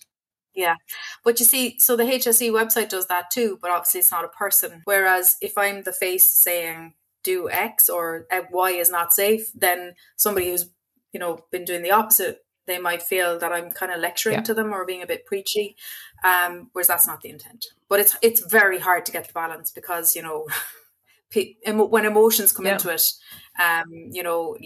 Yeah. 0.57 0.77
But 1.23 1.38
you 1.38 1.47
see, 1.47 1.79
so 1.79 1.97
the 1.97 2.05
HSE 2.05 2.51
website 2.51 2.88
does 2.88 3.07
that 3.07 3.31
too, 3.31 3.59
but 3.62 3.71
obviously 3.71 4.01
it's 4.01 4.11
not 4.11 4.25
a 4.25 4.29
person. 4.29 4.83
Whereas 4.85 5.37
if 5.40 5.57
I'm 5.59 5.83
the 5.83 5.92
face 5.92 6.29
saying 6.29 6.95
do 7.23 7.49
X 7.51 7.88
or 7.88 8.27
uh, 8.33 8.42
Y 8.51 8.71
is 8.71 8.90
not 8.90 9.12
safe, 9.12 9.53
then 9.55 9.95
somebody 10.16 10.51
who's, 10.51 10.71
you 11.12 11.21
know, 11.21 11.40
been 11.52 11.65
doing 11.65 11.83
the 11.83 11.90
opposite, 11.90 12.44
they 12.67 12.79
might 12.79 13.02
feel 13.02 13.38
that 13.38 13.52
I'm 13.52 13.71
kind 13.71 13.92
of 13.92 14.00
lecturing 14.00 14.37
Yeah. 14.37 14.42
to 14.44 14.54
them 14.54 14.73
or 14.73 14.85
being 14.87 15.02
a 15.02 15.07
bit 15.07 15.27
preachy. 15.27 15.77
Um, 16.25 16.71
whereas 16.73 16.88
that's 16.88 17.07
not 17.07 17.21
the 17.21 17.29
intent. 17.31 17.67
But 17.88 18.00
it's 18.00 18.17
it's 18.23 18.40
very 18.40 18.79
hard 18.81 19.04
to 19.07 19.13
get 19.13 19.27
the 19.29 19.33
balance 19.35 19.71
because, 19.71 20.17
you 20.17 20.23
know, 20.23 20.46
when 21.66 22.04
emotions 22.04 22.52
come 22.52 22.66
yeah. 22.66 22.72
into 22.72 22.90
it 22.90 23.02
um 23.62 23.85
you 24.10 24.22
know 24.22 24.56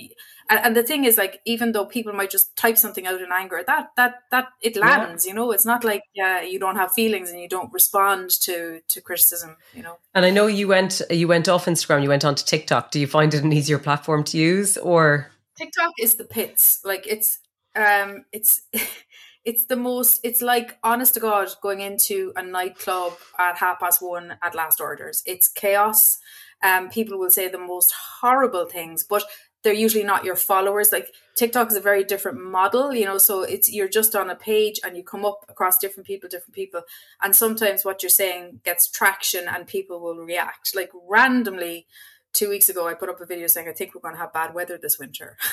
and, 0.48 0.60
and, 0.64 0.76
the 0.76 0.82
thing 0.82 1.04
is 1.04 1.16
like 1.16 1.40
even 1.44 1.72
though 1.72 1.84
people 1.84 2.12
might 2.12 2.30
just 2.30 2.54
type 2.56 2.76
something 2.76 3.06
out 3.06 3.20
in 3.20 3.28
anger 3.32 3.62
that 3.66 3.90
that 3.96 4.22
that 4.30 4.48
it 4.60 4.76
lands 4.76 5.24
yeah. 5.24 5.30
you 5.30 5.36
know? 5.36 5.52
It's 5.52 5.64
not 5.64 5.84
like 5.84 6.02
yeah 6.14 6.42
you 6.42 6.58
don't 6.58 6.76
have 6.76 6.92
feelings 6.92 7.30
and 7.30 7.40
you 7.40 7.48
don't 7.48 7.72
respond 7.72 8.30
to 8.42 8.80
to 8.88 9.00
criticism 9.00 9.56
you 9.74 9.82
know? 9.82 9.98
And 10.14 10.24
i 10.24 10.30
know 10.30 10.46
you 10.46 10.68
went 10.68 11.00
you 11.10 11.28
went 11.28 11.48
off 11.48 11.66
instagram 11.66 12.02
you 12.02 12.08
went 12.08 12.24
on 12.24 12.34
to 12.34 12.44
tiktok. 12.44 12.90
Do 12.90 12.98
you 12.98 13.06
find 13.06 13.32
it 13.32 13.44
an 13.44 13.52
easier 13.52 13.78
platform 13.78 14.24
to 14.24 14.38
use 14.38 14.76
or? 14.76 15.30
Tiktok 15.56 15.92
is 16.00 16.14
the 16.14 16.24
pits. 16.24 16.80
Like 16.84 17.06
it's 17.06 17.38
um 17.76 18.24
it's 18.32 18.62
it's 19.44 19.66
the 19.66 19.76
most 19.76 20.20
it's 20.24 20.42
like 20.42 20.78
honest 20.82 21.14
to 21.14 21.20
god 21.20 21.48
going 21.62 21.80
into 21.80 22.32
a 22.36 22.42
nightclub 22.42 23.14
at 23.38 23.56
half 23.56 23.78
past 23.78 24.02
one 24.02 24.36
at 24.42 24.54
last 24.54 24.80
orders. 24.80 25.22
It's 25.26 25.48
chaos 25.48 26.18
um 26.62 26.88
people 26.88 27.18
will 27.18 27.30
say 27.30 27.48
the 27.48 27.58
most 27.58 27.92
horrible 28.20 28.66
things 28.66 29.04
but 29.04 29.24
they're 29.62 29.74
usually 29.74 30.04
not 30.04 30.24
your 30.24 30.36
followers. 30.36 30.90
Like 30.90 31.08
tiktok 31.34 31.68
is 31.70 31.76
a 31.76 31.80
very 31.80 32.04
different 32.04 32.42
model 32.42 32.94
you 32.94 33.04
know 33.04 33.18
so 33.18 33.42
it's 33.42 33.72
you're 33.72 33.88
just 33.88 34.14
on 34.14 34.30
a 34.30 34.34
page 34.34 34.80
and 34.84 34.96
you 34.96 35.02
come 35.02 35.24
up 35.24 35.44
across 35.48 35.78
different 35.78 36.06
people 36.06 36.28
different 36.28 36.54
people 36.54 36.82
and 37.22 37.34
sometimes 37.34 37.84
what 37.84 38.02
you're 38.02 38.10
saying 38.10 38.60
gets 38.64 38.90
traction 38.90 39.46
and 39.48 39.66
people 39.66 40.00
will 40.00 40.16
react. 40.16 40.74
Like 40.74 40.90
randomly 41.08 41.86
two 42.32 42.48
weeks 42.48 42.68
ago 42.68 42.86
i 42.86 42.94
put 42.94 43.08
up 43.08 43.20
a 43.20 43.26
video 43.26 43.46
saying 43.48 43.68
i 43.68 43.72
think 43.72 43.94
we're 43.94 44.00
going 44.00 44.14
to 44.14 44.20
have 44.20 44.32
bad 44.32 44.54
weather 44.54 44.78
this 44.78 44.98
winter. 44.98 45.36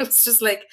It's 0.00 0.24
just 0.24 0.42
like 0.42 0.64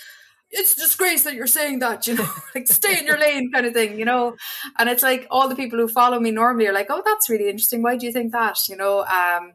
it's 0.52 0.74
a 0.74 0.82
disgrace 0.82 1.24
that 1.24 1.34
you're 1.34 1.48
saying 1.48 1.80
that, 1.80 2.08
you 2.08 2.16
know, 2.16 2.30
like 2.56 2.68
stay 2.68 3.00
in 3.00 3.06
your 3.06 3.20
lane 3.20 3.52
kind 3.52 3.66
of 3.66 3.74
thing, 3.74 4.00
you 4.00 4.06
know. 4.06 4.36
And 4.78 4.90
it's 4.90 5.04
like 5.04 5.28
all 5.30 5.50
the 5.50 5.56
people 5.56 5.80
who 5.80 5.88
follow 5.88 6.20
me 6.20 6.32
normally 6.32 6.68
are 6.68 6.74
like, 6.74 6.88
oh, 6.90 7.02
that's 7.06 7.30
really 7.30 7.50
interesting. 7.50 7.82
Why 7.82 7.98
do 7.98 8.06
you 8.06 8.12
think 8.12 8.32
that? 8.32 8.68
You 8.70 8.78
know, 8.78 9.06
um, 9.06 9.54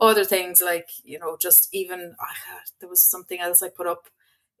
other 0.00 0.24
things 0.24 0.60
like, 0.60 0.88
you 1.04 1.18
know, 1.18 1.36
just 1.40 1.68
even 1.72 2.14
oh, 2.20 2.58
there 2.80 2.88
was 2.88 3.02
something 3.02 3.38
else 3.40 3.62
I 3.62 3.68
put 3.68 3.86
up 3.86 4.08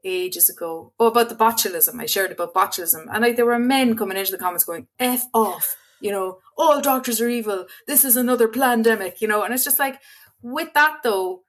ages 0.04 0.48
ago. 0.48 0.92
Oh, 0.98 1.08
about 1.08 1.28
the 1.28 1.34
botulism. 1.34 2.00
I 2.00 2.06
shared 2.06 2.32
about 2.32 2.54
botulism. 2.54 3.06
And 3.12 3.22
like 3.22 3.36
there 3.36 3.46
were 3.46 3.58
men 3.58 3.96
coming 3.96 4.16
into 4.16 4.32
the 4.32 4.38
comments 4.38 4.64
going, 4.64 4.86
F 4.98 5.24
off, 5.34 5.76
you 6.00 6.10
know, 6.10 6.38
all 6.56 6.80
doctors 6.80 7.20
are 7.20 7.28
evil. 7.28 7.66
This 7.86 8.04
is 8.04 8.16
another 8.16 8.48
pandemic, 8.48 9.20
you 9.20 9.28
know, 9.28 9.42
and 9.42 9.52
it's 9.52 9.64
just 9.64 9.78
like 9.78 10.00
with 10.42 10.72
that 10.74 10.98
though, 11.02 11.42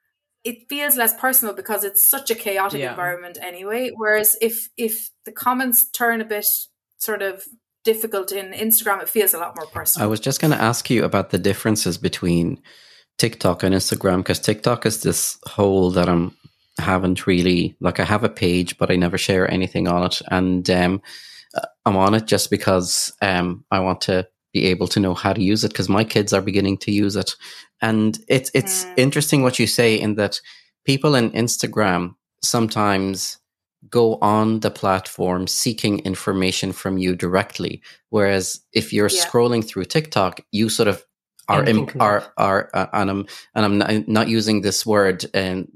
it 0.44 0.68
feels 0.70 0.96
less 0.96 1.20
personal 1.20 1.54
because 1.54 1.84
it's 1.84 2.04
such 2.04 2.32
a 2.32 2.36
chaotic 2.36 2.82
yeah. 2.82 2.92
environment 2.92 3.38
anyway. 3.42 3.92
Whereas 3.96 4.36
if 4.42 4.70
if 4.78 5.10
the 5.26 5.32
comments 5.32 5.90
turn 5.90 6.22
a 6.22 6.26
bit 6.26 6.46
sort 6.98 7.22
of 7.22 7.44
difficult 7.84 8.32
in 8.32 8.52
Instagram, 8.52 9.02
it 9.02 9.10
feels 9.10 9.34
a 9.34 9.40
lot 9.40 9.56
more 9.56 9.68
personal. 9.68 10.06
I 10.06 10.10
was 10.10 10.20
just 10.20 10.42
going 10.42 10.52
to 10.52 10.62
ask 10.62 10.90
you 10.90 11.04
about 11.04 11.30
the 11.30 11.38
differences 11.38 11.98
between 11.98 12.62
TikTok 13.18 13.64
and 13.64 13.76
Instagram 13.76 14.18
because 14.18 14.40
TikTok 14.40 14.86
is 14.86 15.02
this 15.02 15.38
hole 15.46 15.92
that 15.92 16.10
I'm 16.10 16.36
haven't 16.78 17.28
really 17.28 17.76
like 17.80 18.00
I 18.00 18.06
have 18.06 18.24
a 18.24 18.30
page, 18.30 18.78
but 18.78 18.90
I 18.90 18.96
never 18.96 19.18
share 19.18 19.50
anything 19.50 19.88
on 19.88 20.06
it, 20.06 20.22
and 20.30 20.68
um, 20.70 21.02
I'm 21.86 21.98
on 21.98 22.16
it 22.16 22.26
just 22.26 22.50
because 22.50 23.14
um, 23.22 23.66
I 23.70 23.80
want 23.80 24.02
to 24.02 24.28
be 24.54 24.66
able 24.66 24.88
to 24.90 25.00
know 25.00 25.14
how 25.14 25.34
to 25.34 25.42
use 25.42 25.64
it 25.64 25.70
because 25.72 25.90
my 25.90 26.04
kids 26.04 26.34
are 26.34 26.42
beginning 26.42 26.78
to 26.78 26.92
use 26.92 27.16
it. 27.16 27.36
And 27.82 28.20
it's 28.28 28.52
it's 28.54 28.86
mm. 28.86 28.94
interesting 28.98 29.42
what 29.44 29.60
you 29.60 29.68
say 29.68 30.00
in 30.00 30.16
that 30.16 30.40
people 30.86 31.16
in 31.16 31.32
Instagram 31.32 32.16
sometimes 32.42 33.38
go 33.90 34.16
on 34.18 34.60
the 34.60 34.72
platform 34.72 35.48
seeking 35.48 36.00
information 36.00 36.72
from 36.72 36.98
you 36.98 37.16
directly, 37.16 37.82
whereas 38.10 38.62
if 38.74 38.94
you're 38.94 39.10
yeah. 39.10 39.26
scrolling 39.26 39.68
through 39.68 39.86
TikTok, 39.86 40.42
you 40.52 40.70
sort 40.70 40.88
of 40.88 41.04
are 41.48 41.64
imp- 41.64 42.00
are 42.00 42.32
are 42.38 42.70
uh, 42.74 42.88
and 42.94 43.10
I'm 43.10 43.28
and 43.56 43.66
I'm 43.66 43.78
not, 43.78 44.08
not 44.08 44.28
using 44.28 44.62
this 44.62 44.86
word 44.86 45.26
and 45.34 45.68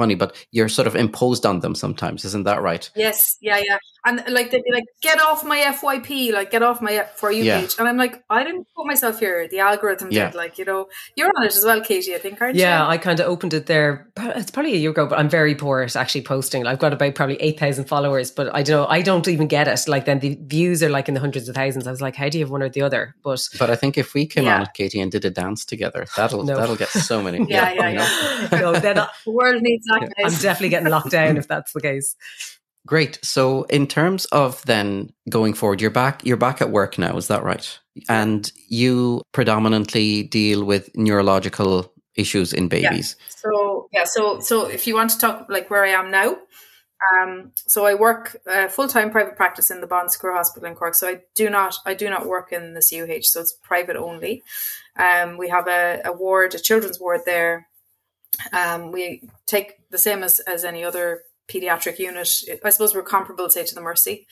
funny, 0.00 0.14
but 0.14 0.34
you're 0.50 0.68
sort 0.68 0.86
of 0.86 0.96
imposed 0.96 1.44
on 1.44 1.60
them 1.60 1.74
sometimes, 1.74 2.24
isn't 2.24 2.44
that 2.44 2.62
right? 2.62 2.90
Yes, 2.96 3.36
yeah, 3.40 3.58
yeah. 3.58 3.78
And 4.04 4.22
like 4.28 4.50
they'd 4.50 4.62
be 4.62 4.72
like, 4.72 4.84
"Get 5.02 5.20
off 5.20 5.44
my 5.44 5.58
FYP!" 5.58 6.32
Like, 6.32 6.50
"Get 6.50 6.62
off 6.62 6.80
my 6.80 7.06
for 7.16 7.30
you 7.30 7.44
yeah. 7.44 7.60
page," 7.60 7.76
and 7.78 7.86
I'm 7.86 7.96
like, 7.96 8.22
"I 8.30 8.44
didn't 8.44 8.66
put 8.74 8.86
myself 8.86 9.20
here. 9.20 9.46
The 9.48 9.58
algorithm 9.58 10.08
yeah. 10.10 10.30
did." 10.30 10.36
Like, 10.36 10.58
you 10.58 10.64
know, 10.64 10.88
you're 11.16 11.30
on 11.36 11.44
it 11.44 11.54
as 11.54 11.64
well, 11.64 11.80
Katie. 11.82 12.14
I 12.14 12.18
think, 12.18 12.40
aren't 12.40 12.56
yeah, 12.56 12.78
you? 12.78 12.84
Yeah, 12.84 12.88
I 12.88 12.98
kind 12.98 13.20
of 13.20 13.26
opened 13.26 13.52
it 13.52 13.66
there. 13.66 14.10
It's 14.18 14.50
probably 14.50 14.72
a 14.72 14.76
year 14.76 14.90
ago, 14.90 15.06
but 15.06 15.18
I'm 15.18 15.28
very 15.28 15.54
poor 15.54 15.82
at 15.82 15.96
actually 15.96 16.22
posting. 16.22 16.66
I've 16.66 16.78
got 16.78 16.92
about 16.92 17.14
probably 17.14 17.36
eight 17.36 17.58
thousand 17.58 17.84
followers, 17.84 18.30
but 18.30 18.54
I 18.54 18.62
don't 18.62 18.82
know. 18.82 18.86
I 18.88 19.02
don't 19.02 19.28
even 19.28 19.48
get 19.48 19.68
it. 19.68 19.80
Like, 19.86 20.06
then 20.06 20.20
the 20.20 20.38
views 20.40 20.82
are 20.82 20.88
like 20.88 21.08
in 21.08 21.14
the 21.14 21.20
hundreds 21.20 21.48
of 21.48 21.54
thousands. 21.54 21.86
I 21.86 21.90
was 21.90 22.00
like, 22.00 22.16
how 22.16 22.28
do 22.28 22.38
you 22.38 22.44
have 22.44 22.50
one 22.50 22.62
or 22.62 22.68
the 22.68 22.82
other? 22.82 23.14
But 23.22 23.46
but 23.58 23.70
I 23.70 23.76
think 23.76 23.98
if 23.98 24.14
we 24.14 24.26
came 24.26 24.44
yeah. 24.44 24.56
on 24.56 24.62
it, 24.62 24.70
Katie, 24.74 25.00
and 25.00 25.12
did 25.12 25.24
a 25.24 25.30
dance 25.30 25.64
together, 25.64 26.06
that'll 26.16 26.44
no. 26.44 26.56
that'll 26.56 26.76
get 26.76 26.88
so 26.88 27.22
many. 27.22 27.44
yeah, 27.48 27.72
yeah, 27.72 27.88
yeah. 27.88 28.48
yeah. 28.52 28.60
no, 28.60 28.72
then 28.72 28.98
I, 28.98 29.08
the 29.24 29.30
world 29.30 29.62
needs 29.62 29.84
that. 29.86 30.10
I'm 30.24 30.32
definitely 30.32 30.70
getting 30.70 30.88
locked 30.88 31.10
down 31.10 31.36
if 31.36 31.48
that's 31.48 31.72
the 31.72 31.80
case. 31.80 32.16
Great. 32.90 33.20
So 33.22 33.62
in 33.70 33.86
terms 33.86 34.24
of 34.32 34.60
then 34.66 35.12
going 35.28 35.54
forward, 35.54 35.80
you're 35.80 35.92
back 35.92 36.26
you're 36.26 36.36
back 36.36 36.60
at 36.60 36.72
work 36.72 36.98
now, 36.98 37.16
is 37.16 37.28
that 37.28 37.44
right? 37.44 37.78
And 38.08 38.50
you 38.66 39.22
predominantly 39.30 40.24
deal 40.24 40.64
with 40.64 40.90
neurological 40.96 41.92
issues 42.16 42.52
in 42.52 42.66
babies. 42.66 43.14
Yeah. 43.16 43.26
So 43.28 43.88
yeah, 43.92 44.04
so 44.06 44.40
so 44.40 44.66
if 44.66 44.88
you 44.88 44.96
want 44.96 45.10
to 45.10 45.18
talk 45.18 45.46
like 45.48 45.70
where 45.70 45.84
I 45.84 45.90
am 45.90 46.10
now, 46.10 46.36
um, 47.12 47.52
so 47.54 47.86
I 47.86 47.94
work 47.94 48.36
uh, 48.50 48.66
full 48.66 48.88
time 48.88 49.12
private 49.12 49.36
practice 49.36 49.70
in 49.70 49.80
the 49.80 49.86
Bon 49.86 50.08
Secours 50.08 50.34
Hospital 50.36 50.68
in 50.68 50.74
Cork. 50.74 50.96
So 50.96 51.06
I 51.06 51.20
do 51.36 51.48
not 51.48 51.76
I 51.86 51.94
do 51.94 52.10
not 52.10 52.26
work 52.26 52.50
in 52.50 52.74
the 52.74 52.80
CUH, 52.80 53.22
so 53.22 53.40
it's 53.40 53.52
private 53.52 53.94
only. 53.94 54.42
Um, 54.96 55.38
we 55.38 55.48
have 55.50 55.68
a, 55.68 56.00
a 56.04 56.12
ward, 56.12 56.56
a 56.56 56.58
children's 56.58 56.98
ward 56.98 57.20
there. 57.24 57.68
Um, 58.52 58.90
we 58.90 59.30
take 59.46 59.88
the 59.90 59.98
same 59.98 60.24
as 60.24 60.40
as 60.40 60.64
any 60.64 60.82
other 60.82 61.22
pediatric 61.50 61.98
unit. 61.98 62.30
I 62.64 62.70
suppose 62.70 62.94
we're 62.94 63.02
comparable, 63.02 63.50
say, 63.50 63.64
to 63.64 63.74
the 63.74 63.80
Mercy. 63.80 64.26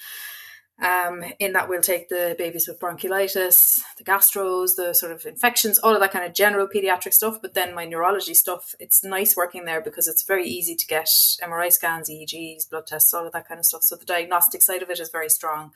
Um, 0.81 1.25
in 1.41 1.55
that 1.55 1.69
we'll 1.69 1.81
take 1.81 2.09
the 2.09 2.37
babies 2.39 2.69
with 2.69 2.79
bronchiolitis, 2.79 3.81
the 3.97 4.05
gastros, 4.05 4.77
the 4.77 4.93
sort 4.93 5.11
of 5.11 5.27
infections, 5.27 5.81
all 5.81 5.93
of 5.93 5.99
that 6.01 6.13
kind 6.13 6.25
of 6.25 6.35
general 6.35 6.69
pediatric 6.69 7.13
stuff. 7.13 7.39
But 7.43 7.55
then 7.55 7.75
my 7.75 7.85
neurology 7.85 8.35
stuff, 8.35 8.77
it's 8.79 9.03
nice 9.03 9.37
working 9.37 9.65
there 9.65 9.81
because 9.81 10.07
it's 10.07 10.23
very 10.23 10.47
easy 10.47 10.77
to 10.77 10.87
get 10.87 11.07
MRI 11.43 11.73
scans, 11.73 12.09
EEGs, 12.09 12.71
blood 12.71 12.87
tests, 12.87 13.13
all 13.13 13.27
of 13.27 13.33
that 13.33 13.49
kind 13.49 13.59
of 13.59 13.67
stuff. 13.67 13.83
So 13.83 13.97
the 13.97 14.05
diagnostic 14.05 14.63
side 14.63 14.83
of 14.83 14.91
it 14.91 15.01
is 15.01 15.11
very 15.11 15.29
strong 15.29 15.73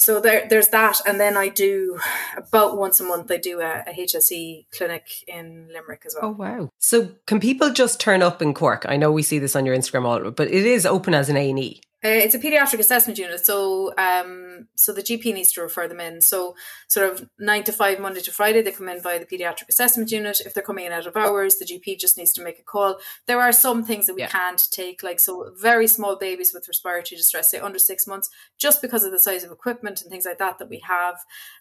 so 0.00 0.18
there, 0.18 0.46
there's 0.48 0.68
that, 0.68 0.98
and 1.06 1.20
then 1.20 1.36
I 1.36 1.48
do 1.48 1.98
about 2.34 2.78
once 2.78 3.00
a 3.00 3.04
month. 3.04 3.30
I 3.30 3.36
do 3.36 3.60
a, 3.60 3.84
a, 3.86 3.92
HSE 3.92 4.64
clinic 4.72 5.08
in 5.28 5.68
Limerick 5.70 6.04
as 6.06 6.16
well. 6.18 6.30
Oh 6.30 6.34
wow! 6.34 6.70
So 6.78 7.10
can 7.26 7.38
people 7.38 7.70
just 7.70 8.00
turn 8.00 8.22
up 8.22 8.40
in 8.40 8.54
Cork? 8.54 8.86
I 8.88 8.96
know 8.96 9.12
we 9.12 9.22
see 9.22 9.38
this 9.38 9.54
on 9.54 9.66
your 9.66 9.76
Instagram 9.76 10.06
all, 10.06 10.30
but 10.30 10.48
it 10.48 10.64
is 10.64 10.86
open 10.86 11.12
as 11.12 11.28
an 11.28 11.36
A 11.36 11.50
and 11.50 11.58
E. 11.58 11.82
Uh, 12.02 12.08
it's 12.08 12.34
a 12.34 12.38
pediatric 12.38 12.78
assessment 12.78 13.18
unit, 13.18 13.44
so 13.44 13.94
um, 13.98 14.68
so 14.74 14.90
the 14.90 15.02
GP 15.02 15.34
needs 15.34 15.52
to 15.52 15.60
refer 15.60 15.86
them 15.86 16.00
in. 16.00 16.22
So 16.22 16.56
sort 16.88 17.12
of 17.12 17.28
nine 17.38 17.62
to 17.64 17.72
five, 17.72 18.00
Monday 18.00 18.20
to 18.20 18.32
Friday, 18.32 18.62
they 18.62 18.72
come 18.72 18.88
in 18.88 19.02
via 19.02 19.18
the 19.18 19.26
pediatric 19.26 19.68
assessment 19.68 20.10
unit. 20.10 20.40
If 20.46 20.54
they're 20.54 20.62
coming 20.62 20.86
in 20.86 20.92
out 20.92 21.06
of 21.06 21.14
hours, 21.14 21.56
the 21.56 21.66
GP 21.66 21.98
just 21.98 22.16
needs 22.16 22.32
to 22.32 22.42
make 22.42 22.58
a 22.58 22.62
call. 22.62 22.98
There 23.26 23.40
are 23.40 23.52
some 23.52 23.84
things 23.84 24.06
that 24.06 24.14
we 24.14 24.22
yeah. 24.22 24.28
can't 24.28 24.62
take, 24.70 25.02
like 25.02 25.20
so 25.20 25.52
very 25.60 25.86
small 25.86 26.16
babies 26.16 26.54
with 26.54 26.68
respiratory 26.68 27.18
distress, 27.18 27.50
say 27.50 27.58
under 27.58 27.78
six 27.78 28.06
months, 28.06 28.30
just 28.56 28.80
because 28.80 29.04
of 29.04 29.12
the 29.12 29.18
size 29.18 29.44
of 29.44 29.52
equipment 29.52 30.00
and 30.00 30.10
things 30.10 30.24
like 30.24 30.38
that 30.38 30.58
that 30.58 30.70
we 30.70 30.78
have. 30.78 31.16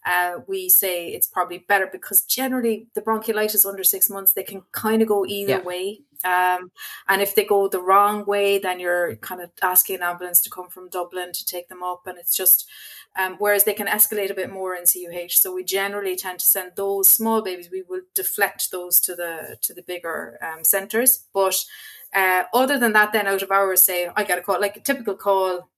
Uh, 0.05 0.39
we 0.47 0.69
say 0.69 1.09
it's 1.09 1.27
probably 1.27 1.57
better 1.67 1.89
because 1.91 2.21
generally 2.21 2.87
the 2.95 3.01
bronchiolitis 3.01 3.65
under 3.65 3.83
six 3.83 4.09
months 4.09 4.33
they 4.33 4.43
can 4.43 4.63
kind 4.71 5.01
of 5.01 5.09
go 5.09 5.25
either 5.25 5.57
yeah. 5.57 5.61
way. 5.61 6.01
Um, 6.23 6.71
and 7.07 7.21
if 7.21 7.35
they 7.35 7.45
go 7.45 7.67
the 7.67 7.81
wrong 7.81 8.25
way, 8.25 8.57
then 8.57 8.79
you're 8.79 9.15
kind 9.17 9.41
of 9.41 9.51
asking 9.61 9.97
an 9.97 10.03
ambulance 10.03 10.41
to 10.41 10.49
come 10.49 10.69
from 10.69 10.89
Dublin 10.89 11.31
to 11.33 11.45
take 11.45 11.69
them 11.69 11.83
up. 11.83 12.07
And 12.07 12.17
it's 12.17 12.35
just, 12.35 12.67
um, 13.17 13.35
whereas 13.39 13.63
they 13.63 13.73
can 13.73 13.87
escalate 13.87 14.29
a 14.29 14.35
bit 14.35 14.51
more 14.51 14.75
in 14.75 14.83
CUH. 14.83 15.31
So 15.31 15.53
we 15.53 15.63
generally 15.63 16.15
tend 16.15 16.39
to 16.39 16.45
send 16.45 16.73
those 16.75 17.09
small 17.09 17.41
babies, 17.41 17.69
we 17.71 17.83
will 17.87 18.01
deflect 18.15 18.71
those 18.71 18.99
to 19.01 19.15
the, 19.15 19.57
to 19.61 19.73
the 19.73 19.83
bigger 19.83 20.37
um, 20.41 20.63
centres. 20.63 21.25
But 21.33 21.63
uh, 22.13 22.43
other 22.53 22.77
than 22.79 22.93
that, 22.93 23.13
then 23.13 23.27
out 23.27 23.43
of 23.43 23.51
hours, 23.51 23.81
say, 23.81 24.09
I 24.15 24.23
got 24.23 24.39
a 24.39 24.41
call, 24.41 24.59
like 24.59 24.77
a 24.77 24.81
typical 24.81 25.15
call 25.15 25.69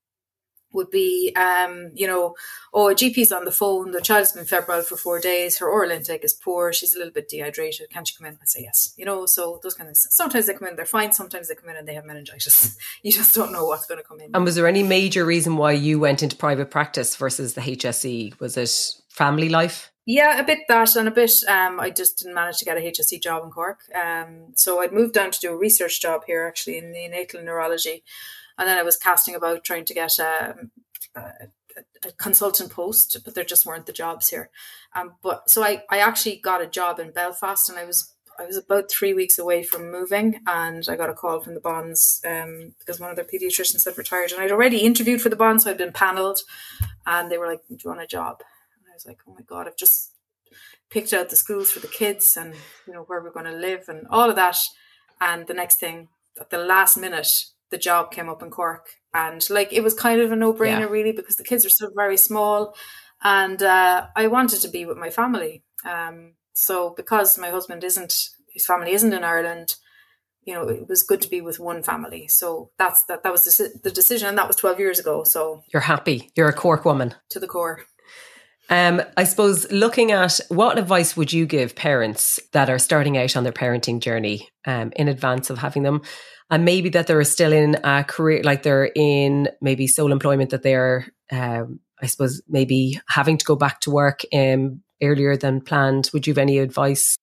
would 0.74 0.90
be, 0.90 1.34
um, 1.36 1.92
you 1.94 2.08
know, 2.08 2.36
oh, 2.74 2.90
a 2.90 2.96
GP's 2.96 3.32
on 3.32 3.46
the 3.46 3.52
phone, 3.52 3.92
the 3.92 4.02
child's 4.02 4.32
been 4.32 4.46
febrile 4.46 4.82
for 4.82 4.98
four 4.98 5.20
days, 5.20 5.58
her 5.58 5.70
oral 5.70 5.92
intake 5.92 6.24
is 6.24 6.34
poor, 6.34 6.72
she's 6.74 6.94
a 6.94 6.98
little 6.98 7.14
bit 7.14 7.30
dehydrated, 7.30 7.90
can't 7.90 8.10
you 8.10 8.18
come 8.18 8.28
in? 8.28 8.38
I 8.42 8.46
say 8.46 8.62
yes, 8.64 8.94
you 8.98 9.06
know, 9.06 9.26
so 9.26 9.60
those 9.64 9.74
kind 9.74 9.90
of, 9.90 9.98
sometimes 9.98 10.48
they 10.48 10.54
come 10.54 10.68
in, 10.68 10.76
they're 10.76 10.86
fine, 10.86 11.12
sometimes 11.12 11.48
they 11.48 11.56
come 11.56 11.70
in 11.70 11.78
and 11.78 11.88
they 11.88 11.94
have 11.94 12.06
meningitis. 12.06 12.78
you 13.04 13.12
just 13.12 13.36
don't 13.36 13.52
know 13.52 13.66
what's 13.66 13.86
going 13.86 14.00
to 14.00 14.08
come 14.08 14.20
in. 14.20 14.32
And 14.34 14.44
was 14.44 14.56
there 14.56 14.68
any 14.68 14.84
major 14.84 15.26
reason 15.26 15.58
why 15.58 15.74
you 15.74 16.00
went 16.00 16.24
into 16.24 16.36
private 16.36 16.72
practice 16.72 17.16
versus 17.16 17.54
the 17.54 17.62
HSE? 17.62 18.40
Was 18.40 18.58
it 18.58 19.02
family 19.10 19.50
life? 19.50 19.92
Yeah, 20.06 20.40
a 20.40 20.44
bit 20.44 20.60
that 20.68 20.96
and 20.96 21.08
a 21.08 21.12
bit. 21.12 21.32
Um, 21.48 21.80
I 21.80 21.92
just 21.92 22.18
didn't 22.18 22.34
manage 22.34 22.58
to 22.58 22.66
get 22.66 22.78
a 22.78 22.82
HSE 22.82 23.22
job 23.22 23.44
in 23.44 23.52
Cork. 23.52 23.82
Um, 23.96 24.48
so 24.56 24.82
I'd 24.82 24.94
moved 24.94 25.14
down 25.14 25.30
to 25.30 25.40
do 25.40 25.52
a 25.52 25.56
research 25.56 26.02
job 26.02 26.24
here, 26.26 26.46
actually 26.48 26.80
in 26.80 26.86
neonatal 26.86 27.44
neurology. 27.44 28.04
And 28.58 28.68
then 28.68 28.78
I 28.78 28.84
was 28.84 28.98
casting 28.98 29.36
about 29.36 29.64
trying 29.64 29.86
to 29.86 29.94
get 29.94 30.20
um, 30.20 30.72
a, 31.16 31.20
a, 31.20 32.10
a 32.10 32.12
consultant 32.18 32.72
post, 32.72 33.18
but 33.24 33.36
there 33.36 33.44
just 33.44 33.66
weren't 33.66 33.86
the 33.86 33.94
jobs 33.94 34.30
here. 34.30 34.50
Um, 34.96 35.14
but 35.22 35.50
so 35.50 35.64
I, 35.64 35.84
I 35.90 36.00
actually 36.00 36.38
got 36.38 36.62
a 36.62 36.68
job 36.68 37.00
in 37.00 37.12
Belfast, 37.12 37.70
and 37.70 37.78
I 37.78 37.86
was 37.86 38.14
I 38.40 38.46
was 38.46 38.58
about 38.58 38.90
three 38.90 39.14
weeks 39.14 39.38
away 39.38 39.64
from 39.64 39.92
moving, 39.92 40.40
and 40.48 40.84
I 40.90 40.96
got 40.96 41.10
a 41.10 41.14
call 41.14 41.42
from 41.42 41.54
the 41.54 41.60
Bons 41.60 42.22
um, 42.26 42.74
because 42.80 43.00
one 43.00 43.10
of 43.10 43.16
their 43.16 43.26
pediatricians 43.26 43.86
had 43.86 43.98
retired, 43.98 44.32
and 44.32 44.42
I'd 44.42 44.52
already 44.52 44.80
interviewed 44.80 45.22
for 45.22 45.30
the 45.30 45.36
Bons, 45.36 45.64
so 45.64 45.72
I'd 45.72 45.78
been 45.78 45.92
panelled, 45.92 46.40
and 47.06 47.32
they 47.32 47.38
were 47.38 47.48
like, 47.48 47.62
"Do 47.70 47.78
you 47.84 47.90
want 47.90 48.02
a 48.02 48.08
job?" 48.08 48.42
And 48.76 48.92
I 48.92 48.96
was 48.96 49.06
like, 49.06 49.20
"Oh 49.28 49.34
my 49.34 49.42
god, 49.46 49.68
I've 49.68 49.78
just 49.78 50.12
picked 50.90 51.14
out 51.14 51.30
the 51.30 51.36
schools 51.36 51.72
for 51.72 51.80
the 51.80 51.88
kids, 51.88 52.36
and 52.36 52.56
you 52.88 52.94
know 52.94 53.04
where 53.04 53.22
we're 53.22 53.32
going 53.32 53.46
to 53.46 53.52
live, 53.52 53.86
and 53.88 54.08
all 54.10 54.30
of 54.30 54.36
that." 54.36 54.58
And 55.20 55.46
the 55.46 55.54
next 55.54 55.80
thing, 55.80 56.08
at 56.40 56.50
the 56.50 56.58
last 56.58 56.98
minute, 56.98 57.46
the 57.72 57.78
job 57.78 58.12
came 58.12 58.30
up 58.30 58.44
in 58.44 58.52
Cork, 58.52 58.90
and 59.14 59.50
like 59.50 59.74
it 59.74 59.84
was 59.84 59.94
kind 59.94 60.22
of 60.22 60.32
a 60.32 60.36
no 60.36 60.54
brainer, 60.54 60.82
yeah. 60.82 60.86
really, 60.86 61.12
because 61.12 61.38
the 61.38 61.44
kids 61.44 61.66
are 61.66 61.70
still 61.70 61.92
very 61.96 62.18
small, 62.18 62.76
and 63.24 63.64
uh, 63.64 64.08
I 64.16 64.28
wanted 64.28 64.62
to 64.62 64.70
be 64.70 64.86
with 64.86 64.98
my 64.98 65.10
family. 65.10 65.64
Um, 65.86 66.34
so 66.54 66.94
because 66.96 67.38
my 67.38 67.50
husband 67.50 67.84
isn't, 67.84 68.14
his 68.54 68.66
family 68.66 68.92
isn't 68.92 69.14
in 69.14 69.24
Ireland, 69.24 69.76
you 70.44 70.54
know, 70.54 70.68
it 70.68 70.88
was 70.88 71.04
good 71.04 71.22
to 71.22 71.30
be 71.30 71.42
with 71.42 71.60
one 71.60 71.84
family. 71.84 72.28
So 72.28 72.72
that's 72.78 73.04
that. 73.06 73.24
That 73.24 73.32
was 73.32 73.46
the, 73.46 73.80
the 73.84 73.92
decision, 73.92 74.28
and 74.28 74.38
that 74.38 74.48
was 74.48 74.58
twelve 74.58 74.80
years 74.80 75.00
ago. 75.00 75.24
So 75.24 75.64
you're 75.74 75.82
happy. 75.82 76.32
You're 76.36 76.50
a 76.50 76.54
Cork 76.54 76.86
woman 76.86 77.16
to 77.30 77.40
the 77.40 77.48
core. 77.48 77.82
Um, 78.70 79.02
I 79.18 79.26
suppose 79.26 79.70
looking 79.70 80.14
at 80.14 80.40
what 80.48 80.80
advice 80.80 81.18
would 81.18 81.34
you 81.34 81.46
give 81.46 81.76
parents 81.76 82.40
that 82.54 82.70
are 82.70 82.80
starting 82.80 83.18
out 83.18 83.36
on 83.36 83.44
their 83.44 83.52
parenting 83.52 84.00
journey 84.00 84.48
um, 84.66 84.94
in 84.96 85.10
advance 85.10 85.50
of 85.50 85.58
having 85.58 85.84
them, 85.84 86.04
and 86.52 86.66
maybe 86.66 86.90
that 86.90 87.08
they're 87.08 87.24
still 87.24 87.54
in 87.54 87.78
a 87.84 88.04
career, 88.04 88.44
like 88.44 88.64
they're 88.64 88.92
in 88.94 89.50
maybe 89.62 89.88
sole 89.88 90.12
employment, 90.12 90.50
that 90.50 90.64
they're, 90.64 91.08
um, 91.32 91.80
I 92.02 92.08
suppose, 92.08 92.42
maybe 92.48 93.00
having 93.08 93.38
to 93.38 93.46
go 93.46 93.56
back 93.56 93.80
to 93.82 93.92
work 93.92 94.22
um, 94.34 94.82
earlier 95.02 95.38
than 95.38 95.62
planned. 95.62 96.10
Would 96.14 96.28
you 96.28 96.32
have 96.32 96.38
any 96.38 96.58
advice? 96.58 97.16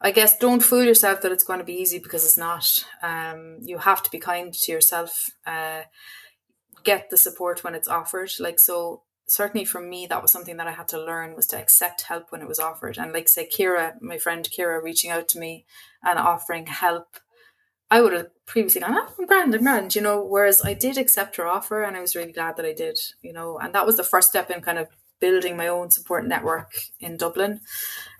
I 0.00 0.12
guess 0.12 0.38
don't 0.38 0.62
fool 0.62 0.84
yourself 0.84 1.20
that 1.22 1.32
it's 1.32 1.42
going 1.42 1.58
to 1.58 1.64
be 1.64 1.74
easy 1.74 1.98
because 1.98 2.24
it's 2.24 2.38
not. 2.38 2.86
Um, 3.02 3.58
you 3.62 3.78
have 3.78 4.02
to 4.04 4.10
be 4.10 4.18
kind 4.18 4.54
to 4.54 4.72
yourself. 4.72 5.30
Uh, 5.44 5.82
get 6.84 7.10
the 7.10 7.16
support 7.16 7.64
when 7.64 7.74
it's 7.74 7.88
offered. 7.88 8.30
Like 8.38 8.60
so, 8.60 9.02
certainly 9.26 9.64
for 9.64 9.80
me, 9.80 10.06
that 10.06 10.22
was 10.22 10.30
something 10.30 10.58
that 10.58 10.68
I 10.68 10.72
had 10.72 10.86
to 10.88 11.02
learn 11.02 11.34
was 11.34 11.46
to 11.48 11.58
accept 11.58 12.02
help 12.02 12.30
when 12.30 12.40
it 12.40 12.46
was 12.46 12.60
offered. 12.60 12.98
And 12.98 13.12
like 13.12 13.28
say, 13.28 13.48
Kira, 13.48 14.00
my 14.00 14.18
friend 14.18 14.48
Kira, 14.48 14.80
reaching 14.80 15.10
out 15.10 15.28
to 15.30 15.40
me 15.40 15.66
and 16.04 16.18
offering 16.18 16.66
help. 16.66 17.16
I 17.90 18.00
would 18.00 18.12
have 18.12 18.30
previously 18.46 18.80
gone, 18.80 18.96
oh, 18.96 19.14
I'm 19.18 19.26
grand, 19.26 19.54
I'm 19.54 19.62
grand, 19.62 19.94
you 19.94 20.02
know, 20.02 20.24
whereas 20.24 20.62
I 20.64 20.74
did 20.74 20.98
accept 20.98 21.36
her 21.36 21.46
offer 21.46 21.82
and 21.82 21.96
I 21.96 22.00
was 22.00 22.16
really 22.16 22.32
glad 22.32 22.56
that 22.56 22.66
I 22.66 22.72
did, 22.72 22.98
you 23.22 23.32
know, 23.32 23.58
and 23.58 23.72
that 23.74 23.86
was 23.86 23.96
the 23.96 24.04
first 24.04 24.28
step 24.28 24.50
in 24.50 24.60
kind 24.60 24.78
of 24.78 24.88
building 25.20 25.56
my 25.56 25.68
own 25.68 25.90
support 25.90 26.26
network 26.26 26.72
in 27.00 27.16
Dublin. 27.16 27.60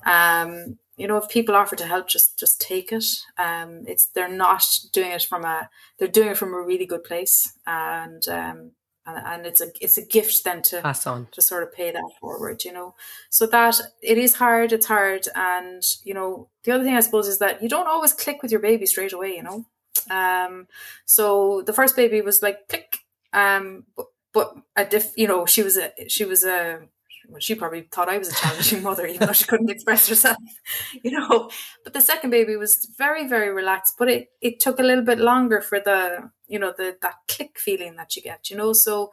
Um, 0.05 0.79
you 0.97 1.07
know, 1.07 1.19
if 1.19 1.29
people 1.29 1.55
offer 1.55 1.77
to 1.77 1.87
help, 1.87 2.09
just 2.09 2.39
just 2.39 2.61
take 2.61 2.91
it. 2.91 3.05
Um, 3.39 3.83
it's 3.87 4.07
they're 4.07 4.29
not 4.29 4.65
doing 4.93 5.11
it 5.11 5.23
from 5.23 5.45
a 5.45 5.69
they're 5.99 6.09
doing 6.09 6.29
it 6.29 6.39
from 6.39 6.55
a 6.55 6.63
really 6.63 6.87
good 6.87 7.05
place, 7.05 7.53
and 7.67 8.27
um, 8.29 8.71
and, 9.07 9.25
and 9.25 9.47
it's 9.47 9.61
a 9.61 9.69
it's 9.81 9.99
a 9.99 10.03
gift 10.03 10.45
then 10.45 10.63
to 10.63 10.81
pass 10.83 11.07
on 11.07 11.29
to 11.33 11.41
sort 11.41 11.63
of 11.63 11.73
pay 11.73 11.91
that 11.91 12.11
forward. 12.21 12.65
You 12.65 12.73
know, 12.73 12.95
so 13.31 13.47
that 13.47 13.81
it 14.03 14.19
is 14.19 14.35
hard. 14.35 14.73
It's 14.73 14.87
hard, 14.87 15.29
and 15.35 15.83
you 16.05 16.15
know, 16.15 16.49
the 16.65 16.73
other 16.73 16.85
thing 16.85 16.95
I 16.95 17.01
suppose 17.01 17.29
is 17.29 17.39
that 17.39 17.63
you 17.63 17.69
don't 17.69 17.89
always 17.89 18.13
click 18.13 18.43
with 18.43 18.51
your 18.51 18.61
baby 18.61 18.87
straight 18.87 19.13
away. 19.13 19.37
You 19.37 19.43
know, 19.43 19.67
um, 20.11 20.67
so 21.05 21.63
the 21.63 21.73
first 21.73 21.97
baby 21.97 22.21
was 22.21 22.43
like 22.43 22.69
click, 22.69 22.99
um, 23.33 23.85
but 23.97 24.07
but 24.33 24.55
a 24.77 24.85
diff, 24.85 25.15
you 25.17 25.27
know, 25.27 25.47
she 25.47 25.63
was 25.63 25.79
a 25.79 25.93
she 26.09 26.27
was 26.27 26.45
a 26.45 26.81
well, 27.29 27.41
she 27.41 27.55
probably 27.55 27.83
thought 27.83 28.09
I 28.09 28.19
was 28.19 28.29
a 28.29 28.35
challenging 28.35 28.83
mother, 28.83 29.07
even 29.07 29.27
though 29.27 29.33
she 29.33 29.47
couldn't 29.47 29.71
express 29.71 30.09
herself, 30.09 30.37
you 31.03 31.11
know. 31.11 31.51
But 31.85 31.93
the 31.93 32.01
second 32.01 32.31
baby 32.31 32.57
was 32.57 32.87
very, 32.97 33.27
very 33.27 33.51
relaxed. 33.53 33.95
But 33.99 34.09
it, 34.09 34.29
it 34.41 34.61
took 34.61 34.79
a 34.79 34.83
little 34.83 35.05
bit 35.05 35.19
longer 35.19 35.61
for 35.61 35.81
the, 35.81 36.31
you 36.47 36.59
know, 36.59 36.73
the 36.77 36.97
that 37.03 37.17
click 37.29 37.59
feeling 37.59 37.97
that 37.97 38.17
you 38.17 38.23
get, 38.23 38.51
you 38.51 38.57
know. 38.57 38.73
So 38.73 39.13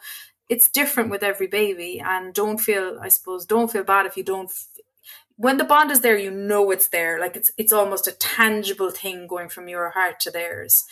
it's 0.50 0.70
different 0.70 1.10
with 1.10 1.24
every 1.24 1.48
baby, 1.48 2.02
and 2.04 2.34
don't 2.34 2.60
feel, 2.60 3.00
I 3.02 3.10
suppose, 3.10 3.46
don't 3.46 3.72
feel 3.72 3.84
bad 3.84 4.06
if 4.06 4.18
you 4.18 4.24
don't. 4.24 4.52
When 5.36 5.58
the 5.58 5.64
bond 5.64 5.90
is 5.92 6.02
there, 6.02 6.18
you 6.18 6.30
know 6.30 6.70
it's 6.72 6.90
there. 6.90 7.20
Like 7.20 7.36
it's 7.36 7.52
it's 7.58 7.74
almost 7.74 8.08
a 8.08 8.12
tangible 8.12 8.92
thing 8.92 9.28
going 9.28 9.50
from 9.50 9.68
your 9.68 9.90
heart 9.90 10.20
to 10.22 10.32
theirs. 10.32 10.86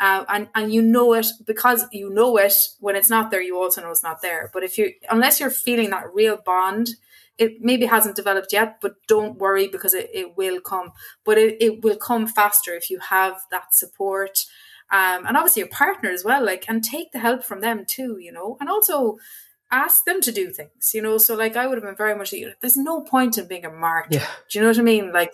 Uh, 0.00 0.24
and 0.28 0.48
and 0.54 0.72
you 0.72 0.80
know 0.80 1.12
it 1.12 1.26
because 1.44 1.84
you 1.92 2.08
know 2.08 2.36
it 2.36 2.54
when 2.78 2.94
it's 2.94 3.10
not 3.10 3.32
there 3.32 3.42
you 3.42 3.58
also 3.58 3.80
know 3.82 3.90
it's 3.90 4.02
not 4.02 4.22
there. 4.22 4.50
But 4.52 4.62
if 4.62 4.78
you 4.78 4.92
unless 5.10 5.40
you're 5.40 5.50
feeling 5.50 5.90
that 5.90 6.14
real 6.14 6.36
bond 6.36 6.90
it 7.36 7.60
maybe 7.60 7.86
hasn't 7.86 8.16
developed 8.16 8.52
yet 8.52 8.80
but 8.80 8.94
don't 9.06 9.38
worry 9.38 9.68
because 9.68 9.94
it, 9.94 10.08
it 10.14 10.36
will 10.36 10.60
come. 10.60 10.92
But 11.24 11.38
it, 11.38 11.56
it 11.60 11.82
will 11.82 11.96
come 11.96 12.26
faster 12.28 12.74
if 12.74 12.90
you 12.90 13.00
have 13.00 13.42
that 13.50 13.74
support 13.74 14.44
um, 14.90 15.26
and 15.26 15.36
obviously 15.36 15.60
your 15.60 15.68
partner 15.68 16.10
as 16.10 16.24
well 16.24 16.44
like 16.44 16.64
and 16.68 16.82
take 16.82 17.12
the 17.12 17.18
help 17.18 17.44
from 17.44 17.60
them 17.60 17.84
too 17.84 18.18
you 18.20 18.32
know 18.32 18.56
and 18.60 18.68
also 18.68 19.18
ask 19.70 20.04
them 20.04 20.20
to 20.20 20.32
do 20.32 20.50
things 20.50 20.92
you 20.94 21.02
know. 21.02 21.18
So 21.18 21.34
like 21.34 21.56
i 21.56 21.66
would 21.66 21.76
have 21.76 21.84
been 21.84 21.96
very 21.96 22.16
much 22.16 22.32
there's 22.60 22.76
no 22.76 23.00
point 23.00 23.36
in 23.36 23.48
being 23.48 23.64
a 23.64 23.70
martyr. 23.70 24.08
Yeah. 24.12 24.26
do 24.48 24.58
you 24.58 24.62
know 24.62 24.70
what 24.70 24.78
i 24.78 24.82
mean? 24.82 25.12
Like 25.12 25.32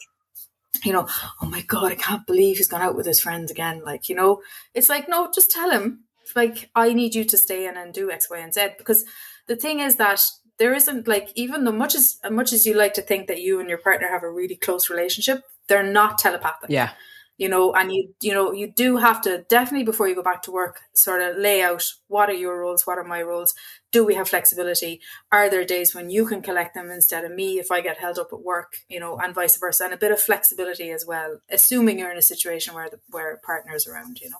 you 0.84 0.92
know, 0.92 1.06
oh 1.42 1.46
my 1.46 1.62
God, 1.62 1.92
I 1.92 1.96
can't 1.96 2.26
believe 2.26 2.56
he's 2.56 2.68
gone 2.68 2.82
out 2.82 2.96
with 2.96 3.06
his 3.06 3.20
friends 3.20 3.50
again. 3.50 3.82
Like, 3.84 4.08
you 4.08 4.14
know, 4.14 4.42
it's 4.74 4.88
like, 4.88 5.08
no, 5.08 5.30
just 5.32 5.50
tell 5.50 5.70
him, 5.70 6.04
like, 6.34 6.70
I 6.74 6.92
need 6.92 7.14
you 7.14 7.24
to 7.24 7.36
stay 7.36 7.66
in 7.66 7.76
and 7.76 7.92
do 7.92 8.10
X, 8.10 8.28
Y, 8.30 8.38
and 8.38 8.52
Z. 8.52 8.68
Because 8.78 9.04
the 9.46 9.56
thing 9.56 9.80
is 9.80 9.96
that 9.96 10.22
there 10.58 10.74
isn't 10.74 11.06
like, 11.08 11.30
even 11.34 11.64
though 11.64 11.72
much 11.72 11.94
as 11.94 12.18
much 12.30 12.52
as 12.52 12.66
you 12.66 12.74
like 12.74 12.94
to 12.94 13.02
think 13.02 13.26
that 13.26 13.40
you 13.40 13.60
and 13.60 13.68
your 13.68 13.78
partner 13.78 14.08
have 14.08 14.22
a 14.22 14.30
really 14.30 14.56
close 14.56 14.88
relationship, 14.88 15.42
they're 15.68 15.82
not 15.82 16.18
telepathic. 16.18 16.70
Yeah 16.70 16.90
you 17.36 17.48
know 17.48 17.72
and 17.74 17.92
you 17.92 18.14
you 18.20 18.32
know 18.32 18.52
you 18.52 18.70
do 18.70 18.96
have 18.96 19.20
to 19.20 19.44
definitely 19.48 19.84
before 19.84 20.08
you 20.08 20.14
go 20.14 20.22
back 20.22 20.42
to 20.42 20.52
work 20.52 20.80
sort 20.94 21.20
of 21.20 21.36
lay 21.36 21.62
out 21.62 21.84
what 22.08 22.30
are 22.30 22.34
your 22.34 22.60
roles 22.60 22.86
what 22.86 22.98
are 22.98 23.04
my 23.04 23.22
roles 23.22 23.54
do 23.92 24.04
we 24.04 24.16
have 24.16 24.28
flexibility? 24.28 25.00
Are 25.30 25.48
there 25.48 25.64
days 25.64 25.94
when 25.94 26.10
you 26.10 26.26
can 26.26 26.42
collect 26.42 26.74
them 26.74 26.90
instead 26.90 27.24
of 27.24 27.32
me 27.32 27.60
if 27.60 27.70
i 27.70 27.80
get 27.80 27.98
held 27.98 28.18
up 28.18 28.28
at 28.32 28.42
work 28.42 28.74
you 28.88 29.00
know 29.00 29.18
and 29.18 29.34
vice 29.34 29.56
versa 29.56 29.84
and 29.84 29.94
a 29.94 29.98
bit 29.98 30.12
of 30.12 30.20
flexibility 30.20 30.90
as 30.90 31.04
well 31.06 31.38
assuming 31.50 31.98
you're 31.98 32.10
in 32.10 32.18
a 32.18 32.22
situation 32.22 32.74
where 32.74 32.90
the 32.90 32.98
where 33.10 33.40
partners 33.44 33.86
around 33.86 34.20
you 34.20 34.30
know? 34.30 34.38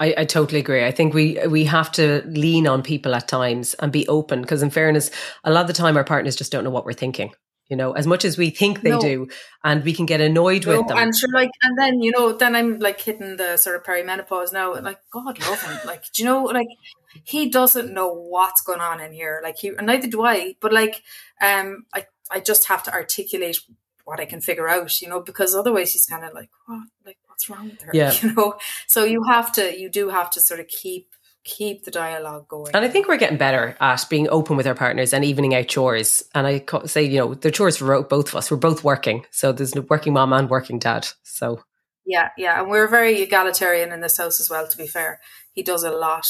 I, 0.00 0.14
I, 0.18 0.24
totally 0.24 0.60
agree. 0.60 0.84
I 0.84 0.92
think 0.92 1.12
we 1.12 1.44
we 1.48 1.64
have 1.64 1.90
to 1.92 2.22
lean 2.24 2.68
on 2.68 2.82
people 2.82 3.16
at 3.16 3.26
times 3.26 3.74
and 3.74 3.90
be 3.90 4.06
open 4.06 4.42
because, 4.42 4.62
in 4.62 4.70
fairness, 4.70 5.10
a 5.42 5.50
lot 5.50 5.62
of 5.62 5.66
the 5.66 5.72
time 5.72 5.96
our 5.96 6.04
partners 6.04 6.36
just 6.36 6.52
don't 6.52 6.62
know 6.62 6.70
what 6.70 6.84
we're 6.84 6.92
thinking 6.92 7.32
you 7.68 7.76
know, 7.76 7.92
as 7.92 8.06
much 8.06 8.24
as 8.24 8.38
we 8.38 8.50
think 8.50 8.82
they 8.82 8.90
no. 8.90 9.00
do, 9.00 9.28
and 9.62 9.84
we 9.84 9.92
can 9.92 10.06
get 10.06 10.20
annoyed 10.20 10.66
no, 10.66 10.78
with 10.78 10.88
them. 10.88 10.98
And 10.98 11.14
sure, 11.14 11.28
like, 11.32 11.50
and 11.62 11.78
then 11.78 12.00
you 12.00 12.10
know, 12.10 12.32
then 12.32 12.56
I'm 12.56 12.78
like 12.78 13.00
hitting 13.00 13.36
the 13.36 13.56
sort 13.56 13.76
of 13.76 13.82
perimenopause 13.82 14.52
now, 14.52 14.74
and 14.74 14.84
like, 14.84 15.00
God 15.10 15.38
love 15.40 15.62
him, 15.62 15.78
like, 15.84 16.04
do 16.12 16.22
you 16.22 16.28
know, 16.28 16.44
like, 16.44 16.68
he 17.24 17.48
doesn't 17.48 17.92
know 17.92 18.12
what's 18.12 18.62
going 18.62 18.80
on 18.80 19.00
in 19.00 19.12
here, 19.12 19.40
like, 19.42 19.58
he, 19.58 19.68
and 19.68 19.86
neither 19.86 20.08
do 20.08 20.22
I, 20.22 20.54
but 20.60 20.72
like, 20.72 21.02
um, 21.42 21.84
I, 21.94 22.06
I 22.30 22.40
just 22.40 22.68
have 22.68 22.82
to 22.84 22.92
articulate 22.92 23.58
what 24.04 24.20
I 24.20 24.24
can 24.24 24.40
figure 24.40 24.68
out, 24.68 25.02
you 25.02 25.08
know, 25.08 25.20
because 25.20 25.54
otherwise 25.54 25.92
he's 25.92 26.06
kind 26.06 26.24
of 26.24 26.32
like, 26.32 26.48
what, 26.66 26.86
like, 27.04 27.18
what's 27.26 27.50
wrong 27.50 27.68
with 27.68 27.82
her, 27.82 27.90
yeah. 27.92 28.12
you 28.22 28.32
know. 28.32 28.56
So 28.86 29.04
you 29.04 29.22
have 29.24 29.52
to, 29.52 29.78
you 29.78 29.90
do 29.90 30.08
have 30.08 30.30
to 30.30 30.40
sort 30.40 30.60
of 30.60 30.68
keep 30.68 31.10
keep 31.48 31.84
the 31.84 31.90
dialogue 31.90 32.46
going. 32.48 32.70
And 32.74 32.84
I 32.84 32.88
think 32.88 33.08
we're 33.08 33.16
getting 33.16 33.38
better 33.38 33.76
at 33.80 34.04
being 34.10 34.28
open 34.28 34.56
with 34.56 34.66
our 34.66 34.74
partners 34.74 35.12
and 35.12 35.24
evening 35.24 35.54
out 35.54 35.68
chores. 35.68 36.22
And 36.34 36.46
I 36.46 36.64
say, 36.84 37.02
you 37.02 37.18
know, 37.18 37.34
the 37.34 37.50
chores 37.50 37.78
for 37.78 38.02
both 38.02 38.28
of 38.28 38.34
us. 38.36 38.50
We're 38.50 38.58
both 38.58 38.84
working, 38.84 39.24
so 39.30 39.52
there's 39.52 39.74
a 39.74 39.82
working 39.82 40.12
mom 40.12 40.32
and 40.32 40.50
working 40.50 40.78
dad. 40.78 41.08
So 41.22 41.62
yeah, 42.06 42.28
yeah, 42.36 42.60
and 42.60 42.70
we're 42.70 42.88
very 42.88 43.22
egalitarian 43.22 43.92
in 43.92 44.00
this 44.00 44.18
house 44.18 44.40
as 44.40 44.50
well. 44.50 44.68
To 44.68 44.76
be 44.76 44.86
fair, 44.86 45.20
he 45.52 45.62
does 45.62 45.84
a 45.84 45.90
lot. 45.90 46.26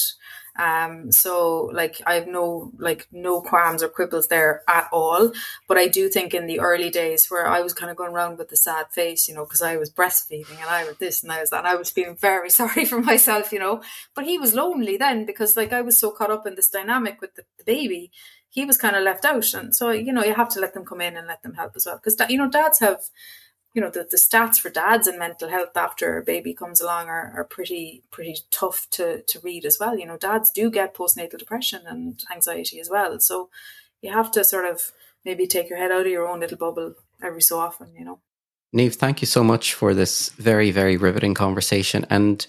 Um, 0.58 1.12
so 1.12 1.70
like 1.72 2.00
I 2.04 2.14
have 2.14 2.26
no 2.26 2.72
like 2.78 3.06
no 3.12 3.40
qualms 3.40 3.82
or 3.82 3.88
quibbles 3.88 4.26
there 4.26 4.62
at 4.68 4.88
all. 4.92 5.32
But 5.68 5.78
I 5.78 5.86
do 5.86 6.08
think 6.08 6.34
in 6.34 6.46
the 6.46 6.60
early 6.60 6.90
days 6.90 7.30
where 7.30 7.46
I 7.46 7.60
was 7.60 7.72
kind 7.72 7.90
of 7.90 7.96
going 7.96 8.12
around 8.12 8.38
with 8.38 8.48
the 8.48 8.56
sad 8.56 8.86
face, 8.90 9.28
you 9.28 9.34
know, 9.34 9.44
because 9.44 9.62
I 9.62 9.76
was 9.76 9.92
breastfeeding 9.92 10.60
and 10.60 10.68
I 10.68 10.84
was 10.84 10.96
this 10.98 11.22
and 11.22 11.30
I 11.30 11.40
was 11.40 11.50
that, 11.50 11.60
and 11.60 11.68
I 11.68 11.76
was 11.76 11.90
feeling 11.90 12.16
very 12.16 12.50
sorry 12.60 12.84
for 12.84 13.00
myself, 13.00 13.52
you 13.52 13.60
know. 13.60 13.82
But 14.14 14.24
he 14.24 14.38
was 14.38 14.54
lonely 14.54 14.96
then 14.96 15.24
because 15.24 15.56
like 15.56 15.72
I 15.72 15.80
was 15.80 15.96
so 15.96 16.10
caught 16.10 16.30
up 16.30 16.46
in 16.46 16.56
this 16.56 16.70
dynamic 16.70 17.20
with 17.20 17.34
the, 17.36 17.44
the 17.58 17.64
baby. 17.64 18.10
He 18.50 18.64
was 18.64 18.78
kind 18.78 18.96
of 18.96 19.02
left 19.02 19.26
out, 19.26 19.52
and 19.54 19.76
so 19.76 19.90
you 19.90 20.12
know 20.12 20.24
you 20.24 20.34
have 20.34 20.48
to 20.50 20.60
let 20.60 20.74
them 20.74 20.84
come 20.84 21.02
in 21.02 21.16
and 21.16 21.28
let 21.28 21.42
them 21.42 21.54
help 21.54 21.72
as 21.76 21.86
well 21.86 22.00
because 22.02 22.16
you 22.30 22.38
know 22.38 22.50
dads 22.50 22.80
have 22.80 23.02
you 23.78 23.84
know 23.84 23.90
the, 23.90 24.08
the 24.10 24.16
stats 24.16 24.58
for 24.58 24.70
dads 24.70 25.06
and 25.06 25.20
mental 25.20 25.48
health 25.48 25.76
after 25.76 26.18
a 26.18 26.24
baby 26.24 26.52
comes 26.52 26.80
along 26.80 27.06
are, 27.06 27.32
are 27.36 27.44
pretty 27.44 28.02
pretty 28.10 28.34
tough 28.50 28.88
to 28.90 29.22
to 29.22 29.38
read 29.38 29.64
as 29.64 29.76
well. 29.78 29.96
You 29.96 30.04
know 30.04 30.16
dads 30.16 30.50
do 30.50 30.68
get 30.68 30.96
postnatal 30.96 31.38
depression 31.38 31.82
and 31.86 32.20
anxiety 32.34 32.80
as 32.80 32.90
well. 32.90 33.20
So 33.20 33.50
you 34.02 34.12
have 34.12 34.32
to 34.32 34.42
sort 34.42 34.64
of 34.64 34.90
maybe 35.24 35.46
take 35.46 35.70
your 35.70 35.78
head 35.78 35.92
out 35.92 36.06
of 36.06 36.12
your 36.12 36.26
own 36.26 36.40
little 36.40 36.58
bubble 36.58 36.94
every 37.22 37.40
so 37.40 37.60
often 37.60 37.94
you 37.94 38.04
know. 38.04 38.18
Niamh, 38.74 38.96
thank 38.96 39.22
you 39.22 39.26
so 39.26 39.44
much 39.44 39.74
for 39.74 39.94
this 39.94 40.30
very, 40.30 40.72
very 40.72 40.96
riveting 40.96 41.34
conversation. 41.34 42.04
And 42.10 42.44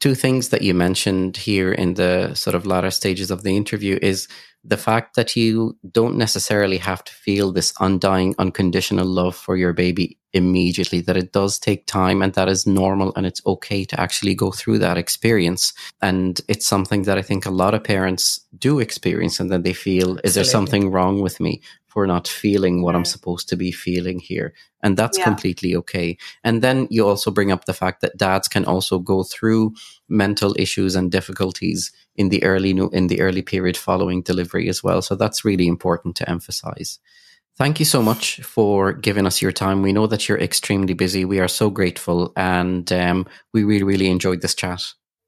two 0.00 0.14
things 0.14 0.50
that 0.50 0.62
you 0.62 0.74
mentioned 0.74 1.36
here 1.36 1.72
in 1.72 1.94
the 1.94 2.34
sort 2.34 2.54
of 2.54 2.66
latter 2.66 2.90
stages 2.90 3.30
of 3.30 3.42
the 3.42 3.56
interview 3.56 3.98
is 4.02 4.28
the 4.64 4.76
fact 4.76 5.16
that 5.16 5.34
you 5.34 5.76
don't 5.90 6.16
necessarily 6.16 6.78
have 6.78 7.02
to 7.02 7.12
feel 7.12 7.50
this 7.50 7.72
undying, 7.80 8.34
unconditional 8.38 9.06
love 9.06 9.34
for 9.34 9.56
your 9.56 9.72
baby 9.72 10.18
immediately, 10.32 11.00
that 11.00 11.16
it 11.16 11.32
does 11.32 11.58
take 11.58 11.86
time 11.86 12.22
and 12.22 12.34
that 12.34 12.48
is 12.48 12.66
normal 12.66 13.12
and 13.16 13.26
it's 13.26 13.44
okay 13.44 13.84
to 13.84 14.00
actually 14.00 14.34
go 14.34 14.52
through 14.52 14.78
that 14.78 14.96
experience. 14.96 15.72
And 16.00 16.40
it's 16.48 16.66
something 16.66 17.02
that 17.02 17.18
I 17.18 17.22
think 17.22 17.44
a 17.44 17.50
lot 17.50 17.74
of 17.74 17.82
parents 17.82 18.40
do 18.56 18.78
experience 18.78 19.40
and 19.40 19.50
then 19.50 19.62
they 19.62 19.72
feel, 19.72 20.18
is 20.22 20.34
there 20.34 20.44
something 20.44 20.90
wrong 20.90 21.20
with 21.20 21.40
me? 21.40 21.60
For 21.92 22.06
not 22.06 22.26
feeling 22.26 22.80
what 22.80 22.94
I'm 22.94 23.04
supposed 23.04 23.50
to 23.50 23.56
be 23.56 23.70
feeling 23.70 24.18
here. 24.18 24.54
And 24.82 24.96
that's 24.96 25.18
yeah. 25.18 25.24
completely 25.24 25.76
okay. 25.76 26.16
And 26.42 26.62
then 26.62 26.88
you 26.90 27.06
also 27.06 27.30
bring 27.30 27.52
up 27.52 27.66
the 27.66 27.74
fact 27.74 28.00
that 28.00 28.16
dads 28.16 28.48
can 28.48 28.64
also 28.64 28.98
go 28.98 29.24
through 29.24 29.74
mental 30.08 30.54
issues 30.58 30.96
and 30.96 31.12
difficulties 31.12 31.92
in 32.16 32.30
the 32.30 32.42
early 32.44 32.70
in 32.70 33.08
the 33.08 33.20
early 33.20 33.42
period 33.42 33.76
following 33.76 34.22
delivery 34.22 34.70
as 34.70 34.82
well. 34.82 35.02
So 35.02 35.14
that's 35.14 35.44
really 35.44 35.66
important 35.66 36.16
to 36.16 36.30
emphasize. 36.30 36.98
Thank 37.58 37.78
you 37.78 37.84
so 37.84 38.02
much 38.02 38.40
for 38.40 38.94
giving 38.94 39.26
us 39.26 39.42
your 39.42 39.52
time. 39.52 39.82
We 39.82 39.92
know 39.92 40.06
that 40.06 40.26
you're 40.26 40.40
extremely 40.40 40.94
busy. 40.94 41.26
We 41.26 41.40
are 41.40 41.48
so 41.48 41.68
grateful 41.68 42.32
and 42.34 42.90
um, 42.90 43.26
we 43.52 43.64
really, 43.64 43.84
really 43.84 44.08
enjoyed 44.08 44.40
this 44.40 44.54
chat. 44.54 44.82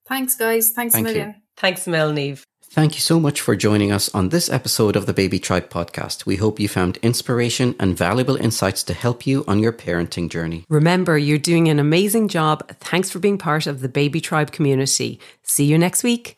Thanks, 0.08 0.34
guys. 0.34 0.70
Thanks 0.70 0.94
Thank 0.94 1.06
a 1.06 1.10
million. 1.10 1.28
You. 1.28 1.34
Thanks, 1.58 1.86
Mel 1.86 2.10
Niamh. 2.10 2.42
Thank 2.74 2.94
you 2.94 3.00
so 3.00 3.20
much 3.20 3.40
for 3.40 3.54
joining 3.54 3.92
us 3.92 4.12
on 4.12 4.30
this 4.30 4.50
episode 4.50 4.96
of 4.96 5.06
the 5.06 5.12
Baby 5.12 5.38
Tribe 5.38 5.70
podcast. 5.70 6.26
We 6.26 6.34
hope 6.34 6.58
you 6.58 6.66
found 6.66 6.96
inspiration 7.02 7.76
and 7.78 7.96
valuable 7.96 8.34
insights 8.34 8.82
to 8.82 8.94
help 8.94 9.28
you 9.28 9.44
on 9.46 9.60
your 9.60 9.72
parenting 9.72 10.28
journey. 10.28 10.64
Remember, 10.68 11.16
you're 11.16 11.38
doing 11.38 11.68
an 11.68 11.78
amazing 11.78 12.26
job. 12.26 12.68
Thanks 12.80 13.10
for 13.10 13.20
being 13.20 13.38
part 13.38 13.68
of 13.68 13.80
the 13.80 13.88
Baby 13.88 14.20
Tribe 14.20 14.50
community. 14.50 15.20
See 15.44 15.66
you 15.66 15.78
next 15.78 16.02
week. 16.02 16.36